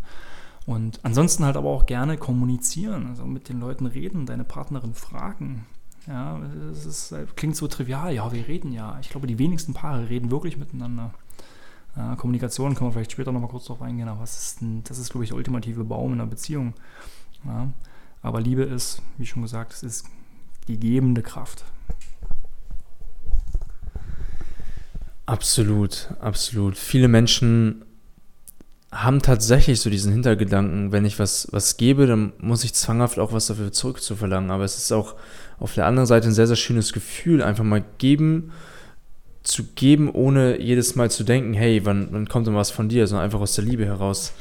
Und 0.65 0.99
ansonsten 1.03 1.45
halt 1.45 1.57
aber 1.57 1.69
auch 1.69 1.85
gerne 1.85 2.17
kommunizieren, 2.17 3.07
also 3.07 3.25
mit 3.25 3.49
den 3.49 3.59
Leuten 3.59 3.85
reden, 3.85 4.25
deine 4.25 4.43
Partnerin 4.43 4.95
fragen, 4.95 5.65
ja, 6.07 6.39
es 6.71 6.85
ist, 6.85 7.11
äh, 7.11 7.25
klingt 7.35 7.55
so 7.55 7.67
trivial. 7.67 8.13
Ja, 8.13 8.31
wir 8.31 8.47
reden 8.47 8.71
ja. 8.71 8.97
Ich 9.01 9.09
glaube, 9.09 9.27
die 9.27 9.39
wenigsten 9.39 9.73
Paare 9.73 10.09
reden 10.09 10.29
wirklich 10.29 10.57
miteinander. 10.57 11.13
Ja, 11.95 12.15
Kommunikation 12.15 12.75
können 12.75 12.89
wir 12.89 12.93
vielleicht 12.93 13.13
später 13.13 13.31
nochmal 13.31 13.49
kurz 13.49 13.65
drauf 13.65 13.81
eingehen, 13.81 14.07
aber 14.07 14.23
ist 14.23 14.61
ein, 14.61 14.83
das 14.83 14.99
ist, 14.99 15.11
glaube 15.11 15.23
ich, 15.23 15.29
der 15.29 15.37
ultimative 15.37 15.83
Baum 15.83 16.13
in 16.13 16.19
einer 16.19 16.29
Beziehung. 16.29 16.73
Ja, 17.45 17.69
aber 18.21 18.41
Liebe 18.41 18.63
ist, 18.63 19.01
wie 19.17 19.25
schon 19.25 19.41
gesagt, 19.41 19.73
es 19.73 19.83
ist 19.83 20.07
die 20.67 20.79
gebende 20.79 21.21
Kraft. 21.21 21.63
Absolut, 25.25 26.09
absolut. 26.19 26.77
Viele 26.77 27.07
Menschen 27.07 27.84
haben 28.95 29.21
tatsächlich 29.21 29.81
so 29.81 29.89
diesen 29.89 30.13
Hintergedanken, 30.13 30.93
wenn 30.93 31.03
ich 31.03 31.19
was, 31.19 31.47
was 31.51 31.75
gebe, 31.75 32.07
dann 32.07 32.31
muss 32.39 32.63
ich 32.63 32.73
zwanghaft 32.73 33.19
auch 33.19 33.33
was 33.33 33.47
dafür 33.47 33.71
zurückzuverlangen. 33.71 34.51
Aber 34.51 34.63
es 34.63 34.77
ist 34.77 34.91
auch 34.93 35.15
auf 35.59 35.73
der 35.73 35.85
anderen 35.85 36.07
Seite 36.07 36.27
ein 36.27 36.33
sehr, 36.33 36.47
sehr 36.47 36.55
schönes 36.55 36.93
Gefühl, 36.93 37.43
einfach 37.43 37.65
mal 37.65 37.83
geben, 37.97 38.53
zu 39.43 39.63
geben, 39.75 40.09
ohne 40.09 40.61
jedes 40.61 40.95
Mal 40.95 41.11
zu 41.11 41.23
denken, 41.25 41.53
hey, 41.53 41.85
wann, 41.85 42.07
wann 42.11 42.29
kommt 42.29 42.47
denn 42.47 42.55
was 42.55 42.71
von 42.71 42.87
dir, 42.87 43.05
sondern 43.05 43.25
einfach 43.25 43.41
aus 43.41 43.55
der 43.55 43.65
Liebe 43.65 43.85
heraus. 43.85 44.31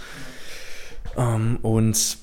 Ähm, 1.16 1.58
und 1.62 2.18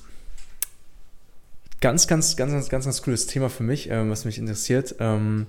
ganz, 1.80 2.06
ganz, 2.06 2.36
ganz, 2.36 2.52
ganz, 2.52 2.68
ganz, 2.70 2.84
ganz 2.86 3.02
cooles 3.02 3.26
Thema 3.26 3.50
für 3.50 3.62
mich, 3.62 3.90
ähm, 3.90 4.10
was 4.10 4.24
mich 4.24 4.38
interessiert. 4.38 4.96
Ähm, 5.00 5.46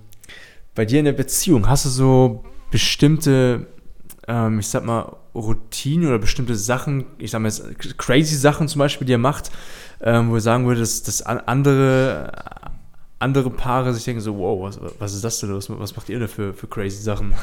bei 0.75 0.83
dir 0.83 0.99
in 0.99 1.05
der 1.05 1.13
Beziehung, 1.13 1.69
hast 1.69 1.85
du 1.85 1.89
so 1.89 2.43
bestimmte, 2.71 3.67
ähm, 4.27 4.59
ich 4.59 4.67
sag 4.67 4.83
mal, 4.83 5.15
Routinen 5.35 6.07
oder 6.07 6.19
bestimmte 6.19 6.55
Sachen, 6.55 7.05
ich 7.17 7.31
sag 7.31 7.41
mal 7.41 7.47
jetzt 7.47 7.97
crazy 7.97 8.35
Sachen 8.35 8.67
zum 8.67 8.79
Beispiel, 8.79 9.07
die 9.07 9.13
er 9.13 9.19
macht, 9.19 9.51
ähm, 10.01 10.29
wo 10.29 10.35
er 10.35 10.41
sagen 10.41 10.67
würde, 10.67 10.81
dass, 10.81 11.03
dass 11.03 11.21
andere 11.21 12.31
andere 13.23 13.49
Paare 13.49 13.93
sich 13.93 14.03
denken 14.03 14.21
so, 14.21 14.37
wow, 14.37 14.61
was, 14.61 14.79
was 14.99 15.13
ist 15.13 15.23
das 15.23 15.39
denn 15.39 15.49
los? 15.49 15.69
Was 15.69 15.95
macht 15.95 16.09
ihr 16.09 16.19
da 16.19 16.27
für, 16.27 16.53
für 16.53 16.67
crazy 16.67 17.01
Sachen? 17.01 17.33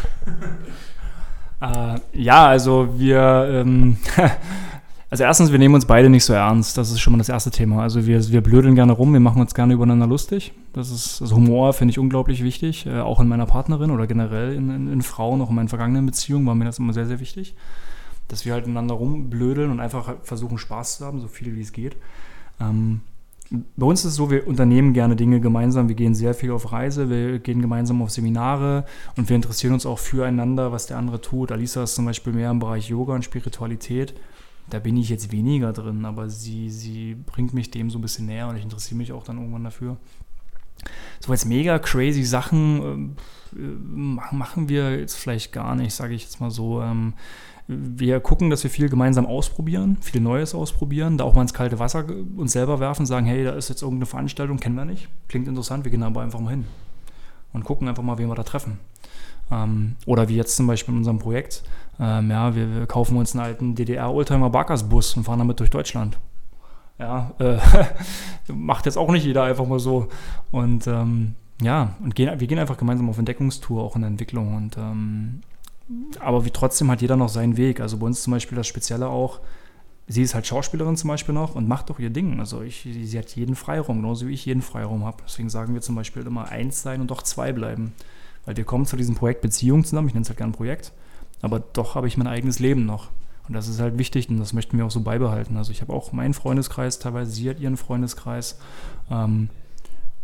äh, 1.60 1.98
ja, 2.12 2.46
also 2.46 2.98
wir, 2.98 3.48
ähm, 3.50 3.96
also 5.10 5.24
erstens, 5.24 5.50
wir 5.50 5.58
nehmen 5.58 5.74
uns 5.74 5.86
beide 5.86 6.08
nicht 6.08 6.24
so 6.24 6.32
ernst. 6.32 6.78
Das 6.78 6.92
ist 6.92 7.00
schon 7.00 7.12
mal 7.12 7.18
das 7.18 7.28
erste 7.28 7.50
Thema. 7.50 7.82
Also 7.82 8.06
wir, 8.06 8.28
wir 8.28 8.40
blödeln 8.42 8.76
gerne 8.76 8.92
rum, 8.92 9.12
wir 9.12 9.18
machen 9.18 9.40
uns 9.40 9.54
gerne 9.54 9.74
übereinander 9.74 10.06
lustig. 10.06 10.52
Das 10.72 10.90
ist, 10.92 11.20
also 11.20 11.34
Humor 11.34 11.72
finde 11.72 11.90
ich 11.90 11.98
unglaublich 11.98 12.44
wichtig, 12.44 12.86
äh, 12.86 13.00
auch 13.00 13.18
in 13.18 13.26
meiner 13.26 13.46
Partnerin 13.46 13.90
oder 13.90 14.06
generell 14.06 14.52
in, 14.54 14.70
in, 14.70 14.92
in 14.92 15.02
Frauen, 15.02 15.40
auch 15.40 15.50
in 15.50 15.56
meinen 15.56 15.68
vergangenen 15.68 16.06
Beziehungen 16.06 16.46
war 16.46 16.54
mir 16.54 16.64
das 16.64 16.78
immer 16.78 16.92
sehr, 16.92 17.06
sehr 17.06 17.18
wichtig. 17.18 17.56
Dass 18.28 18.46
wir 18.46 18.52
halt 18.52 18.66
einander 18.66 18.94
rumblödeln 18.94 19.72
und 19.72 19.80
einfach 19.80 20.14
versuchen 20.22 20.58
Spaß 20.58 20.98
zu 20.98 21.04
haben, 21.04 21.20
so 21.20 21.26
viel 21.26 21.56
wie 21.56 21.60
es 21.60 21.72
geht. 21.72 21.96
Ähm, 22.60 23.00
bei 23.50 23.86
uns 23.86 24.04
ist 24.04 24.12
es 24.12 24.14
so, 24.14 24.30
wir 24.30 24.46
unternehmen 24.46 24.92
gerne 24.92 25.16
Dinge 25.16 25.40
gemeinsam. 25.40 25.88
Wir 25.88 25.96
gehen 25.96 26.14
sehr 26.14 26.34
viel 26.34 26.52
auf 26.52 26.70
Reise, 26.70 27.10
wir 27.10 27.40
gehen 27.40 27.60
gemeinsam 27.60 28.00
auf 28.00 28.10
Seminare 28.10 28.84
und 29.16 29.28
wir 29.28 29.34
interessieren 29.34 29.74
uns 29.74 29.86
auch 29.86 29.98
füreinander, 29.98 30.70
was 30.70 30.86
der 30.86 30.98
andere 30.98 31.20
tut. 31.20 31.50
Alisa 31.50 31.82
ist 31.82 31.96
zum 31.96 32.04
Beispiel 32.04 32.32
mehr 32.32 32.52
im 32.52 32.60
Bereich 32.60 32.88
Yoga 32.88 33.16
und 33.16 33.24
Spiritualität. 33.24 34.14
Da 34.70 34.78
bin 34.78 34.96
ich 34.96 35.08
jetzt 35.08 35.32
weniger 35.32 35.72
drin, 35.72 36.04
aber 36.04 36.30
sie, 36.30 36.70
sie 36.70 37.14
bringt 37.14 37.54
mich 37.54 37.70
dem 37.70 37.90
so 37.90 37.98
ein 37.98 38.02
bisschen 38.02 38.26
näher 38.26 38.48
und 38.48 38.56
ich 38.56 38.62
interessiere 38.62 38.96
mich 38.96 39.12
auch 39.12 39.24
dann 39.24 39.38
irgendwann 39.38 39.64
dafür. 39.64 39.96
So 41.20 41.32
als 41.32 41.44
mega 41.44 41.78
crazy 41.78 42.24
Sachen 42.24 43.16
äh, 43.54 43.58
machen 43.58 44.68
wir 44.68 44.98
jetzt 44.98 45.16
vielleicht 45.16 45.52
gar 45.52 45.74
nicht, 45.74 45.94
sage 45.94 46.14
ich 46.14 46.22
jetzt 46.22 46.40
mal 46.40 46.50
so. 46.50 46.80
Ähm, 46.80 47.14
wir 47.66 48.18
gucken, 48.20 48.50
dass 48.50 48.64
wir 48.64 48.70
viel 48.70 48.88
gemeinsam 48.88 49.26
ausprobieren, 49.26 49.98
viel 50.00 50.20
Neues 50.20 50.54
ausprobieren, 50.54 51.18
da 51.18 51.24
auch 51.24 51.34
mal 51.34 51.42
ins 51.42 51.54
kalte 51.54 51.78
Wasser 51.78 52.04
uns 52.36 52.52
selber 52.52 52.80
werfen, 52.80 53.06
sagen, 53.06 53.26
hey, 53.26 53.44
da 53.44 53.52
ist 53.52 53.68
jetzt 53.68 53.82
irgendeine 53.82 54.06
Veranstaltung, 54.06 54.58
kennen 54.58 54.74
wir 54.74 54.84
nicht, 54.84 55.08
klingt 55.28 55.46
interessant, 55.46 55.84
wir 55.84 55.90
gehen 55.90 56.02
aber 56.02 56.22
einfach 56.22 56.40
mal 56.40 56.50
hin 56.50 56.64
und 57.52 57.64
gucken 57.64 57.86
einfach 57.86 58.02
mal, 58.02 58.18
wen 58.18 58.28
wir 58.28 58.34
da 58.34 58.42
treffen. 58.42 58.78
Ähm, 59.52 59.96
oder 60.06 60.28
wie 60.28 60.36
jetzt 60.36 60.56
zum 60.56 60.66
Beispiel 60.66 60.92
in 60.92 60.98
unserem 60.98 61.18
Projekt, 61.20 61.62
ähm, 62.00 62.30
ja, 62.30 62.54
wir, 62.54 62.74
wir, 62.74 62.86
kaufen 62.86 63.16
uns 63.18 63.34
einen 63.34 63.44
alten 63.44 63.74
DDR-Oldtimer-Barkers-Bus 63.74 65.16
und 65.16 65.24
fahren 65.24 65.38
damit 65.38 65.60
durch 65.60 65.70
Deutschland. 65.70 66.18
Ja, 66.98 67.32
äh, 67.38 67.58
macht 68.52 68.86
jetzt 68.86 68.96
auch 68.96 69.10
nicht 69.10 69.24
jeder 69.24 69.44
einfach 69.44 69.66
mal 69.66 69.78
so. 69.78 70.08
Und 70.50 70.86
ähm, 70.86 71.34
ja, 71.60 71.94
und 72.02 72.14
gehen, 72.14 72.40
wir 72.40 72.46
gehen 72.46 72.58
einfach 72.58 72.78
gemeinsam 72.78 73.08
auf 73.10 73.18
Entdeckungstour, 73.18 73.82
auch 73.82 73.96
in 73.96 74.02
der 74.02 74.10
Entwicklung. 74.10 74.56
Und 74.56 74.78
ähm, 74.78 75.42
aber 76.20 76.44
wie 76.44 76.50
trotzdem 76.50 76.90
hat 76.90 77.02
jeder 77.02 77.16
noch 77.16 77.28
seinen 77.28 77.56
Weg. 77.56 77.80
Also 77.80 77.98
bei 77.98 78.06
uns 78.06 78.22
zum 78.22 78.32
Beispiel 78.32 78.56
das 78.56 78.66
Spezielle 78.66 79.08
auch, 79.08 79.40
sie 80.06 80.22
ist 80.22 80.34
halt 80.34 80.46
Schauspielerin 80.46 80.96
zum 80.96 81.08
Beispiel 81.08 81.34
noch 81.34 81.54
und 81.54 81.68
macht 81.68 81.90
doch 81.90 81.98
ihr 81.98 82.10
Ding. 82.10 82.40
Also 82.40 82.62
ich, 82.62 82.88
sie 82.90 83.18
hat 83.18 83.34
jeden 83.36 83.56
Freiraum, 83.56 83.98
genauso 84.00 84.26
wie 84.26 84.32
ich 84.32 84.46
jeden 84.46 84.62
Freiraum 84.62 85.04
habe. 85.04 85.18
Deswegen 85.26 85.50
sagen 85.50 85.74
wir 85.74 85.80
zum 85.80 85.96
Beispiel 85.96 86.26
immer 86.26 86.48
eins 86.48 86.82
sein 86.82 87.00
und 87.00 87.10
doch 87.10 87.22
zwei 87.22 87.52
bleiben. 87.52 87.92
Weil 88.46 88.56
wir 88.56 88.64
kommen 88.64 88.86
zu 88.86 88.96
diesem 88.96 89.14
Projekt 89.14 89.42
Beziehung 89.42 89.84
zusammen, 89.84 90.08
ich 90.08 90.14
nenne 90.14 90.22
es 90.22 90.28
halt 90.28 90.38
gerne 90.38 90.52
Projekt, 90.52 90.92
aber 91.42 91.60
doch 91.60 91.94
habe 91.94 92.06
ich 92.06 92.16
mein 92.16 92.26
eigenes 92.26 92.58
Leben 92.58 92.86
noch. 92.86 93.08
Und 93.48 93.54
das 93.54 93.66
ist 93.66 93.80
halt 93.80 93.98
wichtig 93.98 94.28
und 94.28 94.38
das 94.38 94.52
möchten 94.52 94.78
wir 94.78 94.86
auch 94.86 94.90
so 94.90 95.00
beibehalten. 95.00 95.56
Also 95.56 95.72
ich 95.72 95.80
habe 95.80 95.92
auch 95.92 96.12
meinen 96.12 96.34
Freundeskreis, 96.34 96.98
teilweise 96.98 97.32
sie 97.32 97.50
hat 97.50 97.58
ihren 97.58 97.76
Freundeskreis. 97.76 98.58
Ähm, 99.10 99.50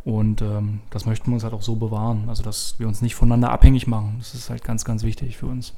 und 0.04 0.42
ähm, 0.42 0.80
das 0.90 1.06
möchten 1.06 1.30
wir 1.30 1.34
uns 1.34 1.42
halt 1.42 1.52
auch 1.52 1.62
so 1.62 1.74
bewahren, 1.74 2.28
also 2.28 2.44
dass 2.44 2.78
wir 2.78 2.86
uns 2.86 3.02
nicht 3.02 3.16
voneinander 3.16 3.50
abhängig 3.50 3.88
machen. 3.88 4.14
Das 4.18 4.34
ist 4.34 4.48
halt 4.48 4.62
ganz, 4.62 4.84
ganz 4.84 5.02
wichtig 5.02 5.36
für 5.36 5.46
uns. 5.46 5.74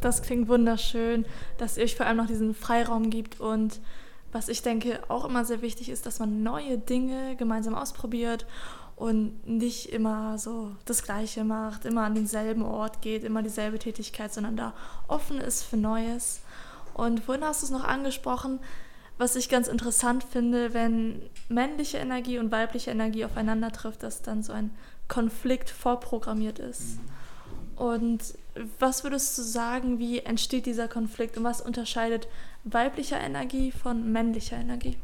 das 0.00 0.22
klingt 0.22 0.48
wunderschön, 0.48 1.26
dass 1.58 1.76
ihr 1.76 1.84
euch 1.84 1.96
vor 1.96 2.06
allem 2.06 2.16
noch 2.16 2.26
diesen 2.26 2.54
Freiraum 2.54 3.10
gibt 3.10 3.40
und 3.40 3.80
was 4.32 4.48
ich 4.48 4.62
denke 4.62 5.00
auch 5.08 5.24
immer 5.24 5.44
sehr 5.44 5.62
wichtig 5.62 5.88
ist, 5.88 6.06
dass 6.06 6.18
man 6.18 6.42
neue 6.42 6.78
Dinge 6.78 7.36
gemeinsam 7.36 7.74
ausprobiert 7.74 8.46
und 8.96 9.46
nicht 9.46 9.90
immer 9.92 10.38
so 10.38 10.72
das 10.86 11.02
Gleiche 11.02 11.44
macht, 11.44 11.84
immer 11.84 12.04
an 12.04 12.14
denselben 12.14 12.62
Ort 12.62 13.02
geht, 13.02 13.24
immer 13.24 13.42
dieselbe 13.42 13.78
Tätigkeit, 13.78 14.32
sondern 14.32 14.56
da 14.56 14.72
offen 15.06 15.38
ist 15.38 15.62
für 15.62 15.76
Neues. 15.76 16.40
Und 16.94 17.20
vorhin 17.20 17.44
hast 17.44 17.60
du 17.62 17.66
es 17.66 17.70
noch 17.70 17.84
angesprochen, 17.84 18.58
was 19.18 19.36
ich 19.36 19.48
ganz 19.50 19.68
interessant 19.68 20.24
finde, 20.24 20.72
wenn 20.72 21.22
männliche 21.48 21.98
Energie 21.98 22.38
und 22.38 22.50
weibliche 22.50 22.90
Energie 22.90 23.24
aufeinander 23.24 23.70
trifft, 23.70 24.02
dass 24.02 24.22
dann 24.22 24.42
so 24.42 24.52
ein 24.52 24.70
Konflikt 25.08 25.70
vorprogrammiert 25.70 26.58
ist. 26.58 26.98
Und 27.76 28.34
was 28.78 29.04
würdest 29.04 29.36
du 29.36 29.42
sagen, 29.42 29.98
wie 29.98 30.20
entsteht 30.20 30.64
dieser 30.64 30.88
Konflikt 30.88 31.36
und 31.36 31.44
was 31.44 31.60
unterscheidet 31.60 32.28
weiblicher 32.64 33.20
Energie 33.20 33.70
von 33.70 34.10
männlicher 34.10 34.56
Energie? 34.56 34.96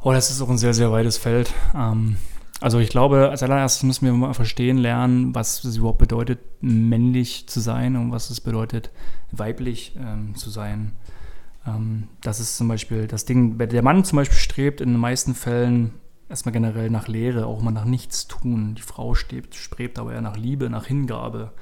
Oh, 0.00 0.12
das 0.12 0.30
ist 0.30 0.40
auch 0.40 0.48
ein 0.48 0.58
sehr, 0.58 0.74
sehr 0.74 0.92
weites 0.92 1.18
Feld. 1.18 1.52
Ähm, 1.74 2.16
also 2.60 2.78
ich 2.78 2.88
glaube, 2.88 3.30
als 3.30 3.42
allererstes 3.42 3.82
müssen 3.82 4.06
wir 4.06 4.12
mal 4.12 4.32
verstehen 4.32 4.78
lernen, 4.78 5.34
was 5.34 5.64
es 5.64 5.76
überhaupt 5.76 5.98
bedeutet, 5.98 6.38
männlich 6.60 7.48
zu 7.48 7.60
sein 7.60 7.96
und 7.96 8.12
was 8.12 8.30
es 8.30 8.40
bedeutet, 8.40 8.90
weiblich 9.32 9.96
ähm, 9.98 10.36
zu 10.36 10.50
sein. 10.50 10.92
Ähm, 11.66 12.08
das 12.20 12.38
ist 12.38 12.56
zum 12.56 12.68
Beispiel 12.68 13.08
das 13.08 13.24
Ding, 13.24 13.58
der 13.58 13.82
Mann 13.82 14.04
zum 14.04 14.16
Beispiel 14.16 14.38
strebt 14.38 14.80
in 14.80 14.90
den 14.90 15.00
meisten 15.00 15.34
Fällen 15.34 15.94
erstmal 16.28 16.52
generell 16.52 16.90
nach 16.90 17.08
Lehre, 17.08 17.46
auch 17.46 17.60
mal 17.60 17.70
nach 17.70 17.84
nichts 17.84 18.28
tun. 18.28 18.74
Die 18.76 18.82
Frau 18.82 19.14
strebt, 19.14 19.54
strebt 19.54 19.98
aber 19.98 20.12
eher 20.12 20.20
nach 20.20 20.36
Liebe, 20.36 20.70
nach 20.70 20.86
Hingabe. 20.86 21.52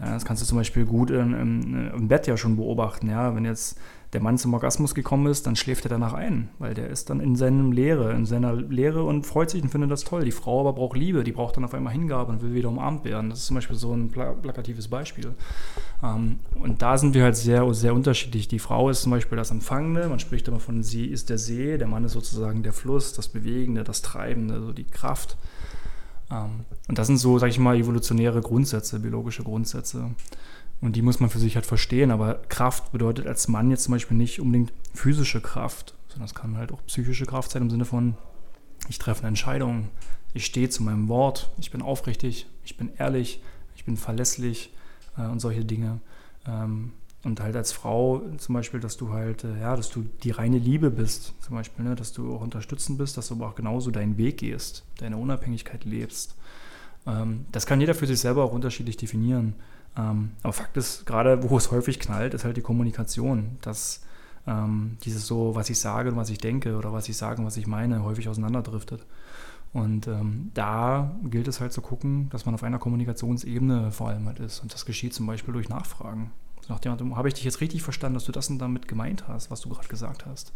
Ja, 0.00 0.12
das 0.12 0.24
kannst 0.24 0.42
du 0.42 0.46
zum 0.46 0.58
Beispiel 0.58 0.84
gut 0.84 1.10
im, 1.10 1.92
im, 1.94 2.08
Bett 2.08 2.26
ja 2.26 2.36
schon 2.36 2.56
beobachten. 2.56 3.08
Ja? 3.08 3.34
Wenn 3.34 3.44
jetzt 3.44 3.78
der 4.16 4.22
Mann 4.22 4.38
zum 4.38 4.54
Orgasmus 4.54 4.94
gekommen 4.94 5.26
ist, 5.26 5.46
dann 5.46 5.56
schläft 5.56 5.84
er 5.84 5.90
danach 5.90 6.14
ein, 6.14 6.48
weil 6.58 6.72
der 6.72 6.88
ist 6.88 7.10
dann 7.10 7.20
in 7.20 7.36
seinem 7.36 7.70
Lehre, 7.70 8.14
in 8.14 8.24
seiner 8.24 8.54
Lehre 8.54 9.04
und 9.04 9.26
freut 9.26 9.50
sich 9.50 9.62
und 9.62 9.68
findet 9.68 9.90
das 9.90 10.04
toll. 10.04 10.24
Die 10.24 10.30
Frau 10.30 10.60
aber 10.60 10.72
braucht 10.72 10.96
Liebe, 10.96 11.22
die 11.22 11.32
braucht 11.32 11.58
dann 11.58 11.66
auf 11.66 11.74
einmal 11.74 11.92
Hingabe 11.92 12.32
und 12.32 12.40
will 12.40 12.54
wieder 12.54 12.70
umarmt 12.70 13.04
werden. 13.04 13.28
Das 13.28 13.40
ist 13.40 13.46
zum 13.48 13.56
Beispiel 13.56 13.76
so 13.76 13.92
ein 13.92 14.08
plakatives 14.08 14.88
Beispiel. 14.88 15.34
Ähm, 16.02 16.38
und 16.54 16.80
da 16.80 16.96
sind 16.96 17.12
wir 17.12 17.24
halt 17.24 17.36
sehr, 17.36 17.74
sehr 17.74 17.92
unterschiedlich. 17.92 18.48
Die 18.48 18.58
Frau 18.58 18.88
ist 18.88 19.02
zum 19.02 19.12
Beispiel 19.12 19.36
das 19.36 19.50
Empfangende, 19.50 20.08
man 20.08 20.18
spricht 20.18 20.48
immer 20.48 20.60
von 20.60 20.82
sie 20.82 21.04
ist 21.04 21.28
der 21.28 21.36
See, 21.36 21.76
der 21.76 21.86
Mann 21.86 22.02
ist 22.04 22.12
sozusagen 22.12 22.62
der 22.62 22.72
Fluss, 22.72 23.12
das 23.12 23.28
Bewegende, 23.28 23.84
das 23.84 24.00
Treibende, 24.00 24.62
so 24.62 24.72
die 24.72 24.84
Kraft. 24.84 25.36
Ähm, 26.30 26.64
und 26.88 26.96
das 26.96 27.06
sind 27.06 27.18
so, 27.18 27.38
sag 27.38 27.50
ich 27.50 27.58
mal, 27.58 27.76
evolutionäre 27.76 28.40
Grundsätze, 28.40 28.98
biologische 28.98 29.42
Grundsätze. 29.42 30.12
Und 30.80 30.94
die 30.96 31.02
muss 31.02 31.20
man 31.20 31.30
für 31.30 31.38
sich 31.38 31.54
halt 31.56 31.66
verstehen. 31.66 32.10
Aber 32.10 32.34
Kraft 32.48 32.92
bedeutet 32.92 33.26
als 33.26 33.48
Mann 33.48 33.70
jetzt 33.70 33.84
zum 33.84 33.92
Beispiel 33.92 34.16
nicht 34.16 34.40
unbedingt 34.40 34.72
physische 34.94 35.40
Kraft, 35.40 35.94
sondern 36.08 36.26
es 36.26 36.34
kann 36.34 36.56
halt 36.56 36.72
auch 36.72 36.84
psychische 36.86 37.26
Kraft 37.26 37.50
sein 37.50 37.62
im 37.62 37.70
Sinne 37.70 37.84
von, 37.84 38.16
ich 38.88 38.98
treffe 38.98 39.20
eine 39.20 39.28
Entscheidung, 39.28 39.88
ich 40.34 40.44
stehe 40.44 40.68
zu 40.68 40.82
meinem 40.82 41.08
Wort, 41.08 41.50
ich 41.58 41.70
bin 41.70 41.82
aufrichtig, 41.82 42.46
ich 42.64 42.76
bin 42.76 42.90
ehrlich, 42.98 43.42
ich 43.74 43.84
bin 43.84 43.96
verlässlich 43.96 44.72
äh, 45.16 45.26
und 45.26 45.40
solche 45.40 45.64
Dinge. 45.64 46.00
Ähm, 46.46 46.92
und 47.24 47.40
halt 47.40 47.56
als 47.56 47.72
Frau 47.72 48.22
zum 48.38 48.54
Beispiel, 48.54 48.78
dass 48.78 48.96
du 48.96 49.12
halt, 49.12 49.44
äh, 49.44 49.60
ja, 49.60 49.74
dass 49.74 49.90
du 49.90 50.06
die 50.22 50.30
reine 50.30 50.58
Liebe 50.58 50.90
bist, 50.90 51.34
zum 51.40 51.56
Beispiel, 51.56 51.84
ne? 51.84 51.96
dass 51.96 52.12
du 52.12 52.34
auch 52.34 52.40
unterstützend 52.40 52.98
bist, 52.98 53.16
dass 53.16 53.28
du 53.28 53.34
aber 53.34 53.48
auch 53.48 53.54
genauso 53.56 53.90
deinen 53.90 54.16
Weg 54.16 54.38
gehst, 54.38 54.84
deine 54.98 55.16
Unabhängigkeit 55.16 55.84
lebst. 55.84 56.36
Ähm, 57.06 57.46
das 57.50 57.66
kann 57.66 57.80
jeder 57.80 57.94
für 57.94 58.06
sich 58.06 58.20
selber 58.20 58.44
auch 58.44 58.52
unterschiedlich 58.52 58.96
definieren. 58.96 59.54
Ähm, 59.96 60.32
aber 60.42 60.52
Fakt 60.52 60.76
ist, 60.76 61.06
gerade 61.06 61.48
wo 61.48 61.56
es 61.56 61.70
häufig 61.70 61.98
knallt, 61.98 62.34
ist 62.34 62.44
halt 62.44 62.56
die 62.56 62.62
Kommunikation, 62.62 63.58
dass 63.62 64.02
ähm, 64.46 64.98
dieses 65.04 65.26
so, 65.26 65.54
was 65.54 65.70
ich 65.70 65.78
sage 65.78 66.10
und 66.10 66.16
was 66.16 66.30
ich 66.30 66.38
denke 66.38 66.76
oder 66.76 66.92
was 66.92 67.08
ich 67.08 67.16
sage 67.16 67.40
und 67.40 67.46
was 67.46 67.56
ich 67.56 67.66
meine, 67.66 68.02
häufig 68.04 68.28
auseinanderdriftet. 68.28 69.04
Und 69.72 70.06
ähm, 70.06 70.50
da 70.54 71.14
gilt 71.24 71.48
es 71.48 71.60
halt 71.60 71.72
zu 71.72 71.82
gucken, 71.82 72.30
dass 72.30 72.46
man 72.46 72.54
auf 72.54 72.62
einer 72.62 72.78
Kommunikationsebene 72.78 73.90
vor 73.90 74.08
allem 74.08 74.26
halt 74.26 74.40
ist. 74.40 74.60
Und 74.60 74.72
das 74.72 74.86
geschieht 74.86 75.12
zum 75.12 75.26
Beispiel 75.26 75.52
durch 75.52 75.68
Nachfragen. 75.68 76.30
Nach 76.68 76.80
dem 76.80 77.16
habe 77.16 77.28
ich 77.28 77.34
dich 77.34 77.44
jetzt 77.44 77.60
richtig 77.60 77.82
verstanden, 77.82 78.14
dass 78.14 78.24
du 78.24 78.32
das 78.32 78.48
denn 78.48 78.58
damit 78.58 78.88
gemeint 78.88 79.28
hast, 79.28 79.50
was 79.50 79.60
du 79.60 79.68
gerade 79.68 79.88
gesagt 79.88 80.26
hast. 80.26 80.52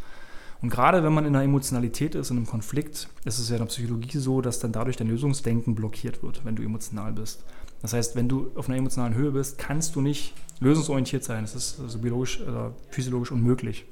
Und 0.63 0.69
gerade 0.69 1.03
wenn 1.03 1.13
man 1.13 1.25
in 1.25 1.35
einer 1.35 1.45
Emotionalität 1.45 2.15
ist, 2.15 2.31
in 2.31 2.37
einem 2.37 2.47
Konflikt, 2.47 3.09
ist 3.25 3.39
es 3.39 3.49
ja 3.49 3.57
in 3.57 3.63
der 3.63 3.67
Psychologie 3.67 4.19
so, 4.19 4.41
dass 4.41 4.59
dann 4.59 4.73
dadurch 4.73 4.97
dein 4.97 5.09
Lösungsdenken 5.09 5.75
blockiert 5.75 6.23
wird, 6.23 6.45
wenn 6.45 6.57
du 6.57 6.63
emotional 6.63 7.13
bist. 7.13 7.45
Das 7.83 7.93
heißt, 7.93 8.17
wenn 8.17 8.29
du 8.29 8.51
auf 8.55 8.69
einer 8.69 8.79
emotionalen 8.79 9.15
Höhe 9.15 9.31
bist, 9.31 9.59
kannst 9.59 9.97
du 9.97 10.01
nicht 10.01 10.35
lösungsorientiert 10.61 11.25
sein. 11.25 11.43
Das 11.43 11.55
ist 11.55 11.81
also 11.81 11.99
biologisch 11.99 12.41
oder 12.41 12.75
physiologisch 12.91 13.33
unmöglich. 13.33 13.87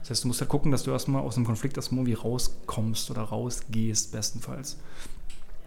Das 0.00 0.10
heißt, 0.10 0.24
du 0.24 0.28
musst 0.28 0.40
halt 0.40 0.50
gucken, 0.50 0.72
dass 0.72 0.82
du 0.82 0.90
erstmal 0.90 1.22
aus 1.22 1.34
dem 1.34 1.44
Konflikt 1.44 1.76
erstmal 1.76 2.00
irgendwie 2.00 2.20
rauskommst 2.20 3.10
oder 3.10 3.22
rausgehst, 3.22 4.12
bestenfalls. 4.12 4.78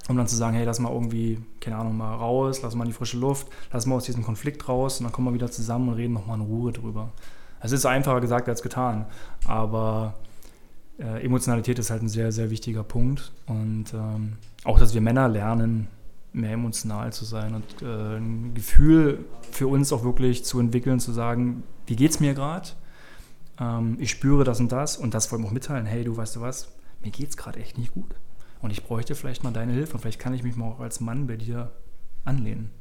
Um 0.08 0.18
dann 0.18 0.28
zu 0.28 0.36
sagen, 0.36 0.56
hey, 0.56 0.66
lass 0.66 0.80
mal 0.80 0.92
irgendwie, 0.92 1.40
keine 1.60 1.78
Ahnung, 1.78 1.98
mal 1.98 2.14
raus, 2.14 2.62
lass 2.62 2.76
mal 2.76 2.84
in 2.84 2.92
die 2.92 2.96
frische 2.96 3.18
Luft, 3.18 3.48
lass 3.72 3.86
mal 3.86 3.96
aus 3.96 4.06
diesem 4.06 4.24
Konflikt 4.24 4.68
raus 4.70 5.00
und 5.00 5.06
dann 5.06 5.12
kommen 5.14 5.28
wir 5.28 5.34
wieder 5.34 5.50
zusammen 5.50 5.90
und 5.90 5.96
reden 5.96 6.14
nochmal 6.14 6.38
in 6.38 6.46
Ruhe 6.46 6.72
drüber. 6.72 7.12
Es 7.60 7.72
ist 7.72 7.86
einfacher 7.86 8.22
gesagt 8.22 8.48
als 8.48 8.62
getan, 8.62 9.06
aber 9.46 10.14
äh, 11.00 11.26
Emotionalität 11.26 11.80
ist 11.80 11.90
halt 11.90 12.04
ein 12.04 12.10
sehr, 12.10 12.32
sehr 12.32 12.52
wichtiger 12.52 12.84
Punkt. 12.84 13.32
Und 13.48 13.94
ähm, 13.94 14.34
auch, 14.64 14.80
dass 14.80 14.94
wir 14.94 15.02
Männer 15.02 15.28
lernen, 15.28 15.88
mehr 16.36 16.52
emotional 16.52 17.14
zu 17.14 17.26
sein 17.26 17.56
und 17.56 17.82
äh, 17.82 18.18
ein 18.18 18.54
Gefühl 18.54 19.26
für 19.52 19.68
uns 19.68 19.92
auch 19.94 20.04
wirklich 20.04 20.44
zu 20.46 20.60
entwickeln, 20.60 21.00
zu 21.00 21.12
sagen, 21.12 21.64
wie 21.88 21.96
geht 21.96 22.12
es 22.12 22.20
mir 22.20 22.34
gerade? 22.34 22.70
Ähm, 23.60 23.98
ich 24.00 24.12
spüre 24.12 24.44
das 24.44 24.60
und 24.60 24.72
das 24.72 24.98
und 24.98 25.14
das 25.14 25.32
wollen 25.32 25.44
wir 25.44 25.48
auch 25.48 25.54
mitteilen. 25.54 25.86
Hey, 25.86 26.04
du 26.04 26.16
weißt 26.16 26.36
du 26.36 26.42
was? 26.42 26.72
Mir 27.02 27.12
geht 27.12 27.30
es 27.30 27.38
gerade 27.38 27.60
echt 27.60 27.78
nicht 27.78 27.94
gut. 27.94 28.16
Und 28.62 28.72
ich 28.72 28.84
bräuchte 28.84 29.16
vielleicht 29.16 29.44
mal 29.44 29.52
deine 29.52 29.74
Hilfe 29.74 29.94
und 29.94 30.00
vielleicht 30.00 30.20
kann 30.20 30.34
ich 30.34 30.44
mich 30.44 30.56
mal 30.56 30.70
auch 30.70 30.80
als 30.80 31.00
Mann 31.00 31.28
bei 31.28 31.38
dir 31.38 31.72
anlehnen. 32.24 32.72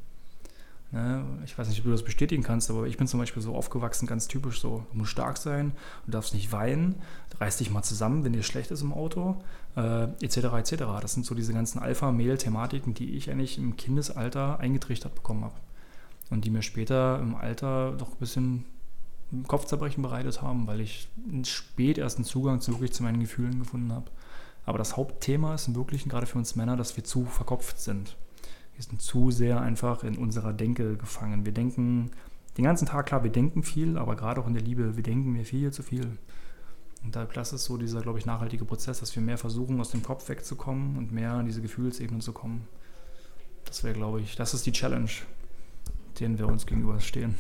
Ne? 0.95 1.25
Ich 1.45 1.59
weiß 1.59 1.69
nicht, 1.69 1.81
ob 1.81 1.87
du 1.87 1.91
das 1.91 2.05
bestätigen 2.05 2.45
kannst, 2.45 2.71
aber 2.71 2.87
ich 2.87 2.97
bin 2.97 3.09
zum 3.09 3.19
Beispiel 3.19 3.43
so 3.43 3.57
aufgewachsen, 3.57 4.07
ganz 4.07 4.29
typisch 4.29 4.61
so. 4.61 4.87
Du 4.93 4.99
musst 4.99 5.11
stark 5.11 5.39
sein, 5.39 5.73
du 6.07 6.13
darfst 6.13 6.35
nicht 6.35 6.53
weinen, 6.53 7.03
reiß 7.41 7.57
dich 7.57 7.73
mal 7.73 7.83
zusammen, 7.83 8.23
wenn 8.23 8.33
dir 8.33 8.45
schlecht 8.45 8.71
ist 8.71 8.83
im 8.83 8.93
Auto, 8.93 9.43
äh, 9.77 10.05
etc. 10.23 10.37
etc. 10.37 10.85
Das 11.03 11.15
sind 11.15 11.27
so 11.27 11.35
diese 11.35 11.53
ganzen 11.53 11.81
Alpha-Mail-Thematiken, 11.81 12.95
die 12.95 13.17
ich 13.17 13.29
eigentlich 13.29 13.59
im 13.59 13.77
Kindesalter 13.77 14.61
eingetrichtert 14.61 15.17
bekommen 15.17 15.43
habe. 15.43 15.57
Und 16.31 16.45
die 16.45 16.51
mir 16.51 16.63
später 16.63 17.19
im 17.19 17.35
Alter 17.35 17.93
doch 17.99 18.13
ein 18.13 18.19
bisschen 18.21 18.65
Kopfzerbrechen 19.49 20.01
bereitet 20.01 20.43
haben, 20.43 20.69
weil 20.69 20.81
ich 20.81 21.09
spät 21.43 21.99
erst 21.99 22.19
einen 22.19 22.25
Zugang 22.25 22.61
zu, 22.61 22.71
wirklich 22.71 22.93
zu 22.93 23.03
meinen 23.03 23.19
Gefühlen 23.19 23.59
gefunden 23.59 23.93
habe. 23.93 24.13
Aber 24.65 24.79
das 24.79 24.97
Hauptthema 24.97 25.57
ist 25.57 25.67
im 25.67 25.75
Wirklichen 25.75 26.09
gerade 26.09 26.27
für 26.27 26.39
uns 26.39 26.55
Männer, 26.55 26.77
dass 26.77 26.97
wir 26.97 27.03
zu 27.03 27.25
verkopft 27.25 27.81
sind. 27.81 28.17
Wir 28.75 28.85
sind 28.85 29.01
zu 29.01 29.31
sehr 29.31 29.61
einfach 29.61 30.03
in 30.03 30.19
unserer 30.19 30.53
Denke 30.53 30.97
gefangen. 30.97 31.45
Wir 31.45 31.53
denken 31.53 32.11
den 32.57 32.65
ganzen 32.65 32.87
Tag, 32.87 33.07
klar, 33.07 33.23
wir 33.23 33.31
denken 33.31 33.63
viel, 33.63 33.99
aber 33.99 34.17
gerade 34.17 34.41
auch 34.41 34.47
in 34.47 34.55
der 34.55 34.63
Liebe, 34.63 34.97
wir 34.97 35.03
denken 35.03 35.33
mir 35.33 35.45
viel 35.45 35.73
zu 35.73 35.83
viel. 35.83 36.19
Und 37.05 37.15
das 37.17 37.53
ist 37.53 37.65
so 37.65 37.77
dieser, 37.77 38.01
glaube 38.01 38.19
ich, 38.19 38.27
nachhaltige 38.27 38.65
Prozess, 38.65 39.01
dass 39.01 39.15
wir 39.15 39.23
mehr 39.23 39.37
versuchen, 39.39 39.79
aus 39.81 39.91
dem 39.91 40.03
Kopf 40.03 40.29
wegzukommen 40.29 40.97
und 40.97 41.13
mehr 41.13 41.33
an 41.33 41.47
diese 41.47 41.61
Gefühlsebene 41.61 42.21
zu 42.21 42.33
kommen. 42.33 42.67
Das 43.67 43.85
wäre, 43.85 43.95
glaube 43.95 44.21
ich, 44.21 44.37
das 44.37 44.55
ist 44.55 44.65
die 44.67 44.73
Challenge, 44.73 45.11
denen 46.19 46.39
wir 46.39 46.49
uns 46.49 46.65
gegenüberstehen. 46.65 47.35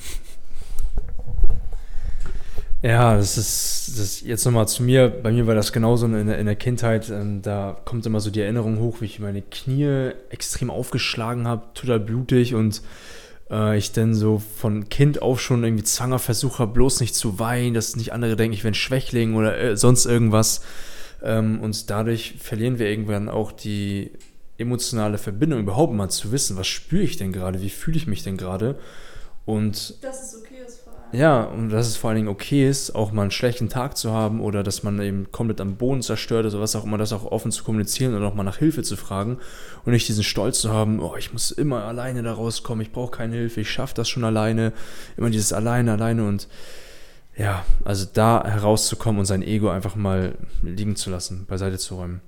Ja, 2.85 3.17
das 3.17 3.39
ist, 3.39 3.99
das 3.99 4.21
jetzt 4.21 4.45
nochmal 4.45 4.69
zu 4.69 4.83
mir. 4.83 5.09
Bei 5.09 5.33
mir 5.33 5.47
war 5.47 5.55
das 5.55 5.73
genauso 5.73 6.05
in 6.05 6.27
der, 6.27 6.39
in 6.39 6.45
der 6.45 6.55
Kindheit. 6.55 7.09
Ähm, 7.09 7.41
da 7.41 7.81
kommt 7.87 8.05
immer 8.05 8.21
so 8.21 8.31
die 8.31 8.43
Erinnerung 8.43 8.79
hoch, 8.79 9.01
wie 9.01 9.07
ich 9.07 9.21
meine 9.21 9.41
Knie 9.41 10.11
extrem 10.29 10.71
aufgeschlagen 10.71 11.49
habe, 11.49 11.63
total 11.73 11.99
blutig 11.99 12.55
und 12.55 12.83
äh, 13.51 13.79
ich 13.79 13.93
dann 13.93 14.15
so 14.15 14.43
von 14.59 14.91
Kind 14.91 15.23
auf 15.23 15.41
schon 15.41 15.65
irgendwie 15.65 15.85
Zwanger 15.85 16.19
versuche, 16.19 16.67
bloß 16.67 17.01
nicht 17.01 17.15
zu 17.15 17.39
weinen, 17.39 17.73
dass 17.73 17.97
nicht 17.97 18.13
andere 18.13 18.37
denken, 18.37 18.53
ich 18.53 18.67
ein 18.67 18.75
Schwächling 18.75 19.35
oder 19.35 19.59
äh, 19.59 19.77
sonst 19.79 20.05
irgendwas. 20.05 20.61
Ähm, 21.23 21.61
und 21.61 21.89
dadurch 21.89 22.35
verlieren 22.39 22.79
wir 22.79 22.91
irgendwann 22.91 23.31
auch 23.31 23.51
die 23.51 24.11
emotionale 24.59 25.17
Verbindung, 25.17 25.61
überhaupt 25.61 25.95
mal 25.95 26.11
zu 26.11 26.33
wissen, 26.33 26.59
was 26.59 26.67
spüre 26.67 27.03
ich 27.03 27.17
denn 27.17 27.33
gerade, 27.33 27.63
wie 27.63 27.71
fühle 27.71 27.97
ich 27.97 28.07
mich 28.07 28.25
denn 28.25 28.37
gerade. 28.37 28.79
Und 29.47 30.03
das 30.03 30.23
ist 30.23 30.35
ist 30.35 30.44
ja, 31.15 31.45
und 31.45 31.71
dass 31.71 31.87
es 31.87 31.97
vor 31.97 32.11
allen 32.11 32.17
Dingen 32.17 32.29
okay 32.29 32.69
ist, 32.69 32.95
auch 32.95 33.13
mal 33.13 33.23
einen 33.23 33.31
schlechten 33.31 33.69
Tag 33.69 33.97
zu 33.97 34.13
haben 34.13 34.41
oder 34.41 34.63
dass 34.63 34.83
man 34.83 35.01
eben 35.01 35.31
komplett 35.31 35.61
am 35.61 35.77
Boden 35.77 36.03
zerstört 36.03 36.47
oder 36.47 36.61
was 36.61 36.75
auch 36.75 36.85
immer, 36.85 36.99
das 36.99 37.13
auch 37.13 37.25
offen 37.25 37.53
zu 37.53 37.63
kommunizieren 37.63 38.15
und 38.15 38.25
auch 38.25 38.35
mal 38.35 38.43
nach 38.43 38.59
Hilfe 38.59 38.83
zu 38.83 38.97
fragen 38.97 39.39
und 39.85 39.93
nicht 39.93 40.09
diesen 40.09 40.25
Stolz 40.25 40.61
zu 40.61 40.73
haben, 40.73 41.01
oh, 41.01 41.17
ich 41.17 41.33
muss 41.33 41.51
immer 41.51 41.85
alleine 41.85 42.23
da 42.23 42.33
rauskommen, 42.33 42.83
ich 42.83 42.93
brauche 42.93 43.17
keine 43.17 43.37
Hilfe, 43.37 43.61
ich 43.61 43.71
schaffe 43.71 43.95
das 43.95 44.09
schon 44.09 44.25
alleine, 44.25 44.73
immer 45.17 45.31
dieses 45.31 45.53
alleine, 45.53 45.93
alleine 45.93 46.27
und 46.27 46.49
ja, 47.37 47.65
also 47.85 48.07
da 48.13 48.45
herauszukommen 48.45 49.21
und 49.21 49.27
sein 49.27 49.43
Ego 49.43 49.71
einfach 49.71 49.97
mal 49.97 50.35
liegen 50.63 50.97
zu 50.97 51.11
lassen, 51.11 51.47
beiseite 51.47 51.79
zu 51.79 51.97
räumen. 51.97 52.21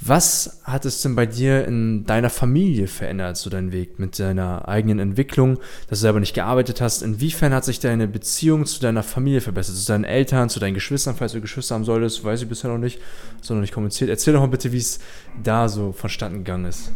Was 0.00 0.60
hat 0.64 0.84
es 0.84 1.00
denn 1.00 1.16
bei 1.16 1.24
dir 1.24 1.66
in 1.66 2.04
deiner 2.04 2.28
Familie 2.28 2.86
verändert, 2.86 3.38
so 3.38 3.48
dein 3.48 3.72
Weg 3.72 3.98
mit 3.98 4.18
deiner 4.18 4.68
eigenen 4.68 4.98
Entwicklung, 4.98 5.58
dass 5.88 6.00
du 6.00 6.02
selber 6.02 6.20
nicht 6.20 6.34
gearbeitet 6.34 6.80
hast? 6.80 7.02
Inwiefern 7.02 7.54
hat 7.54 7.64
sich 7.64 7.80
deine 7.80 8.06
Beziehung 8.06 8.66
zu 8.66 8.80
deiner 8.80 9.02
Familie 9.02 9.40
verbessert, 9.40 9.76
zu 9.76 9.86
deinen 9.86 10.04
Eltern, 10.04 10.50
zu 10.50 10.60
deinen 10.60 10.74
Geschwistern, 10.74 11.16
falls 11.16 11.32
du 11.32 11.40
Geschwister 11.40 11.74
haben 11.74 11.84
solltest, 11.84 12.22
weiß 12.24 12.42
ich 12.42 12.48
bisher 12.48 12.70
noch 12.70 12.78
nicht, 12.78 13.00
sondern 13.40 13.62
nicht 13.62 13.72
kommuniziert. 13.72 14.10
Erzähl 14.10 14.34
doch 14.34 14.40
mal 14.40 14.48
bitte, 14.48 14.70
wie 14.70 14.78
es 14.78 15.00
da 15.42 15.68
so 15.68 15.92
vonstatten 15.92 16.38
gegangen 16.38 16.66
ist. 16.66 16.92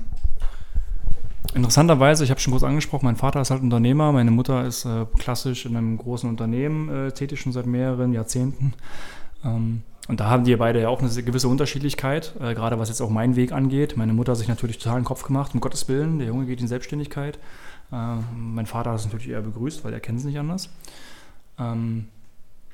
Interessanterweise, 1.55 2.23
ich 2.23 2.31
habe 2.31 2.39
schon 2.39 2.53
kurz 2.53 2.63
angesprochen, 2.63 3.07
mein 3.07 3.17
Vater 3.17 3.41
ist 3.41 3.51
halt 3.51 3.63
Unternehmer, 3.63 4.13
meine 4.13 4.31
Mutter 4.31 4.67
ist 4.67 4.85
äh, 4.85 5.07
klassisch 5.19 5.67
in 5.67 5.77
einem 5.77 5.97
großen 5.97 6.29
Unternehmen 6.29 6.89
äh, 6.89 7.13
tätig, 7.13 7.41
schon 7.41 7.53
seit 7.53 7.67
mehreren 7.67 8.13
Jahrzehnten. 8.13 8.75
Ähm, 9.45 9.83
und 10.11 10.19
da 10.19 10.29
haben 10.29 10.43
die 10.43 10.57
beide 10.57 10.81
ja 10.81 10.89
auch 10.89 11.01
eine 11.01 11.09
gewisse 11.09 11.47
Unterschiedlichkeit, 11.47 12.35
äh, 12.41 12.53
gerade 12.53 12.81
was 12.81 12.89
jetzt 12.89 13.01
auch 13.01 13.11
meinen 13.11 13.37
Weg 13.37 13.53
angeht. 13.53 13.97
Meine 13.97 14.13
Mutter 14.13 14.33
hat 14.33 14.39
sich 14.39 14.49
natürlich 14.49 14.79
total 14.79 14.99
den 14.99 15.05
Kopf 15.05 15.23
gemacht, 15.23 15.55
um 15.55 15.61
Gottes 15.61 15.87
Willen, 15.89 16.19
der 16.19 16.27
Junge 16.27 16.47
geht 16.47 16.61
in 16.61 16.67
Selbstständigkeit. 16.67 17.39
Äh, 17.93 18.17
mein 18.37 18.67
Vater 18.67 18.91
hat 18.91 18.99
es 18.99 19.05
natürlich 19.05 19.29
eher 19.29 19.41
begrüßt, 19.41 19.85
weil 19.85 19.93
er 19.93 20.01
kennt 20.01 20.19
es 20.19 20.25
nicht 20.25 20.37
anders. 20.37 20.69
Ähm, 21.61 22.09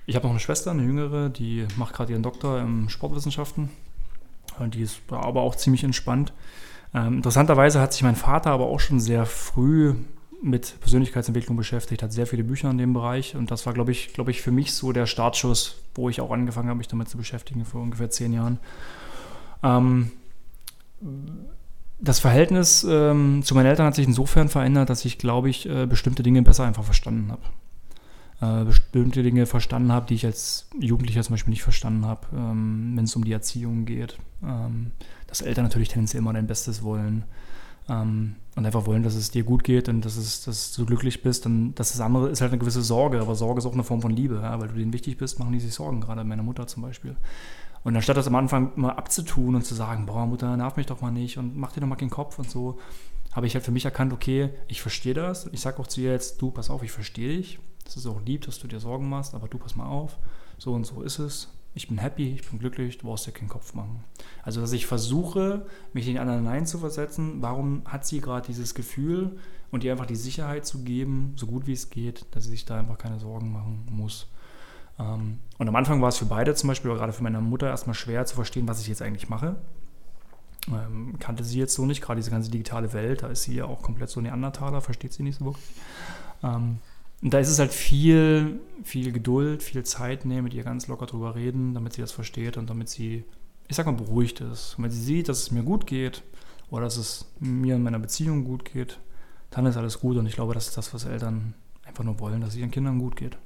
ich 0.07 0.17
habe 0.17 0.25
noch 0.25 0.31
eine 0.31 0.41
Schwester, 0.41 0.71
eine 0.71 0.83
jüngere, 0.83 1.29
die 1.29 1.67
macht 1.77 1.93
gerade 1.93 2.13
ihren 2.13 2.23
Doktor 2.23 2.59
in 2.59 2.89
Sportwissenschaften. 2.89 3.69
Und 4.59 4.75
die 4.75 4.81
ist 4.81 5.01
aber 5.11 5.43
auch 5.43 5.57
ziemlich 5.57 5.85
entspannt. 5.85 6.33
Ähm, 6.95 7.17
interessanterweise 7.19 7.83
hat 7.83 7.93
sich 7.93 8.03
mein 8.03 8.17
Vater 8.17 8.51
aber 8.51 8.65
auch 8.65 8.81
schon 8.81 8.99
sehr 8.99 9.27
früh 9.27 9.95
mit 10.43 10.79
Persönlichkeitsentwicklung 10.81 11.57
beschäftigt, 11.57 12.03
hat 12.03 12.13
sehr 12.13 12.27
viele 12.27 12.45
Bücher 12.45 12.71
in 12.71 12.79
dem 12.79 12.93
Bereich 12.93 13.37
und 13.37 13.51
das 13.51 13.67
war, 13.67 13.73
glaube 13.73 13.93
ich, 13.93 14.13
glaube 14.13 14.31
ich, 14.31 14.43
für 14.43 14.53
mich 14.53 14.73
so 14.75 14.93
der 14.93 15.07
Startschuss, 15.07 15.77
wo 15.95 16.09
ich 16.09 16.21
auch 16.21 16.31
angefangen 16.31 16.69
habe, 16.69 16.79
mich 16.79 16.89
damit 16.89 17.09
zu 17.09 17.17
beschäftigen 17.17 17.65
vor 17.65 17.83
ungefähr 17.83 18.11
zehn 18.11 18.33
Jahren. 18.33 18.59
Ähm, 19.63 20.13
das 21.99 22.19
Verhältnis 22.19 22.87
ähm, 22.89 23.43
zu 23.43 23.55
meinen 23.55 23.67
Eltern 23.67 23.87
hat 23.87 23.95
sich 23.95 24.07
insofern 24.07 24.49
verändert, 24.49 24.91
dass 24.91 25.05
ich, 25.05 25.19
glaube 25.19 25.49
ich, 25.49 25.69
äh, 25.69 25.87
bestimmte 25.87 26.23
Dinge 26.23 26.43
besser 26.43 26.65
einfach 26.65 26.85
verstanden 26.85 27.33
habe. 27.33 27.43
Äh, 28.39 28.65
bestimmte 28.65 29.23
Dinge 29.23 29.47
verstanden 29.47 29.93
habe, 29.93 30.07
die 30.07 30.15
ich 30.15 30.27
als 30.27 30.69
Jugendlicher 30.79 31.23
zum 31.23 31.35
Beispiel 31.35 31.53
nicht 31.53 31.63
verstanden 31.63 32.05
habe, 32.05 32.27
ähm, 32.35 32.93
wenn 32.95 33.05
es 33.05 33.17
um 33.17 33.25
die 33.25 33.33
Erziehung 33.33 33.87
geht. 33.87 34.19
Ähm, 34.45 34.93
dass 35.27 35.41
Eltern 35.41 35.65
natürlich 35.65 35.89
tendenziell 35.89 36.21
immer 36.21 36.35
dein 36.35 36.47
Bestes 36.47 36.83
wollen 36.83 37.25
ähm, 37.89 38.37
und 38.57 38.65
einfach 38.65 38.87
wollen, 38.87 39.03
dass 39.03 39.15
es 39.15 39.31
dir 39.31 39.45
gut 39.45 39.65
geht 39.65 39.89
und 39.89 40.05
dass, 40.05 40.17
es, 40.17 40.45
dass 40.45 40.73
du 40.73 40.87
glücklich 40.87 41.23
bist. 41.23 41.47
Und 41.47 41.75
das, 41.75 41.93
das 41.93 42.01
andere 42.01 42.31
ist 42.31 42.41
halt 42.41 42.53
eine 42.53 42.59
gewisse 42.59 42.83
Sorge, 42.83 43.21
aber 43.21 43.35
Sorge 43.35 43.59
ist 43.59 43.67
auch 43.67 43.73
eine 43.73 43.85
Form 43.85 44.01
von 44.01 44.11
Liebe, 44.11 44.41
ja? 44.43 44.59
weil 44.61 44.69
du 44.69 44.75
denen 44.75 44.93
wichtig 44.93 45.19
bist, 45.19 45.39
machen 45.39 45.53
die 45.53 45.61
sich 45.61 45.75
Sorgen, 45.75 46.01
gerade 46.01 46.25
meine 46.25 46.43
Mutter 46.43 46.67
zum 46.67 46.83
Beispiel. 46.83 47.17
Und 47.85 47.95
anstatt 47.95 48.17
das 48.17 48.27
am 48.27 48.35
Anfang 48.35 48.73
mal 48.77 48.93
abzutun 48.93 49.55
und 49.55 49.65
zu 49.65 49.75
sagen, 49.75 50.07
boah, 50.07 50.27
Mutter, 50.27 50.57
nerv 50.57 50.77
mich 50.77 50.87
doch 50.87 51.01
mal 51.03 51.13
nicht 51.13 51.39
und 51.39 51.57
mach 51.57 51.73
dir 51.73 51.81
doch 51.81 51.87
mal 51.87 51.97
keinen 51.97 52.11
Kopf 52.11 52.39
und 52.39 52.51
so, 52.51 52.79
habe 53.33 53.47
ich 53.47 53.55
halt 53.55 53.65
für 53.65 53.71
mich 53.71 53.85
erkannt, 53.85 54.13
okay, 54.13 54.51
ich 54.67 54.81
verstehe 54.81 55.15
das. 55.15 55.47
Ich 55.53 55.61
sage 55.61 55.79
auch 55.79 55.87
zu 55.87 56.01
ihr 56.01 56.11
jetzt, 56.11 56.41
du, 56.41 56.51
pass 56.51 56.71
auf, 56.71 56.83
ich 56.83 56.91
verstehe 56.91 57.37
dich. 57.37 57.61
Es 57.87 57.97
ist 57.97 58.07
auch 58.07 58.21
lieb, 58.25 58.47
dass 58.47 58.59
du 58.59 58.67
dir 58.67 58.81
Sorgen 58.81 59.09
machst, 59.09 59.35
aber 59.35 59.47
du, 59.47 59.59
pass 59.59 59.77
mal 59.77 59.87
auf. 59.87 60.19
So 60.59 60.73
und 60.73 60.85
so 60.85 61.03
ist 61.03 61.19
es 61.19 61.49
ich 61.77 61.89
bin 61.89 61.99
happy, 61.99 62.33
ich 62.33 62.49
bin 62.49 62.59
glücklich, 62.59 62.97
du 62.97 63.07
brauchst 63.07 63.27
dir 63.27 63.33
keinen 63.33 63.51
Kopf 63.51 63.75
machen. 63.75 64.03
Also, 64.43 64.63
dass 64.63 64.73
ich 64.73 64.87
versuche, 64.87 65.67
mich 65.93 66.09
in 66.09 66.15
den 66.15 66.23
anderen 66.23 66.41
hineinzuversetzen, 66.41 67.43
warum 67.43 67.83
hat 67.85 68.07
sie 68.07 68.23
gerade 68.23 68.47
dieses 68.47 68.75
Gefühl 68.75 69.39
und 69.71 69.85
ihr 69.85 69.93
einfach 69.93 70.07
die 70.07 70.17
Sicherheit 70.17 70.65
zu 70.65 70.85
geben, 70.85 71.35
so 71.37 71.47
gut 71.47 71.67
wie 71.67 71.75
es 71.75 71.91
geht, 71.91 72.25
dass 72.31 72.45
sie 72.45 72.51
sich 72.51 72.65
da 72.65 72.79
einfach 72.79 72.97
keine 72.97 73.21
Sorgen 73.21 73.53
machen 73.53 73.87
muss. 73.91 74.27
Ähm, 74.99 75.41
und 75.59 75.69
am 75.69 75.77
Anfang 75.77 76.01
war 76.01 76.09
es 76.09 76.17
für 76.17 76.25
beide 76.25 76.55
zum 76.55 76.69
Beispiel, 76.69 76.95
gerade 76.95 77.13
für 77.13 77.23
meine 77.23 77.43
Mutter 77.43 77.69
erstmal 77.69 77.95
schwer 77.95 78.25
zu 78.25 78.37
verstehen, 78.37 78.67
was 78.67 78.81
ich 78.81 78.89
jetzt 78.89 79.03
eigentlich 79.03 79.29
mache. 79.29 79.57
Ähm, 80.69 81.19
kannte 81.19 81.45
sie 81.45 81.59
jetzt 81.59 81.75
so 81.75 81.85
nicht, 81.85 82.01
gerade 82.01 82.19
diese 82.19 82.31
ganze 82.31 82.51
digitale 82.51 82.95
Welt, 82.95 83.23
da 83.23 83.29
ist 83.29 83.43
sie 83.43 83.55
ja 83.55 83.67
auch 83.67 83.83
komplett 83.83 84.09
so 84.09 84.23
Neandertaler, 84.23 84.81
versteht 84.81 85.13
sie 85.13 85.23
nicht 85.23 85.39
so 85.39 85.45
wirklich. 85.45 85.75
Und 87.23 87.33
da 87.33 87.39
ist 87.39 87.49
es 87.49 87.59
halt 87.59 87.73
viel, 87.73 88.61
viel 88.85 89.13
Geduld, 89.13 89.63
viel 89.63 89.83
Zeit 89.85 90.25
nehmen, 90.25 90.45
mit 90.45 90.55
ihr 90.55 90.65
ganz 90.65 90.87
locker 90.87 91.07
drüber 91.07 91.35
reden, 91.35 91.75
damit 91.75 91.95
sie 91.95 92.03
das 92.03 92.13
versteht 92.13 92.57
und 92.57 92.69
damit 92.69 92.89
sie, 92.89 93.25
ich 93.69 93.77
sag 93.77 93.87
mal, 93.87 93.93
beruhigt 93.93 94.41
ist. 94.41 94.75
Und 94.77 94.85
wenn 94.85 94.91
sie 94.91 95.03
sieht, 95.03 95.29
dass 95.29 95.39
es 95.39 95.51
mir 95.51 95.63
gut 95.63 95.87
geht 95.87 96.23
oder 96.71 96.85
dass 96.85 96.97
es 96.97 97.27
mir 97.41 97.77
in 97.77 97.83
meiner 97.83 97.99
Beziehung 97.99 98.45
gut 98.45 98.65
geht, 98.65 98.99
dann 99.51 99.67
ist 99.67 99.77
alles 99.77 100.01
gut. 100.01 100.17
Und 100.17 100.27
ich 100.27 100.35
glaube, 100.35 100.55
das 100.55 100.69
ist 100.69 100.77
das, 100.77 100.93
was 100.93 101.05
Eltern 101.05 101.55
einfach 101.85 102.05
nur 102.05 102.21
wollen, 102.21 102.41
dass 102.43 102.51
es 102.51 102.57
ihren 102.57 102.71
Kindern 102.71 102.99
gut 102.99 103.17
geht. 103.17 103.39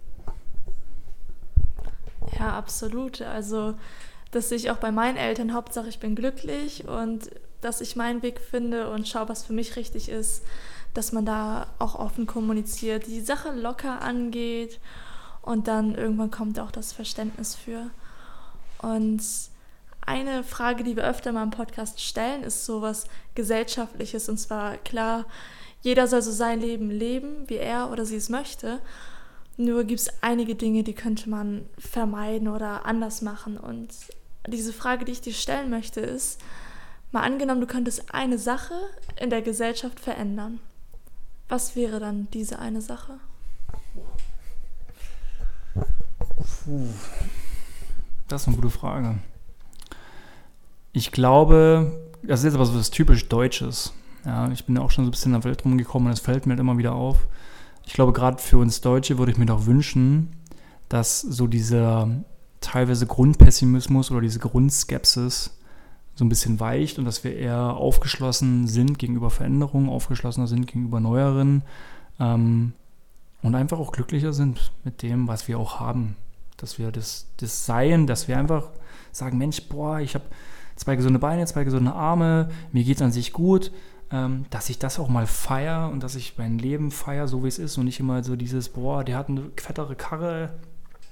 Ja, 2.39 2.57
absolut. 2.59 3.23
Also, 3.23 3.75
dass 4.31 4.51
ich 4.51 4.71
auch 4.71 4.79
bei 4.79 4.91
meinen 4.91 5.17
Eltern, 5.17 5.55
Hauptsache 5.55 5.89
ich 5.89 6.01
bin 6.01 6.17
glücklich 6.17 6.89
und 6.89 7.31
dass 7.61 7.81
ich 7.81 7.95
meinen 7.95 8.23
Weg 8.23 8.41
finde 8.41 8.91
und 8.91 9.07
schaue, 9.07 9.29
was 9.29 9.45
für 9.45 9.53
mich 9.53 9.77
richtig 9.77 10.09
ist 10.09 10.43
dass 10.95 11.13
man 11.13 11.25
da 11.25 11.69
auch 11.79 11.95
offen 11.95 12.27
kommuniziert, 12.27 13.07
die 13.07 13.21
Sache 13.21 13.53
locker 13.53 14.03
angeht 14.03 14.81
und 15.43 15.69
dann 15.69 15.95
irgendwann 15.95 16.31
kommt 16.31 16.59
auch 16.59 16.71
das 16.71 16.93
Verständnis 16.93 17.55
für. 17.55 17.91
Und 18.83 19.23
eine 20.07 20.43
Frage, 20.43 20.83
die 20.83 20.97
wir 20.97 21.05
öfter 21.05 21.33
mal 21.33 21.43
im 21.43 21.51
Podcast 21.51 22.01
stellen, 22.01 22.43
ist 22.43 22.65
sowas 22.65 23.07
Gesellschaftliches. 23.35 24.29
Und 24.29 24.39
zwar 24.39 24.77
klar, 24.79 25.27
jeder 25.83 26.07
soll 26.07 26.23
so 26.23 26.33
sein 26.33 26.61
Leben 26.61 26.91
leben, 26.91 27.49
wie 27.49 27.57
er 27.57 27.91
oder 27.91 28.05
sie 28.05 28.17
es 28.17 28.29
möchte. 28.29 28.81
Nur 29.57 29.85
gibt 29.85 30.01
es 30.01 30.23
einige 30.23 30.55
Dinge, 30.55 30.83
die 30.83 30.95
könnte 30.95 31.29
man 31.29 31.69
vermeiden 31.79 32.49
oder 32.49 32.87
anders 32.87 33.23
machen. 33.23 33.59
Und 33.59 33.95
diese 34.47 34.73
Frage, 34.73 35.05
die 35.05 35.13
ich 35.13 35.21
dir 35.21 35.35
stellen 35.35 35.71
möchte, 35.71 36.01
ist, 36.01 36.41
mal 37.13 37.23
angenommen, 37.23 37.61
du 37.61 37.67
könntest 37.67 38.15
eine 38.15 38.39
Sache 38.39 38.75
in 39.21 39.31
der 39.31 39.43
Gesellschaft 39.43 40.01
verändern. 40.01 40.61
Was 41.51 41.75
wäre 41.75 41.99
dann 41.99 42.29
diese 42.33 42.61
eine 42.61 42.81
Sache? 42.81 43.19
Puh. 46.65 46.87
Das 48.29 48.43
ist 48.43 48.49
eine 48.49 48.57
gute 48.57 48.71
Frage. 48.71 49.19
Ich 50.93 51.11
glaube, 51.11 52.09
das 52.23 52.41
ist 52.41 52.45
jetzt 52.45 52.55
aber 52.55 52.67
so 52.67 52.79
was 52.79 52.91
typisch 52.91 53.29
Deutsches. 53.29 53.93
Ja, 54.25 54.49
ich 54.53 54.65
bin 54.65 54.77
ja 54.77 54.83
auch 54.83 54.93
schon 54.93 55.05
so 55.05 55.09
ein 55.09 55.11
bisschen 55.11 55.35
in 55.35 55.41
der 55.41 55.51
Welt 55.51 55.65
rumgekommen 55.65 56.07
und 56.07 56.13
es 56.13 56.21
fällt 56.21 56.47
mir 56.47 56.53
halt 56.53 56.61
immer 56.61 56.79
wieder 56.79 56.93
auf. 56.95 57.27
Ich 57.85 57.95
glaube, 57.95 58.13
gerade 58.13 58.41
für 58.41 58.59
uns 58.59 58.81
Deutsche 58.81 59.19
würde 59.19 59.33
ich 59.33 59.39
mir 59.39 59.47
doch 59.47 59.67
wünschen, 59.67 60.37
dass 60.89 61.21
so 61.21 61.49
dieser 61.49 62.09
teilweise 62.61 63.07
Grundpessimismus 63.09 64.13
oder 64.13 64.21
diese 64.21 64.39
Grundskepsis 64.39 65.59
so 66.21 66.25
ein 66.27 66.29
bisschen 66.29 66.61
weicht 66.61 66.99
und 66.99 67.07
dass 67.07 67.25
wir 67.25 67.35
eher 67.35 67.59
aufgeschlossen 67.59 68.67
sind 68.67 68.99
gegenüber 68.99 69.31
Veränderungen, 69.31 69.89
aufgeschlossener 69.89 70.47
sind 70.47 70.67
gegenüber 70.67 71.01
neueren 71.01 71.63
ähm, 72.21 72.75
und 73.41 73.55
einfach 73.55 73.79
auch 73.79 73.91
glücklicher 73.91 74.35
sind 74.35 74.71
mit 74.85 75.01
dem, 75.01 75.29
was 75.29 75.49
wir 75.49 75.59
auch 75.59 75.81
haben. 75.81 76.17
Dass 76.59 76.79
wir 76.79 76.93
das, 76.93 77.27
das 77.39 77.65
Seien, 77.65 78.07
dass 78.07 78.29
wir 78.29 78.39
einfach 78.39 78.69
sagen, 79.13 79.39
Mensch, 79.39 79.67
boah, 79.67 80.01
ich 80.01 80.15
habe 80.15 80.27
zwei 80.77 80.95
gesunde 80.95 81.19
Beine, 81.19 81.47
zwei 81.47 81.65
gesunde 81.65 81.95
Arme, 81.95 82.51
mir 82.71 82.85
geht 82.85 82.97
es 82.97 83.03
an 83.03 83.13
sich 83.13 83.33
gut, 83.33 83.73
ähm, 84.13 84.45
dass 84.51 84.69
ich 84.69 84.79
das 84.79 84.99
auch 84.99 85.09
mal 85.09 85.27
feiere 85.27 85.89
und 85.89 86.03
dass 86.03 86.17
ich 86.17 86.37
mein 86.37 86.59
Leben 86.59 86.91
feiere, 86.91 87.29
so 87.29 87.45
wie 87.45 87.49
es 87.49 87.59
ist 87.59 87.79
und 87.79 87.87
nicht 87.87 87.99
immer 87.99 88.23
so 88.23 88.37
dieses, 88.37 88.69
boah, 88.69 89.05
der 89.05 89.17
hat 89.17 89.31
eine 89.31 89.51
fettere 89.57 89.97
Karre, 89.97 90.53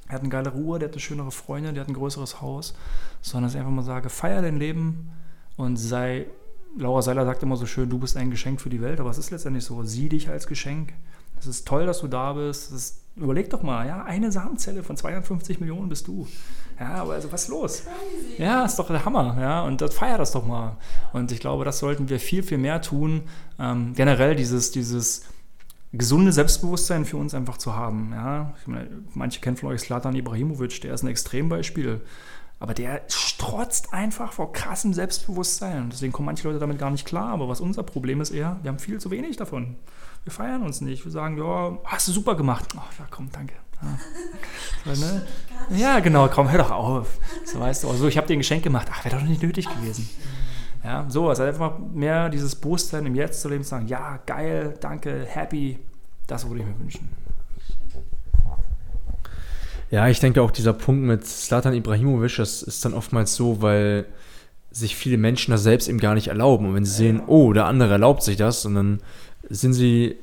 er 0.08 0.14
hat 0.14 0.22
eine 0.22 0.30
geile 0.30 0.50
Ruhe, 0.50 0.78
der 0.78 0.88
hat 0.88 0.94
eine 0.94 1.00
schönere 1.00 1.30
Freundin, 1.30 1.74
der 1.74 1.82
hat 1.82 1.88
ein 1.88 1.94
größeres 1.94 2.40
Haus, 2.40 2.74
sondern 3.20 3.48
dass 3.48 3.54
ich 3.54 3.60
einfach 3.60 3.72
mal 3.72 3.82
sage, 3.82 4.08
feier 4.08 4.42
dein 4.42 4.56
Leben 4.56 5.10
und 5.56 5.76
sei, 5.76 6.26
Laura 6.76 7.02
Seiler 7.02 7.24
sagt 7.24 7.42
immer 7.42 7.56
so 7.56 7.66
schön, 7.66 7.90
du 7.90 7.98
bist 7.98 8.16
ein 8.16 8.30
Geschenk 8.30 8.60
für 8.60 8.70
die 8.70 8.80
Welt, 8.80 9.00
aber 9.00 9.10
es 9.10 9.18
ist 9.18 9.30
letztendlich 9.30 9.64
so, 9.64 9.82
sieh 9.82 10.08
dich 10.08 10.28
als 10.28 10.46
Geschenk. 10.46 10.92
Es 11.38 11.46
ist 11.46 11.68
toll, 11.68 11.86
dass 11.86 12.00
du 12.00 12.08
da 12.08 12.32
bist. 12.32 12.72
Ist, 12.72 13.02
überleg 13.16 13.50
doch 13.50 13.62
mal, 13.62 13.86
ja, 13.86 14.04
eine 14.04 14.32
Samenzelle 14.32 14.82
von 14.82 14.96
250 14.96 15.60
Millionen 15.60 15.88
bist 15.88 16.08
du. 16.08 16.26
Ja, 16.80 16.94
aber 16.94 17.14
also 17.14 17.30
was 17.32 17.44
ist 17.44 17.48
los? 17.48 17.82
Ja, 18.38 18.64
ist 18.64 18.78
doch 18.78 18.88
der 18.88 19.04
Hammer, 19.04 19.36
ja, 19.40 19.62
und 19.62 19.80
das 19.80 19.94
feier 19.94 20.18
das 20.18 20.32
doch 20.32 20.46
mal. 20.46 20.76
Und 21.12 21.32
ich 21.32 21.40
glaube, 21.40 21.64
das 21.64 21.78
sollten 21.78 22.08
wir 22.08 22.20
viel, 22.20 22.42
viel 22.42 22.58
mehr 22.58 22.80
tun. 22.82 23.22
Ähm, 23.58 23.92
generell 23.94 24.34
dieses, 24.36 24.70
dieses 24.70 25.24
gesunde 25.92 26.32
Selbstbewusstsein 26.32 27.04
für 27.04 27.16
uns 27.16 27.34
einfach 27.34 27.58
zu 27.58 27.74
haben. 27.74 28.10
Ja? 28.12 28.54
Meine, 28.66 28.88
manche 29.14 29.40
kennen 29.40 29.56
von 29.56 29.70
euch 29.70 29.80
Slatan 29.80 30.14
Ibrahimovic, 30.14 30.80
der 30.82 30.94
ist 30.94 31.02
ein 31.02 31.08
Extrembeispiel. 31.08 32.00
Aber 32.60 32.74
der 32.74 33.02
strotzt 33.08 33.94
einfach 33.94 34.32
vor 34.32 34.52
krassem 34.52 34.92
Selbstbewusstsein. 34.92 35.90
Deswegen 35.90 36.12
kommen 36.12 36.26
manche 36.26 36.46
Leute 36.48 36.58
damit 36.58 36.78
gar 36.78 36.90
nicht 36.90 37.06
klar. 37.06 37.28
Aber 37.28 37.48
was 37.48 37.60
unser 37.60 37.84
Problem 37.84 38.20
ist 38.20 38.30
eher, 38.30 38.58
wir 38.62 38.70
haben 38.70 38.80
viel 38.80 38.98
zu 38.98 39.10
wenig 39.12 39.36
davon. 39.36 39.76
Wir 40.24 40.32
feiern 40.32 40.62
uns 40.62 40.80
nicht. 40.80 41.04
Wir 41.04 41.12
sagen, 41.12 41.38
ja, 41.38 41.78
hast 41.84 42.08
du 42.08 42.12
super 42.12 42.34
gemacht. 42.34 42.66
Ach, 42.76 42.98
ja, 42.98 43.06
komm, 43.10 43.30
danke. 43.30 43.54
Ja, 43.80 44.94
so, 44.94 45.04
ne? 45.04 45.26
ja 45.70 46.00
genau, 46.00 46.28
komm, 46.28 46.50
hör 46.50 46.58
doch 46.58 46.72
auf. 46.72 47.18
So 47.44 47.60
weißt 47.60 47.84
du, 47.84 47.90
also 47.90 48.08
ich 48.08 48.16
habe 48.16 48.26
dir 48.26 48.34
ein 48.34 48.40
Geschenk 48.40 48.64
gemacht. 48.64 48.88
Ach, 48.90 49.04
wäre 49.04 49.16
doch 49.16 49.22
nicht 49.22 49.40
nötig 49.40 49.68
gewesen. 49.68 50.08
Ja, 50.84 51.06
so, 51.08 51.28
also 51.28 51.42
einfach 51.42 51.78
mehr 51.78 52.28
dieses 52.28 52.54
Bewusstsein 52.54 53.04
im 53.06 53.14
Jetzt 53.14 53.40
zu 53.40 53.48
leben, 53.48 53.64
zu 53.64 53.70
sagen, 53.70 53.88
ja, 53.88 54.20
geil, 54.26 54.74
danke, 54.80 55.24
happy, 55.26 55.78
das 56.26 56.48
würde 56.48 56.60
ich 56.60 56.66
mir 56.66 56.78
wünschen. 56.78 57.08
Ja, 59.90 60.06
ich 60.08 60.20
denke 60.20 60.42
auch 60.42 60.50
dieser 60.50 60.74
Punkt 60.74 61.02
mit 61.02 61.26
Slatan 61.26 61.74
Ibrahimovic, 61.74 62.36
das 62.36 62.62
ist 62.62 62.84
dann 62.84 62.94
oftmals 62.94 63.34
so, 63.34 63.62
weil 63.62 64.04
sich 64.70 64.96
viele 64.96 65.16
Menschen 65.16 65.50
das 65.50 65.62
selbst 65.62 65.88
eben 65.88 65.98
gar 65.98 66.14
nicht 66.14 66.28
erlauben. 66.28 66.66
Und 66.66 66.74
wenn 66.74 66.84
sie 66.84 66.94
sehen, 66.94 67.22
oh, 67.26 67.52
der 67.52 67.64
andere 67.64 67.92
erlaubt 67.92 68.22
sich 68.22 68.36
das, 68.36 68.66
und 68.66 68.74
dann 68.74 69.00
sind 69.48 69.72
sie 69.72 70.16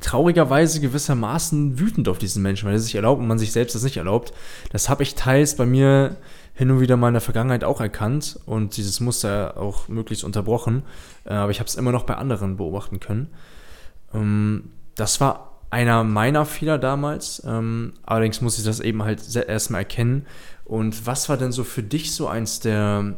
traurigerweise 0.00 0.80
gewissermaßen 0.80 1.78
wütend 1.78 2.08
auf 2.08 2.18
diesen 2.18 2.42
Menschen, 2.42 2.66
weil 2.66 2.74
er 2.74 2.80
sich 2.80 2.94
erlaubt 2.94 3.20
und 3.20 3.28
man 3.28 3.38
sich 3.38 3.52
selbst 3.52 3.74
das 3.74 3.82
nicht 3.82 3.98
erlaubt. 3.98 4.32
Das 4.72 4.88
habe 4.88 5.02
ich 5.02 5.14
teils 5.14 5.56
bei 5.56 5.66
mir 5.66 6.16
hin 6.60 6.70
und 6.70 6.80
wieder 6.80 6.98
mal 6.98 7.08
in 7.08 7.14
der 7.14 7.22
Vergangenheit 7.22 7.64
auch 7.64 7.80
erkannt 7.80 8.38
und 8.44 8.76
dieses 8.76 9.00
Muster 9.00 9.56
auch 9.56 9.88
möglichst 9.88 10.24
unterbrochen. 10.24 10.82
Äh, 11.24 11.32
aber 11.32 11.50
ich 11.50 11.58
habe 11.58 11.68
es 11.68 11.74
immer 11.74 11.90
noch 11.90 12.02
bei 12.02 12.16
anderen 12.16 12.58
beobachten 12.58 13.00
können. 13.00 13.28
Ähm, 14.12 14.64
das 14.94 15.22
war 15.22 15.62
einer 15.70 16.04
meiner 16.04 16.44
Fehler 16.44 16.76
damals. 16.76 17.42
Ähm, 17.46 17.94
allerdings 18.04 18.42
muss 18.42 18.58
ich 18.58 18.64
das 18.64 18.80
eben 18.80 19.02
halt 19.02 19.34
erstmal 19.34 19.80
erkennen. 19.80 20.26
Und 20.66 21.06
was 21.06 21.30
war 21.30 21.38
denn 21.38 21.50
so 21.50 21.64
für 21.64 21.82
dich 21.82 22.14
so 22.14 22.28
eins 22.28 22.60
der, 22.60 23.14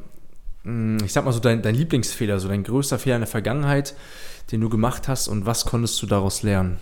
hm, 0.62 0.98
ich 1.04 1.12
sag 1.12 1.24
mal 1.24 1.32
so 1.32 1.40
dein, 1.40 1.62
dein 1.62 1.74
Lieblingsfehler, 1.74 2.38
so 2.38 2.46
dein 2.46 2.62
größter 2.62 3.00
Fehler 3.00 3.16
in 3.16 3.22
der 3.22 3.26
Vergangenheit, 3.28 3.96
den 4.52 4.60
du 4.60 4.68
gemacht 4.68 5.08
hast 5.08 5.26
und 5.26 5.46
was 5.46 5.64
konntest 5.64 6.00
du 6.00 6.06
daraus 6.06 6.44
lernen? 6.44 6.76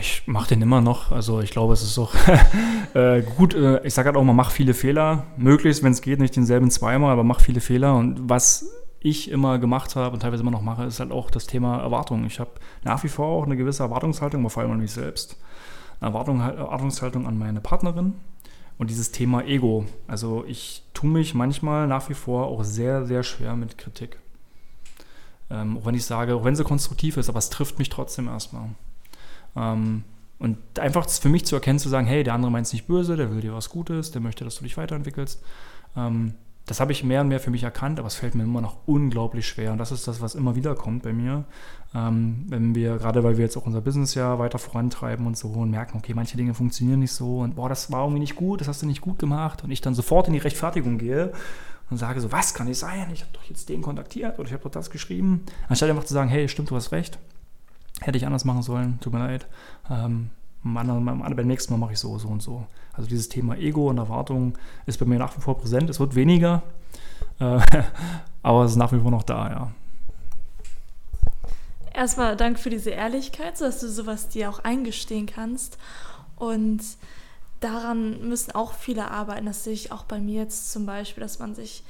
Ich 0.00 0.22
mache 0.26 0.50
den 0.50 0.62
immer 0.62 0.80
noch. 0.80 1.10
Also 1.10 1.40
ich 1.40 1.50
glaube, 1.50 1.72
es 1.72 1.82
ist 1.82 1.98
auch 1.98 2.14
äh, 2.94 3.22
gut. 3.22 3.54
Äh, 3.54 3.84
ich 3.86 3.94
sage 3.94 4.06
halt 4.06 4.16
auch 4.16 4.24
mal, 4.24 4.32
mach 4.32 4.50
viele 4.50 4.74
Fehler. 4.74 5.26
Möglichst, 5.36 5.82
wenn 5.82 5.92
es 5.92 6.02
geht, 6.02 6.20
nicht 6.20 6.36
denselben 6.36 6.70
zweimal, 6.70 7.12
aber 7.12 7.24
mach 7.24 7.40
viele 7.40 7.60
Fehler. 7.60 7.96
Und 7.96 8.28
was 8.28 8.70
ich 9.00 9.30
immer 9.30 9.58
gemacht 9.58 9.96
habe 9.96 10.14
und 10.14 10.20
teilweise 10.20 10.42
immer 10.42 10.50
noch 10.50 10.62
mache, 10.62 10.84
ist 10.84 11.00
halt 11.00 11.12
auch 11.12 11.30
das 11.30 11.46
Thema 11.46 11.78
Erwartung. 11.78 12.24
Ich 12.26 12.40
habe 12.40 12.50
nach 12.82 13.02
wie 13.04 13.08
vor 13.08 13.26
auch 13.26 13.44
eine 13.44 13.56
gewisse 13.56 13.82
Erwartungshaltung, 13.82 14.40
aber 14.40 14.50
vor 14.50 14.62
allem 14.62 14.72
an 14.72 14.80
mich 14.80 14.92
selbst. 14.92 15.36
Eine 16.00 16.10
Erwartung, 16.10 16.40
Erwartungshaltung 16.40 17.26
an 17.26 17.38
meine 17.38 17.60
Partnerin 17.60 18.14
und 18.78 18.90
dieses 18.90 19.10
Thema 19.10 19.44
Ego. 19.44 19.84
Also 20.06 20.44
ich 20.46 20.84
tue 20.94 21.10
mich 21.10 21.34
manchmal 21.34 21.86
nach 21.86 22.08
wie 22.08 22.14
vor 22.14 22.46
auch 22.46 22.62
sehr, 22.64 23.04
sehr 23.04 23.22
schwer 23.22 23.56
mit 23.56 23.78
Kritik. 23.78 24.18
Ähm, 25.50 25.78
auch 25.78 25.86
wenn 25.86 25.94
ich 25.94 26.04
sage, 26.04 26.34
auch 26.34 26.44
wenn 26.44 26.56
sie 26.56 26.64
konstruktiv 26.64 27.16
ist, 27.16 27.28
aber 27.28 27.38
es 27.38 27.50
trifft 27.50 27.78
mich 27.78 27.88
trotzdem 27.88 28.28
erstmal. 28.28 28.70
Ähm, 29.58 30.04
und 30.38 30.56
einfach 30.78 31.08
für 31.08 31.28
mich 31.28 31.44
zu 31.44 31.56
erkennen, 31.56 31.80
zu 31.80 31.88
sagen, 31.88 32.06
hey, 32.06 32.22
der 32.22 32.34
andere 32.34 32.50
meint 32.50 32.66
es 32.66 32.72
nicht 32.72 32.86
böse, 32.86 33.16
der 33.16 33.30
will 33.30 33.40
dir 33.40 33.54
was 33.54 33.70
Gutes, 33.70 34.12
der 34.12 34.20
möchte, 34.20 34.44
dass 34.44 34.56
du 34.56 34.62
dich 34.62 34.76
weiterentwickelst. 34.76 35.42
Ähm, 35.96 36.34
das 36.68 36.80
habe 36.80 36.92
ich 36.92 37.02
mehr 37.02 37.22
und 37.22 37.28
mehr 37.28 37.40
für 37.40 37.50
mich 37.50 37.62
erkannt, 37.62 37.98
aber 37.98 38.08
es 38.08 38.14
fällt 38.14 38.34
mir 38.34 38.42
immer 38.42 38.60
noch 38.60 38.76
unglaublich 38.86 39.48
schwer. 39.48 39.72
Und 39.72 39.78
das 39.78 39.90
ist 39.90 40.06
das, 40.06 40.20
was 40.20 40.34
immer 40.34 40.54
wieder 40.54 40.74
kommt 40.74 41.02
bei 41.02 41.14
mir. 41.14 41.44
Ähm, 41.94 42.44
wenn 42.48 42.74
wir, 42.74 42.98
gerade 42.98 43.24
weil 43.24 43.38
wir 43.38 43.44
jetzt 43.44 43.56
auch 43.56 43.64
unser 43.64 43.80
Business 43.80 44.14
ja 44.14 44.38
weiter 44.38 44.58
vorantreiben 44.58 45.26
und 45.26 45.36
so 45.36 45.48
und 45.48 45.70
merken, 45.70 45.96
okay, 45.96 46.12
manche 46.14 46.36
Dinge 46.36 46.52
funktionieren 46.52 47.00
nicht 47.00 47.12
so 47.12 47.38
und 47.38 47.56
boah, 47.56 47.70
das 47.70 47.90
war 47.90 48.02
irgendwie 48.02 48.20
nicht 48.20 48.36
gut, 48.36 48.60
das 48.60 48.68
hast 48.68 48.82
du 48.82 48.86
nicht 48.86 49.00
gut 49.00 49.18
gemacht. 49.18 49.64
Und 49.64 49.70
ich 49.70 49.80
dann 49.80 49.94
sofort 49.94 50.28
in 50.28 50.34
die 50.34 50.40
Rechtfertigung 50.40 50.98
gehe 50.98 51.32
und 51.88 51.96
sage 51.96 52.20
so, 52.20 52.30
was 52.30 52.52
kann 52.52 52.66
nicht 52.68 52.78
sein? 52.78 53.08
Ich 53.14 53.22
habe 53.22 53.32
doch 53.32 53.44
jetzt 53.44 53.70
den 53.70 53.80
kontaktiert 53.80 54.38
oder 54.38 54.46
ich 54.46 54.52
habe 54.52 54.62
doch 54.62 54.70
das 54.70 54.90
geschrieben. 54.90 55.46
Anstatt 55.68 55.88
einfach 55.88 56.04
zu 56.04 56.12
sagen, 56.12 56.28
hey, 56.28 56.48
stimmt, 56.48 56.70
du 56.70 56.76
hast 56.76 56.92
recht. 56.92 57.18
Hätte 58.00 58.18
ich 58.18 58.26
anders 58.26 58.44
machen 58.44 58.62
sollen, 58.62 58.98
tut 59.00 59.12
mir 59.12 59.18
leid. 59.18 59.46
Ähm, 59.90 60.30
beim 60.62 61.46
nächsten 61.46 61.72
Mal 61.72 61.78
mache 61.78 61.92
ich 61.92 61.98
so, 61.98 62.18
so 62.18 62.28
und 62.28 62.42
so. 62.42 62.66
Also 62.92 63.08
dieses 63.08 63.28
Thema 63.28 63.56
Ego 63.56 63.88
und 63.88 63.98
Erwartung 63.98 64.58
ist 64.86 64.98
bei 64.98 65.06
mir 65.06 65.18
nach 65.18 65.36
wie 65.36 65.40
vor 65.40 65.58
präsent. 65.58 65.88
Es 65.88 66.00
wird 66.00 66.14
weniger, 66.14 66.62
äh, 67.38 67.60
aber 68.42 68.64
es 68.64 68.72
ist 68.72 68.76
nach 68.76 68.92
wie 68.92 69.00
vor 69.00 69.10
noch 69.10 69.22
da, 69.22 69.50
ja. 69.50 69.72
Erstmal 71.94 72.36
danke 72.36 72.60
für 72.60 72.70
diese 72.70 72.90
Ehrlichkeit, 72.90 73.60
dass 73.60 73.80
du 73.80 73.88
sowas 73.88 74.28
dir 74.28 74.50
auch 74.50 74.60
eingestehen 74.60 75.26
kannst. 75.26 75.78
Und 76.36 76.80
daran 77.60 78.28
müssen 78.28 78.52
auch 78.52 78.72
viele 78.72 79.10
arbeiten. 79.10 79.46
Das 79.46 79.64
sehe 79.64 79.72
ich 79.72 79.90
auch 79.90 80.04
bei 80.04 80.20
mir 80.20 80.42
jetzt 80.42 80.70
zum 80.70 80.86
Beispiel, 80.86 81.22
dass 81.22 81.38
man 81.40 81.54
sich 81.54 81.82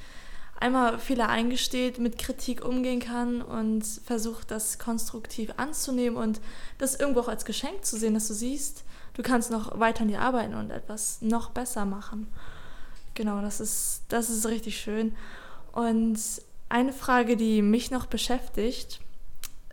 einmal 0.59 0.99
Fehler 0.99 1.29
eingesteht, 1.29 1.99
mit 1.99 2.17
Kritik 2.17 2.63
umgehen 2.63 2.99
kann 2.99 3.41
und 3.41 3.83
versucht, 3.83 4.51
das 4.51 4.77
konstruktiv 4.77 5.51
anzunehmen 5.57 6.17
und 6.17 6.41
das 6.77 6.95
irgendwo 6.95 7.21
auch 7.21 7.27
als 7.27 7.45
Geschenk 7.45 7.85
zu 7.85 7.97
sehen, 7.97 8.13
dass 8.13 8.27
du 8.27 8.33
siehst, 8.33 8.83
du 9.13 9.23
kannst 9.23 9.51
noch 9.51 9.79
weiter 9.79 10.01
an 10.01 10.09
dir 10.09 10.21
arbeiten 10.21 10.55
und 10.55 10.71
etwas 10.71 11.21
noch 11.21 11.51
besser 11.51 11.85
machen. 11.85 12.27
Genau, 13.15 13.41
das 13.41 13.59
ist, 13.59 14.03
das 14.09 14.29
ist 14.29 14.45
richtig 14.47 14.79
schön. 14.79 15.15
Und 15.71 16.19
eine 16.67 16.93
Frage, 16.93 17.37
die 17.37 17.61
mich 17.61 17.91
noch 17.91 18.05
beschäftigt, 18.05 18.99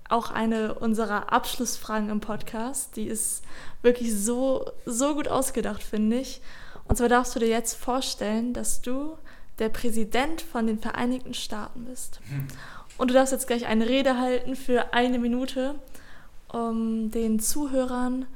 auch 0.09 0.30
eine 0.30 0.74
unserer 0.74 1.32
Abschlussfragen 1.32 2.11
im 2.11 2.20
Podcast, 2.20 2.97
die 2.97 3.07
ist 3.07 3.43
wirklich 3.82 4.14
so, 4.14 4.70
so 4.84 5.14
gut 5.14 5.28
ausgedacht, 5.28 5.82
finde 5.82 6.18
ich. 6.20 6.41
Und 6.84 6.97
zwar 6.97 7.09
darfst 7.09 7.34
du 7.34 7.41
dir 7.41 7.49
jetzt 7.49 7.74
vorstellen, 7.74 8.53
dass 8.53 8.82
du 8.82 9.18
der 9.59 9.68
Präsident 9.68 10.42
von 10.42 10.66
den 10.66 10.78
Vereinigten 10.78 11.34
Staaten 11.34 11.84
bist. 11.84 12.20
Mhm. 12.30 12.46
Und 12.98 13.11
du 13.11 13.14
darfst 13.14 13.32
jetzt 13.32 13.46
gleich 13.46 13.66
eine 13.66 13.88
Rede 13.88 14.18
halten 14.18 14.57
für 14.57 14.94
eine 14.94 15.18
Minute, 15.18 15.74
um 16.48 17.11
den 17.11 17.40
Zuhörern 17.40 18.26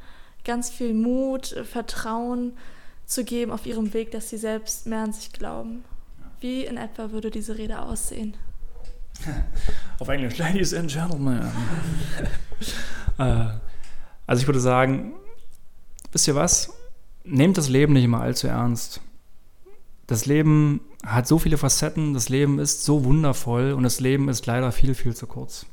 ganz 0.44 0.70
viel 0.70 0.94
Mut, 0.94 1.54
Vertrauen 1.70 2.56
zu 3.06 3.24
geben 3.24 3.52
auf 3.52 3.66
ihrem 3.66 3.92
Weg, 3.92 4.10
dass 4.10 4.30
sie 4.30 4.38
selbst 4.38 4.86
mehr 4.86 5.00
an 5.00 5.12
sich 5.12 5.32
glauben. 5.32 5.84
Wie 6.40 6.64
in 6.64 6.76
etwa 6.76 7.10
würde 7.10 7.30
diese 7.30 7.58
Rede 7.58 7.80
aussehen? 7.80 8.36
Auf 9.98 10.08
Englisch, 10.08 10.38
Ladies 10.38 10.74
and 10.74 10.90
Gentlemen. 10.90 11.50
Äh, 13.18 13.48
also 14.26 14.40
ich 14.40 14.46
würde 14.46 14.60
sagen, 14.60 15.12
wisst 16.12 16.26
ihr 16.26 16.34
was? 16.34 16.72
Nehmt 17.24 17.58
das 17.58 17.68
Leben 17.68 17.92
nicht 17.92 18.04
immer 18.04 18.20
allzu 18.20 18.46
ernst. 18.46 19.02
Das 20.06 20.24
Leben 20.24 20.80
hat 21.05 21.26
so 21.26 21.38
viele 21.38 21.57
Facetten, 21.57 22.14
das 22.14 22.28
Leben 22.28 22.59
ist 22.59 22.84
so 22.84 23.05
wundervoll 23.05 23.72
und 23.72 23.82
das 23.82 24.01
Leben 24.01 24.28
ist 24.28 24.46
leider 24.46 24.70
viel, 24.72 24.94
viel 24.94 25.14
zu 25.14 25.26
kurz. 25.26 25.66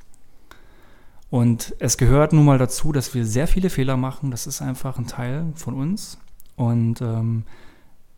Und 1.29 1.75
es 1.79 1.97
gehört 1.97 2.31
nun 2.31 2.45
mal 2.45 2.57
dazu, 2.57 2.93
dass 2.93 3.13
wir 3.13 3.25
sehr 3.25 3.47
viele 3.47 3.69
Fehler 3.69 3.97
machen. 3.97 4.31
Das 4.31 4.47
ist 4.47 4.61
einfach 4.61 4.97
ein 4.97 5.07
Teil 5.07 5.51
von 5.55 5.73
uns. 5.73 6.17
Und 6.55 7.01
ähm, 7.01 7.43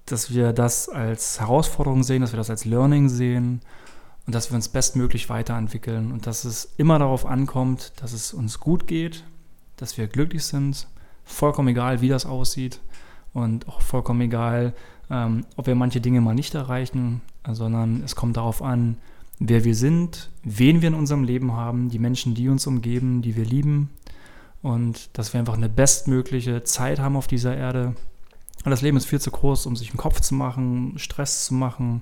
dass 0.05 0.33
wir 0.33 0.53
das 0.53 0.89
als 0.89 1.39
Herausforderung 1.39 2.03
sehen, 2.03 2.21
dass 2.21 2.33
wir 2.33 2.37
das 2.37 2.49
als 2.49 2.65
Learning 2.65 3.09
sehen 3.09 3.61
und 4.25 4.35
dass 4.35 4.51
wir 4.51 4.55
uns 4.55 4.69
bestmöglich 4.69 5.29
weiterentwickeln 5.29 6.11
und 6.11 6.27
dass 6.27 6.45
es 6.45 6.73
immer 6.77 6.99
darauf 6.99 7.25
ankommt, 7.25 7.93
dass 7.97 8.13
es 8.13 8.33
uns 8.33 8.59
gut 8.59 8.87
geht, 8.87 9.23
dass 9.77 9.97
wir 9.97 10.07
glücklich 10.07 10.45
sind, 10.45 10.87
vollkommen 11.23 11.69
egal, 11.69 12.01
wie 12.01 12.09
das 12.09 12.25
aussieht 12.25 12.79
und 13.33 13.67
auch 13.67 13.81
vollkommen 13.81 14.21
egal, 14.21 14.73
ähm, 15.09 15.45
ob 15.55 15.67
wir 15.67 15.75
manche 15.75 16.01
Dinge 16.01 16.21
mal 16.21 16.35
nicht 16.35 16.55
erreichen, 16.55 17.21
sondern 17.47 18.03
es 18.03 18.15
kommt 18.15 18.37
darauf 18.37 18.61
an, 18.61 18.97
wer 19.39 19.63
wir 19.63 19.75
sind, 19.75 20.29
wen 20.43 20.81
wir 20.81 20.89
in 20.89 20.93
unserem 20.93 21.23
Leben 21.23 21.53
haben, 21.53 21.89
die 21.89 21.99
Menschen, 21.99 22.35
die 22.35 22.49
uns 22.49 22.67
umgeben, 22.67 23.21
die 23.21 23.35
wir 23.35 23.45
lieben 23.45 23.89
und 24.61 25.09
dass 25.17 25.33
wir 25.33 25.39
einfach 25.39 25.55
eine 25.55 25.69
bestmögliche 25.69 26.63
Zeit 26.63 26.99
haben 26.99 27.15
auf 27.15 27.27
dieser 27.27 27.55
Erde. 27.55 27.95
Das 28.65 28.81
Leben 28.81 28.97
ist 28.97 29.05
viel 29.05 29.21
zu 29.21 29.31
groß, 29.31 29.65
um 29.65 29.75
sich 29.77 29.89
einen 29.89 29.97
Kopf 29.97 30.19
zu 30.19 30.35
machen, 30.35 30.93
Stress 30.97 31.45
zu 31.45 31.53
machen, 31.53 32.01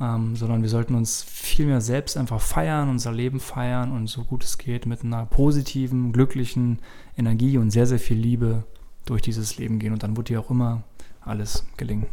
ähm, 0.00 0.36
sondern 0.36 0.62
wir 0.62 0.68
sollten 0.68 0.94
uns 0.94 1.24
viel 1.24 1.66
mehr 1.66 1.80
selbst 1.80 2.16
einfach 2.16 2.40
feiern, 2.40 2.88
unser 2.88 3.12
Leben 3.12 3.40
feiern 3.40 3.90
und 3.90 4.06
so 4.06 4.22
gut 4.22 4.44
es 4.44 4.58
geht 4.58 4.86
mit 4.86 5.02
einer 5.02 5.26
positiven, 5.26 6.12
glücklichen 6.12 6.78
Energie 7.16 7.58
und 7.58 7.72
sehr, 7.72 7.86
sehr 7.86 7.98
viel 7.98 8.16
Liebe 8.16 8.62
durch 9.06 9.22
dieses 9.22 9.56
Leben 9.58 9.80
gehen. 9.80 9.92
Und 9.92 10.04
dann 10.04 10.16
wird 10.16 10.28
dir 10.28 10.38
auch 10.38 10.50
immer 10.50 10.84
alles 11.28 11.64
gelingen. 11.76 12.06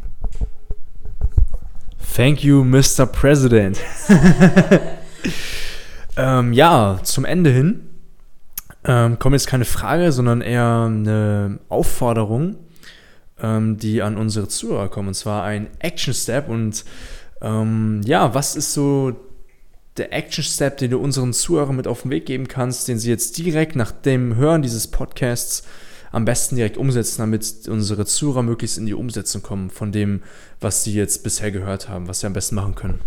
Thank 2.14 2.44
you, 2.44 2.64
Mr. 2.64 3.06
President. 3.06 3.78
ähm, 6.16 6.52
ja, 6.52 7.00
zum 7.02 7.24
Ende 7.24 7.50
hin 7.50 7.90
ähm, 8.84 9.18
kommt 9.18 9.34
jetzt 9.34 9.48
keine 9.48 9.64
Frage, 9.64 10.12
sondern 10.12 10.40
eher 10.40 10.86
eine 10.86 11.58
Aufforderung, 11.68 12.56
ähm, 13.40 13.76
die 13.78 14.02
an 14.02 14.16
unsere 14.16 14.48
Zuhörer 14.48 14.88
kommt. 14.88 15.08
Und 15.08 15.14
zwar 15.14 15.42
ein 15.42 15.68
Action 15.80 16.14
Step. 16.14 16.48
Und 16.48 16.84
ähm, 17.42 18.00
ja, 18.04 18.34
was 18.34 18.56
ist 18.56 18.72
so 18.72 19.14
der 19.96 20.12
Action 20.12 20.44
Step, 20.44 20.78
den 20.78 20.90
du 20.90 20.98
unseren 20.98 21.32
Zuhörern 21.32 21.76
mit 21.76 21.86
auf 21.86 22.02
den 22.02 22.10
Weg 22.10 22.26
geben 22.26 22.48
kannst, 22.48 22.88
den 22.88 22.98
sie 22.98 23.10
jetzt 23.10 23.36
direkt 23.38 23.76
nach 23.76 23.92
dem 23.92 24.36
Hören 24.36 24.62
dieses 24.62 24.88
Podcasts 24.88 25.64
am 26.16 26.24
besten 26.24 26.56
direkt 26.56 26.78
umsetzen, 26.78 27.20
damit 27.20 27.68
unsere 27.68 28.06
Zuhörer 28.06 28.42
möglichst 28.42 28.78
in 28.78 28.86
die 28.86 28.94
Umsetzung 28.94 29.42
kommen 29.42 29.68
von 29.68 29.92
dem, 29.92 30.22
was 30.60 30.82
sie 30.82 30.94
jetzt 30.94 31.22
bisher 31.22 31.52
gehört 31.52 31.90
haben, 31.90 32.08
was 32.08 32.20
sie 32.20 32.26
am 32.26 32.32
besten 32.32 32.54
machen 32.56 32.74
können? 32.74 33.00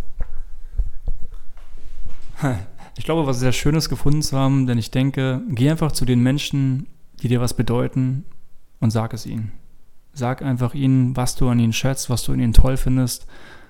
Ich 2.98 3.06
glaube, 3.06 3.26
was 3.26 3.40
sehr 3.40 3.54
Schönes 3.54 3.88
gefunden 3.88 4.22
zu 4.22 4.36
haben, 4.36 4.68
denn 4.68 4.78
ich 4.78 4.92
denke, 4.92 5.42
geh 5.48 5.70
einfach 5.70 5.94
zu 5.94 6.04
den 6.04 6.22
Menschen, 6.22 6.86
die 7.22 7.30
dir 7.30 7.40
was 7.40 7.54
bedeuten 7.54 8.26
und 8.82 8.92
sag 8.92 9.14
es 9.14 9.26
ihnen. 9.26 9.54
Sag 10.12 10.42
einfach 10.42 10.74
ihnen, 10.74 11.16
was 11.16 11.36
du 11.36 11.48
an 11.48 11.60
ihnen 11.60 11.72
schätzt, 11.72 12.10
was 12.10 12.24
du 12.24 12.34
in 12.34 12.42
ihnen 12.42 12.52
toll 12.52 12.76
findest. 12.76 13.26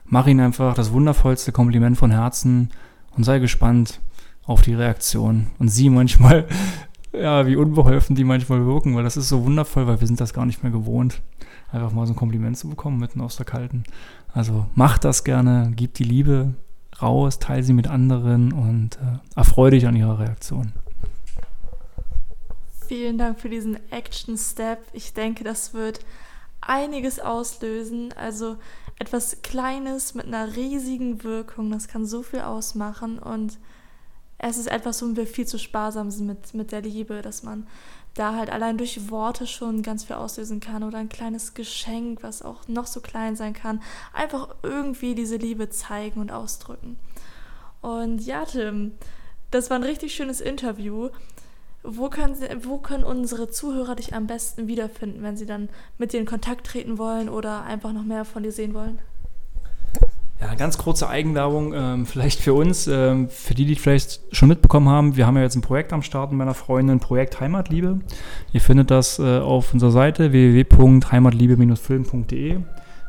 Mach 0.05 0.25
ihnen 0.25 0.39
einfach 0.39 0.73
das 0.73 0.91
wundervollste 0.91 1.51
Kompliment 1.51 1.95
von 1.95 2.09
Herzen 2.09 2.71
und 3.15 3.23
sei 3.23 3.37
gespannt 3.37 3.99
auf 4.45 4.63
die 4.63 4.73
Reaktion 4.73 5.51
und 5.59 5.67
sieh 5.69 5.91
manchmal 5.91 6.47
ja, 7.13 7.47
wie 7.47 7.55
unbeholfen 7.55 8.15
die 8.15 8.23
manchmal 8.23 8.65
wirken, 8.65 8.95
weil 8.95 9.03
das 9.03 9.17
ist 9.17 9.29
so 9.29 9.43
wundervoll, 9.45 9.87
weil 9.87 9.99
wir 9.99 10.07
sind 10.07 10.21
das 10.21 10.33
gar 10.33 10.45
nicht 10.45 10.63
mehr 10.63 10.71
gewohnt, 10.71 11.21
einfach 11.71 11.91
mal 11.91 12.05
so 12.05 12.13
ein 12.13 12.17
Kompliment 12.17 12.57
zu 12.57 12.69
bekommen 12.69 12.99
mitten 12.99 13.21
aus 13.21 13.37
der 13.37 13.45
Kalten. 13.45 13.83
Also 14.33 14.67
macht 14.75 15.03
das 15.05 15.23
gerne, 15.23 15.71
gebt 15.75 15.99
die 15.99 16.03
Liebe 16.03 16.53
raus, 17.01 17.39
teile 17.39 17.63
sie 17.63 17.73
mit 17.73 17.87
anderen 17.87 18.51
und 18.51 18.97
äh, 18.97 19.19
erfreue 19.35 19.71
dich 19.71 19.87
an 19.87 19.95
ihrer 19.95 20.19
Reaktion. 20.19 20.73
Vielen 22.87 23.17
Dank 23.17 23.39
für 23.39 23.49
diesen 23.49 23.77
Action 23.91 24.37
Step. 24.37 24.79
Ich 24.93 25.13
denke, 25.13 25.43
das 25.43 25.73
wird 25.73 25.99
einiges 26.61 27.19
auslösen. 27.19 28.13
Also 28.13 28.57
etwas 28.97 29.41
Kleines 29.41 30.15
mit 30.15 30.25
einer 30.25 30.55
riesigen 30.55 31.23
Wirkung, 31.23 31.71
das 31.71 31.87
kann 31.87 32.05
so 32.05 32.21
viel 32.21 32.41
ausmachen 32.41 33.17
und 33.19 33.57
es 34.39 34.57
ist 34.57 34.67
etwas, 34.67 35.01
womit 35.01 35.17
wir 35.17 35.27
viel 35.27 35.45
zu 35.45 35.59
sparsam 35.59 36.09
sind 36.11 36.27
mit, 36.27 36.53
mit 36.53 36.71
der 36.71 36.81
Liebe, 36.81 37.21
dass 37.21 37.43
man 37.43 37.67
da 38.15 38.35
halt 38.35 38.49
allein 38.49 38.77
durch 38.77 39.11
Worte 39.11 39.45
schon 39.45 39.83
ganz 39.83 40.05
viel 40.05 40.15
auslösen 40.15 40.59
kann 40.59 40.83
oder 40.83 40.97
ein 40.97 41.09
kleines 41.09 41.53
Geschenk, 41.53 42.23
was 42.23 42.41
auch 42.41 42.67
noch 42.67 42.87
so 42.87 43.01
klein 43.01 43.35
sein 43.35 43.53
kann, 43.53 43.81
einfach 44.13 44.55
irgendwie 44.63 45.13
diese 45.13 45.35
Liebe 45.35 45.69
zeigen 45.69 46.19
und 46.19 46.31
ausdrücken. 46.31 46.97
Und 47.81 48.19
ja, 48.25 48.45
Tim, 48.45 48.93
das 49.51 49.69
war 49.69 49.77
ein 49.77 49.83
richtig 49.83 50.15
schönes 50.15 50.41
Interview. 50.41 51.09
Wo 51.83 52.09
können, 52.09 52.35
wo 52.63 52.77
können 52.77 53.05
unsere 53.05 53.49
Zuhörer 53.49 53.95
dich 53.95 54.13
am 54.13 54.27
besten 54.27 54.67
wiederfinden, 54.67 55.23
wenn 55.23 55.37
sie 55.37 55.45
dann 55.45 55.69
mit 55.97 56.11
dir 56.11 56.19
in 56.19 56.25
Kontakt 56.25 56.67
treten 56.67 56.97
wollen 56.97 57.29
oder 57.29 57.63
einfach 57.63 57.93
noch 57.93 58.03
mehr 58.03 58.25
von 58.25 58.43
dir 58.43 58.51
sehen 58.51 58.73
wollen? 58.73 58.99
Ja, 60.41 60.55
ganz 60.55 60.77
kurze 60.77 61.09
Eigenwerbung, 61.09 61.73
ähm, 61.75 62.05
vielleicht 62.05 62.39
für 62.39 62.53
uns, 62.53 62.87
ähm, 62.87 63.27
für 63.27 63.53
die, 63.53 63.65
die 63.65 63.75
vielleicht 63.75 64.21
schon 64.31 64.47
mitbekommen 64.47 64.87
haben, 64.87 65.17
wir 65.17 65.27
haben 65.27 65.35
ja 65.35 65.43
jetzt 65.43 65.55
ein 65.55 65.61
Projekt 65.61 65.91
am 65.91 66.01
Start 66.01 66.31
mit 66.31 66.37
meiner 66.37 66.53
Freundin, 66.53 67.01
Projekt 67.01 67.41
Heimatliebe. 67.41 67.99
Ihr 68.53 68.61
findet 68.61 68.89
das 68.89 69.19
äh, 69.19 69.39
auf 69.39 69.73
unserer 69.73 69.91
Seite 69.91 70.31
www.heimatliebe-film.de. 70.31 72.55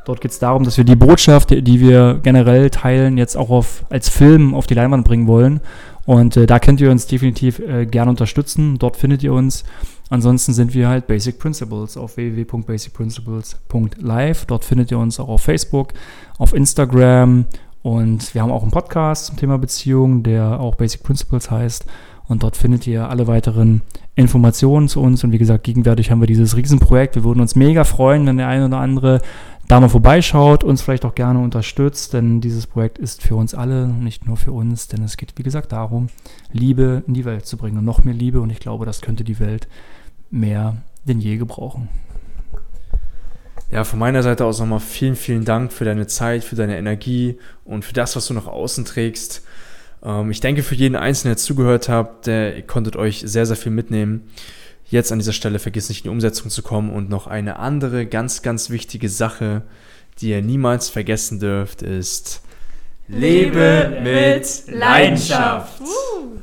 Dort 0.03 0.19
geht 0.19 0.31
es 0.31 0.39
darum, 0.39 0.63
dass 0.63 0.77
wir 0.77 0.83
die 0.83 0.97
Botschaft, 0.97 1.51
die 1.51 1.79
wir 1.79 2.19
generell 2.21 2.69
teilen, 2.69 3.17
jetzt 3.17 3.37
auch 3.37 3.49
auf, 3.49 3.85
als 3.89 4.09
Film 4.09 4.53
auf 4.53 4.67
die 4.67 4.73
Leinwand 4.73 5.05
bringen 5.05 5.27
wollen. 5.27 5.61
Und 6.05 6.35
äh, 6.35 6.47
da 6.47 6.59
könnt 6.59 6.81
ihr 6.81 6.91
uns 6.91 7.07
definitiv 7.07 7.59
äh, 7.59 7.85
gerne 7.85 8.09
unterstützen. 8.09 8.77
Dort 8.77 8.97
findet 8.97 9.23
ihr 9.23 9.31
uns. 9.31 9.63
Ansonsten 10.11 10.51
sind 10.51 10.73
wir 10.73 10.89
halt 10.89 11.07
Basic 11.07 11.39
Principles 11.39 11.95
auf 11.95 12.17
www.basicprinciples.live. 12.17 14.45
Dort 14.45 14.65
findet 14.65 14.91
ihr 14.91 14.99
uns 14.99 15.21
auch 15.21 15.29
auf 15.29 15.41
Facebook, 15.41 15.93
auf 16.37 16.53
Instagram 16.53 17.45
und 17.81 18.35
wir 18.35 18.41
haben 18.41 18.51
auch 18.51 18.63
einen 18.63 18.71
Podcast 18.71 19.27
zum 19.27 19.37
Thema 19.37 19.57
Beziehung, 19.57 20.21
der 20.21 20.59
auch 20.59 20.75
Basic 20.75 21.01
Principles 21.01 21.49
heißt. 21.49 21.85
Und 22.27 22.43
dort 22.43 22.57
findet 22.57 22.85
ihr 22.87 23.09
alle 23.09 23.27
weiteren 23.27 23.83
Informationen 24.15 24.89
zu 24.89 25.01
uns. 25.01 25.23
Und 25.23 25.31
wie 25.31 25.37
gesagt, 25.37 25.63
gegenwärtig 25.63 26.11
haben 26.11 26.19
wir 26.19 26.27
dieses 26.27 26.57
Riesenprojekt. 26.57 27.15
Wir 27.15 27.23
würden 27.23 27.39
uns 27.39 27.55
mega 27.55 27.85
freuen, 27.85 28.27
wenn 28.27 28.35
der 28.35 28.49
eine 28.49 28.65
oder 28.65 28.79
andere 28.79 29.21
da 29.69 29.79
mal 29.79 29.87
vorbeischaut, 29.87 30.65
uns 30.65 30.81
vielleicht 30.81 31.05
auch 31.05 31.15
gerne 31.15 31.39
unterstützt, 31.39 32.11
denn 32.11 32.41
dieses 32.41 32.67
Projekt 32.67 32.97
ist 32.97 33.21
für 33.21 33.37
uns 33.37 33.53
alle, 33.53 33.87
nicht 33.87 34.27
nur 34.27 34.35
für 34.35 34.51
uns, 34.51 34.89
denn 34.89 35.01
es 35.03 35.15
geht, 35.15 35.31
wie 35.37 35.43
gesagt, 35.43 35.71
darum, 35.71 36.07
Liebe 36.51 37.03
in 37.07 37.13
die 37.13 37.23
Welt 37.23 37.45
zu 37.45 37.55
bringen 37.55 37.77
und 37.77 37.85
noch 37.85 38.03
mehr 38.03 38.13
Liebe 38.13 38.41
und 38.41 38.49
ich 38.49 38.59
glaube, 38.59 38.85
das 38.85 38.99
könnte 38.99 39.23
die 39.23 39.39
Welt 39.39 39.69
mehr 40.31 40.77
denn 41.05 41.19
je 41.19 41.37
gebrauchen. 41.37 41.89
Ja, 43.71 43.85
von 43.85 43.99
meiner 43.99 44.21
Seite 44.21 44.45
aus 44.45 44.59
nochmal 44.59 44.81
vielen, 44.81 45.15
vielen 45.15 45.45
Dank 45.45 45.71
für 45.71 45.85
deine 45.85 46.07
Zeit, 46.07 46.43
für 46.43 46.55
deine 46.55 46.77
Energie 46.77 47.37
und 47.63 47.85
für 47.85 47.93
das, 47.93 48.15
was 48.15 48.27
du 48.27 48.33
nach 48.33 48.47
außen 48.47 48.83
trägst. 48.83 49.43
Ähm, 50.03 50.29
ich 50.29 50.41
denke, 50.41 50.61
für 50.61 50.75
jeden 50.75 50.95
Einzelnen, 50.95 51.35
der 51.35 51.37
zugehört 51.37 51.87
habt, 51.87 52.27
der, 52.27 52.57
ihr 52.57 52.63
konntet 52.63 52.97
euch 52.97 53.23
sehr, 53.25 53.45
sehr 53.45 53.55
viel 53.55 53.71
mitnehmen. 53.71 54.29
Jetzt 54.89 55.13
an 55.13 55.19
dieser 55.19 55.31
Stelle 55.31 55.59
vergiss 55.59 55.87
nicht 55.87 55.99
in 55.99 56.03
die 56.03 56.09
Umsetzung 56.09 56.49
zu 56.49 56.63
kommen 56.63 56.91
und 56.91 57.09
noch 57.09 57.27
eine 57.27 57.59
andere 57.59 58.05
ganz, 58.05 58.41
ganz 58.41 58.69
wichtige 58.69 59.07
Sache, 59.07 59.61
die 60.19 60.31
ihr 60.31 60.41
niemals 60.41 60.89
vergessen 60.89 61.39
dürft, 61.39 61.81
ist 61.81 62.41
Lebe 63.07 63.99
mit 64.03 64.63
Leidenschaft. 64.67 65.79
Uh. 65.79 66.41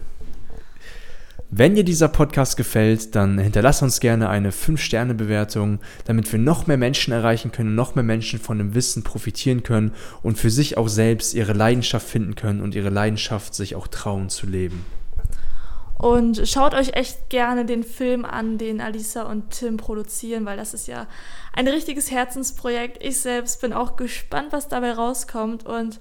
Wenn 1.50 1.74
dir 1.74 1.84
dieser 1.84 2.08
Podcast 2.08 2.58
gefällt, 2.58 3.14
dann 3.14 3.38
hinterlass 3.38 3.80
uns 3.80 4.00
gerne 4.00 4.28
eine 4.28 4.50
5-Sterne-Bewertung, 4.50 5.78
damit 6.04 6.30
wir 6.30 6.38
noch 6.38 6.66
mehr 6.66 6.76
Menschen 6.76 7.10
erreichen 7.10 7.52
können, 7.52 7.74
noch 7.74 7.94
mehr 7.94 8.04
Menschen 8.04 8.38
von 8.38 8.58
dem 8.58 8.74
Wissen 8.74 9.02
profitieren 9.02 9.62
können 9.62 9.92
und 10.22 10.36
für 10.36 10.50
sich 10.50 10.76
auch 10.76 10.88
selbst 10.88 11.32
ihre 11.32 11.54
Leidenschaft 11.54 12.06
finden 12.06 12.34
können 12.34 12.60
und 12.60 12.74
ihre 12.74 12.90
Leidenschaft 12.90 13.54
sich 13.54 13.76
auch 13.76 13.88
trauen 13.88 14.28
zu 14.28 14.46
leben. 14.46 14.84
Und 15.96 16.46
schaut 16.46 16.74
euch 16.74 16.92
echt 16.92 17.30
gerne 17.30 17.64
den 17.64 17.82
Film 17.82 18.26
an, 18.26 18.58
den 18.58 18.82
Alisa 18.82 19.22
und 19.22 19.50
Tim 19.50 19.78
produzieren, 19.78 20.44
weil 20.44 20.58
das 20.58 20.74
ist 20.74 20.86
ja 20.86 21.06
ein 21.54 21.66
richtiges 21.66 22.10
Herzensprojekt. 22.10 23.02
Ich 23.02 23.20
selbst 23.20 23.62
bin 23.62 23.72
auch 23.72 23.96
gespannt, 23.96 24.48
was 24.50 24.68
dabei 24.68 24.92
rauskommt 24.92 25.64
und 25.64 25.98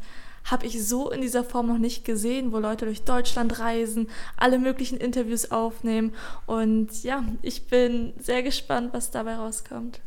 habe 0.48 0.66
ich 0.66 0.86
so 0.86 1.12
in 1.12 1.22
dieser 1.22 1.44
Form 1.44 1.68
noch 1.68 1.78
nicht 1.78 2.06
gesehen, 2.06 2.52
wo 2.52 2.60
Leute 2.60 2.86
durch 2.86 3.04
Deutschland 3.04 3.60
reisen, 3.60 4.10
alle 4.38 4.60
möglichen 4.60 4.98
Interviews 4.98 5.52
aufnehmen. 5.52 6.14
Und 6.46 7.04
ja, 7.04 7.24
ich 7.42 7.68
bin 7.68 8.14
sehr 8.20 8.44
gespannt, 8.44 8.94
was 8.94 9.12
dabei 9.12 9.36
rauskommt. 9.36 10.00